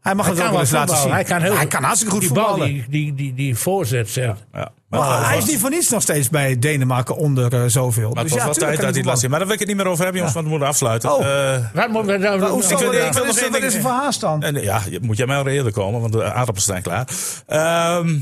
[0.00, 1.04] Hij mag Hij het ook kan wel eens laten zien.
[1.10, 1.26] voetballen.
[1.26, 2.72] Hij kan, heel hij kan hartstikke goed die bal, voetballen.
[2.72, 4.34] die, die, die, die voorzet, zeg.
[4.52, 4.72] Ja.
[4.88, 8.10] Maar Maar, hij is niet voor niets nog steeds bij Denemarken onder eh, zoveel.
[8.10, 9.30] maar dus het was ja, tijd kan dat hij het laat zien.
[9.30, 11.12] Maar daar wil ik het niet meer over hebben, jongens, want we moeten afsluiten.
[11.14, 11.54] Oh.
[11.54, 12.48] Eh, Wat moeten we nou doen?
[12.62, 14.42] Ik wil nog is- één Wat ding- is er voor haast dan?
[14.42, 17.08] En, ja, moet jij mij al eerder komen, want de aardappels zijn klaar.
[17.46, 18.18] Ehm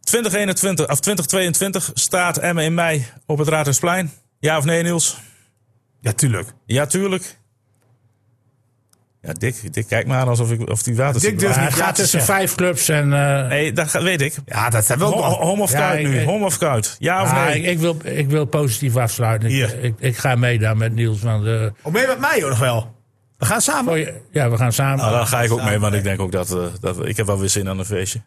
[0.00, 4.12] 2021, of 2022 staat Emmen in mei op het Raadhuisplein.
[4.38, 5.16] Ja of nee, Niels?
[6.00, 6.52] Ja, tuurlijk.
[6.66, 7.38] Ja, tuurlijk.
[9.28, 11.94] Ja, Dick, Dick kijk maar aan alsof ik, of die water Dick durft niet gaat
[11.94, 13.12] tussen vijf clubs en...
[13.12, 14.34] eh, Nee, dat ga- weet ik.
[14.46, 15.22] Ja, dat Home, wel.
[15.22, 16.18] home of Ja, kuit nu?
[16.18, 16.96] ik- Home of kuit?
[16.98, 17.60] Ja of nee?
[17.60, 19.48] ik, ik wil, ik wil positief afsluiten.
[19.48, 19.84] Ik, Hier.
[19.84, 21.22] ik, ik ga mee daar met Niels.
[21.22, 22.94] Want, eh, Of ben je met mij hoor nog wel?
[23.38, 23.92] We gaan samen.
[23.92, 24.96] oh, ja, ja, we gaan samen.
[24.96, 27.26] Nou, dan ga ik ook mee, want ik denk ook dat, eh, dat ik heb
[27.26, 28.20] wel weer zin aan een feestje.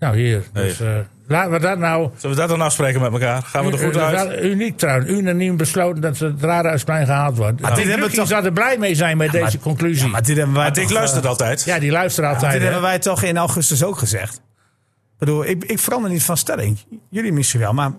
[0.00, 0.42] Nou, hier.
[0.52, 0.88] Dus, eh,
[1.26, 2.10] laten we dat nou...
[2.16, 3.42] Zullen we dat dan afspreken met elkaar?
[3.42, 4.42] Gaan we er goed uit?
[4.42, 5.10] Uniek trouwens.
[5.10, 7.60] Unaniem besloten dat het Raadhuisplein gehaald wordt.
[7.60, 10.08] Maar dit hebben we toch- zou er blij mee zijn met deze conclusie.
[10.08, 11.64] Maar dit hebben wij Maar Dick toch, luistert eh, altijd.
[11.64, 12.50] ja, die luisteren altijd.
[12.52, 12.66] Dit hè.
[12.66, 14.34] hebben wij toch in augustus ook gezegd.
[14.34, 16.78] Ik bedoel, ik, ik verander niet van stelling.
[17.10, 17.90] Jullie misschien wel, maar...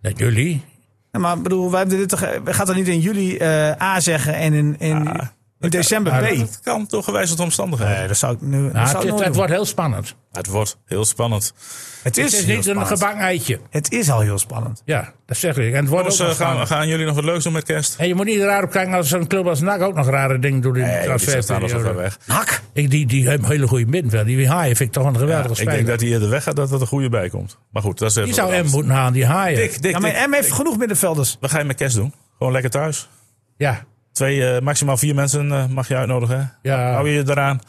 [0.00, 0.64] Ja, jullie.
[1.12, 3.82] Ja, maar ik bedoel, wij hebben dit toch, we gaan toch niet in juli eh,
[3.82, 5.32] A zeggen en in, in Ja,
[5.62, 6.38] In december B.
[6.38, 7.96] Dat kan door gewijzigde omstandigheden.
[7.98, 8.62] Nee, dat zou ik nu.
[8.64, 10.14] dat Nou, zou het, ik wordt heel spannend.
[10.32, 11.54] Het wordt heel spannend.
[12.02, 13.60] Het Het is, niet een gebakken eitje.
[13.70, 14.82] Het is al heel spannend.
[14.84, 15.72] Ja, dat zeg ik.
[15.72, 17.94] En het wordt Jongens, ook eh, gaan, gaan jullie nog wat leuks doen met kerst?
[17.98, 20.38] En je moet niet raar op kijken als een club als NAC ook nog rare
[20.38, 21.98] dingen doet in de Nee, die staan ver transferperiode.
[21.98, 22.18] weg.
[22.26, 22.60] Hak.
[22.72, 24.26] Ik, die, die hebben een hele goede middenveld.
[24.26, 25.74] Die Haaien vind ik toch een Ja, geweldige ik speler.
[25.74, 27.58] denk dat hij eerder weggaat dat er een goede bij komt.
[27.70, 29.56] Maar goed, dat is even die zou M moeten halen, die Haaien.
[29.58, 30.26] Dik, dik, Ja, maar dik.
[30.28, 31.36] M heeft genoeg middenvelders.
[31.40, 32.14] Wat ga je met kerst doen?
[32.38, 33.08] Gewoon lekker thuis?
[33.56, 36.38] Ja, Twee, eh, maximaal vier mensen eh, mag je uitnodigen.
[36.62, 36.70] Hè?
[36.70, 36.92] Ja.
[36.92, 37.60] Hou je je eraan?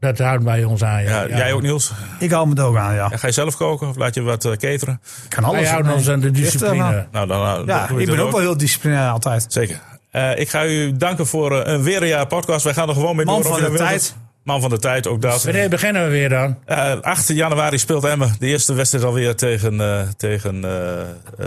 [0.00, 1.02] dat houdt bij ons aan.
[1.02, 1.22] Ja.
[1.22, 1.92] Ja, Jij ook, Niels?
[2.18, 3.08] Ik hou me er ook aan, ja.
[3.10, 5.00] Ja, ga je zelf koken of laat je wat eh, cateren?
[5.24, 5.60] Ik kan alles.
[5.60, 6.74] Wij houden ons aan de discipline.
[6.74, 7.06] maar.
[7.12, 9.46] Nou, dan, dan Ja, ik ben ook wel heel disciplinair altijd.
[9.48, 9.80] Zeker.
[10.10, 12.64] Eh, ik ga u danken voor een weer een jaar podcast.
[12.64, 13.44] Wij gaan er gewoon mee Man door.
[13.44, 14.16] van of je de tijd.
[14.42, 15.42] Man van de tijd, ook dat.
[15.44, 16.58] Wanneer beginnen we weer dan?
[16.64, 20.60] Eh 8 januari speelt Emmen de eerste wedstrijd alweer tegen, eh tegen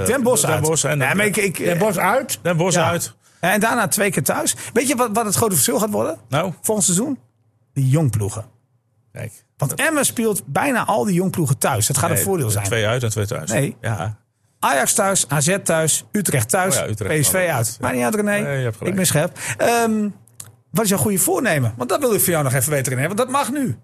[0.06, 0.54] Den Bosch uit.
[0.62, 2.40] Den Bosch en ja, maar ik, ik, Den Bos uit?
[2.42, 2.90] Den Bosch Ja.
[2.90, 3.14] uit.
[3.40, 4.56] En daarna twee keer thuis.
[4.74, 6.18] Weet je wat, wat het grote verschil gaat worden?
[6.30, 7.20] Nou, Volgend seizoen?
[7.74, 8.46] Die jongploegen.
[9.12, 9.46] kijk.
[9.58, 11.88] Want Emmen speelt bijna al die jongploegen thuis.
[11.88, 12.66] Dat gaat een voordeel zijn.
[12.66, 13.52] Twee uit en twee thuis.
[13.52, 13.78] Nee.
[13.82, 14.18] Ja,
[14.60, 17.78] Ajax thuis, AZ thuis, Utrecht thuis, Oh ja, Utrecht PSV uit.
[17.82, 18.40] Maar niet uit, René.
[18.40, 19.38] Nee, ik ben scherp.
[19.58, 20.10] Ehm,
[20.72, 21.74] wat is jouw goede voornemen?
[21.78, 23.06] Want dat wil ik voor jou nog even weten, René.
[23.06, 23.78] Want dat mag nu.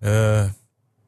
[0.00, 0.44] Eh,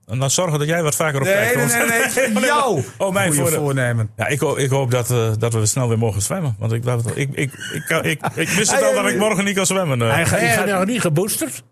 [0.07, 2.15] en dan zorgen dat jij wat vaker op Nee, tijd nee, komt.
[2.15, 2.29] nee.
[2.33, 2.45] nee.
[2.53, 4.11] Jouw Oh, mijn voornemen.
[4.17, 6.57] Ja, ik, hoop, ik hoop dat, eh, dat we snel weer mogen zwemmen.
[6.59, 9.45] Want ik, dat, ik, ik, ik, kan- ik, ik mis het al dat ik morgen
[9.45, 10.03] niet kan zwemmen.
[10.03, 10.13] eh.
[10.15, 11.63] Hij gaat- nog niet geboosterd?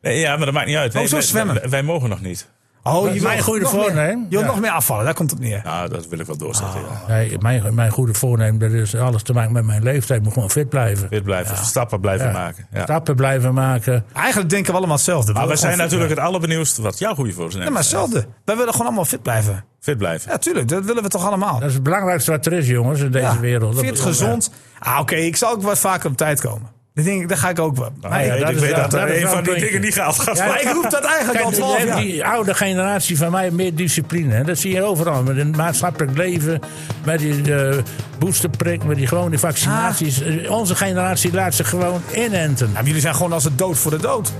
[0.00, 0.94] Nee, ja, maar dat maakt niet uit.
[0.94, 1.54] Oh, zo zwemmen.
[1.60, 2.48] Wij, wij mogen nog niet.
[2.94, 4.20] Oh, je Mijn goede voornemen?
[4.28, 4.46] Je wil Ja.
[4.46, 5.60] nog meer afvallen, daar komt het neer.
[5.64, 6.80] Nou, dat wil ik wel doorzetten.
[6.80, 7.14] Ja.
[7.14, 10.18] Nee, mijn, mijn goede voornemen, dat is alles te maken met mijn leeftijd.
[10.18, 11.08] Ik moet gewoon fit blijven.
[11.08, 12.32] Weer blijven, stappen blijven Ja.
[12.32, 12.66] maken.
[12.72, 12.82] Ja.
[12.82, 14.04] Stappen blijven maken.
[14.12, 15.32] Eigenlijk denken we allemaal hetzelfde.
[15.32, 18.26] Maar we zijn fit natuurlijk het allerbenieuwdst wat jouw goede voornemen Ja, maar hetzelfde.
[18.44, 19.64] Wij willen gewoon allemaal fit blijven.
[19.80, 20.30] Fit blijven.
[20.30, 20.68] Ja, tuurlijk.
[20.68, 21.58] Dat willen we toch allemaal.
[21.58, 23.78] Dat is het belangrijkste wat er is, jongens, in deze Ja, wereld.
[23.78, 24.50] Fit, gezond.
[24.78, 26.76] Ah, Oké, ik zal ook wat vaker op tijd komen.
[26.98, 27.92] Dat denk ik, daar ga ik ook wel.
[28.00, 29.94] Maar, Nee, ja, dat ik is weet dat er dat een van die dingen niet
[29.94, 31.96] gaat Ja, maar ik roep dat eigenlijk al 12 die- jaar.
[32.00, 34.34] die oude generatie van mij meer discipline.
[34.34, 34.44] Hè.
[34.44, 35.22] Dat zie je overal.
[35.22, 36.60] Met een maatschappelijk leven.
[37.04, 37.76] Met die eh,
[38.18, 38.84] boosterprik.
[38.84, 40.22] Met die gewone vaccinaties.
[40.22, 40.44] Ah.
[40.44, 42.66] Eh, Onze generatie laat zich gewoon inenten.
[42.66, 44.32] Ja, maar jullie zijn gewoon als het dood voor de dood.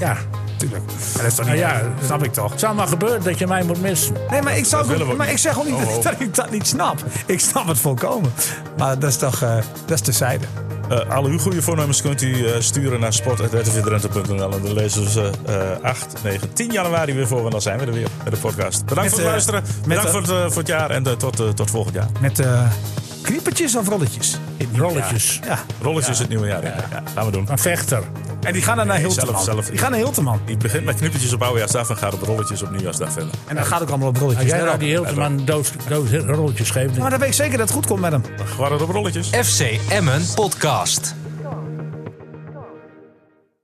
[0.00, 0.16] Ja.
[0.56, 0.82] Tuurlijk.
[1.14, 1.86] Ja, dat is toch niet Nou ja, erg?
[2.04, 2.50] snap ik toch.
[2.50, 4.14] Het zou maar gebeuren dat je mij moet missen.
[4.30, 6.02] Nee, maar ik, zou ook maar ik zeg ook niet Oh, dat, oh.
[6.02, 7.04] dat ik dat niet snap.
[7.26, 8.32] Ik snap het volkomen.
[8.78, 10.46] Maar dat is toch eh, dat is terzijde.
[10.88, 14.52] Eh, alle uw goede voornemens kunt u eh, sturen naar sport.rtvdrenthe.nl.
[14.52, 17.40] En dan lezen ze eh 8, 9, 10 januari weer voor.
[17.40, 18.84] Want dan zijn we er weer met de podcast.
[18.84, 19.62] Bedankt Met, voor het luisteren.
[19.86, 20.90] Bedankt voor, het, voor het jaar.
[20.90, 22.08] En tot, tot volgend jaar.
[22.20, 22.42] Met
[23.26, 24.38] kniepertjes of rolletjes?
[24.76, 25.40] Rolletjes.
[25.44, 25.58] Ja.
[25.82, 26.64] Rolletjes het nieuwe jaar.
[26.64, 26.74] Ja.
[27.14, 27.46] gaan we doen.
[27.50, 28.02] Een vechter.
[28.42, 29.42] En die gaan dan naar Hilterman.
[29.42, 29.66] zelf- zelf.
[29.70, 30.40] Die gaan naar Hilterman.
[30.44, 33.30] Die begint met knippertjes op oudejaarsdag en gaat op rolletjes op nieuwjaarsdag verder.
[33.46, 34.50] En dan gaat ook allemaal op Als rolletjes.
[34.50, 36.98] jij nou die Hilteman dood, dood rolletjes geeft.
[36.98, 38.22] Maar dan weet ik zeker dat het goed komt met hem.
[38.44, 39.28] Gewoon op rolletjes.
[39.28, 41.14] FC Emmen Podcast.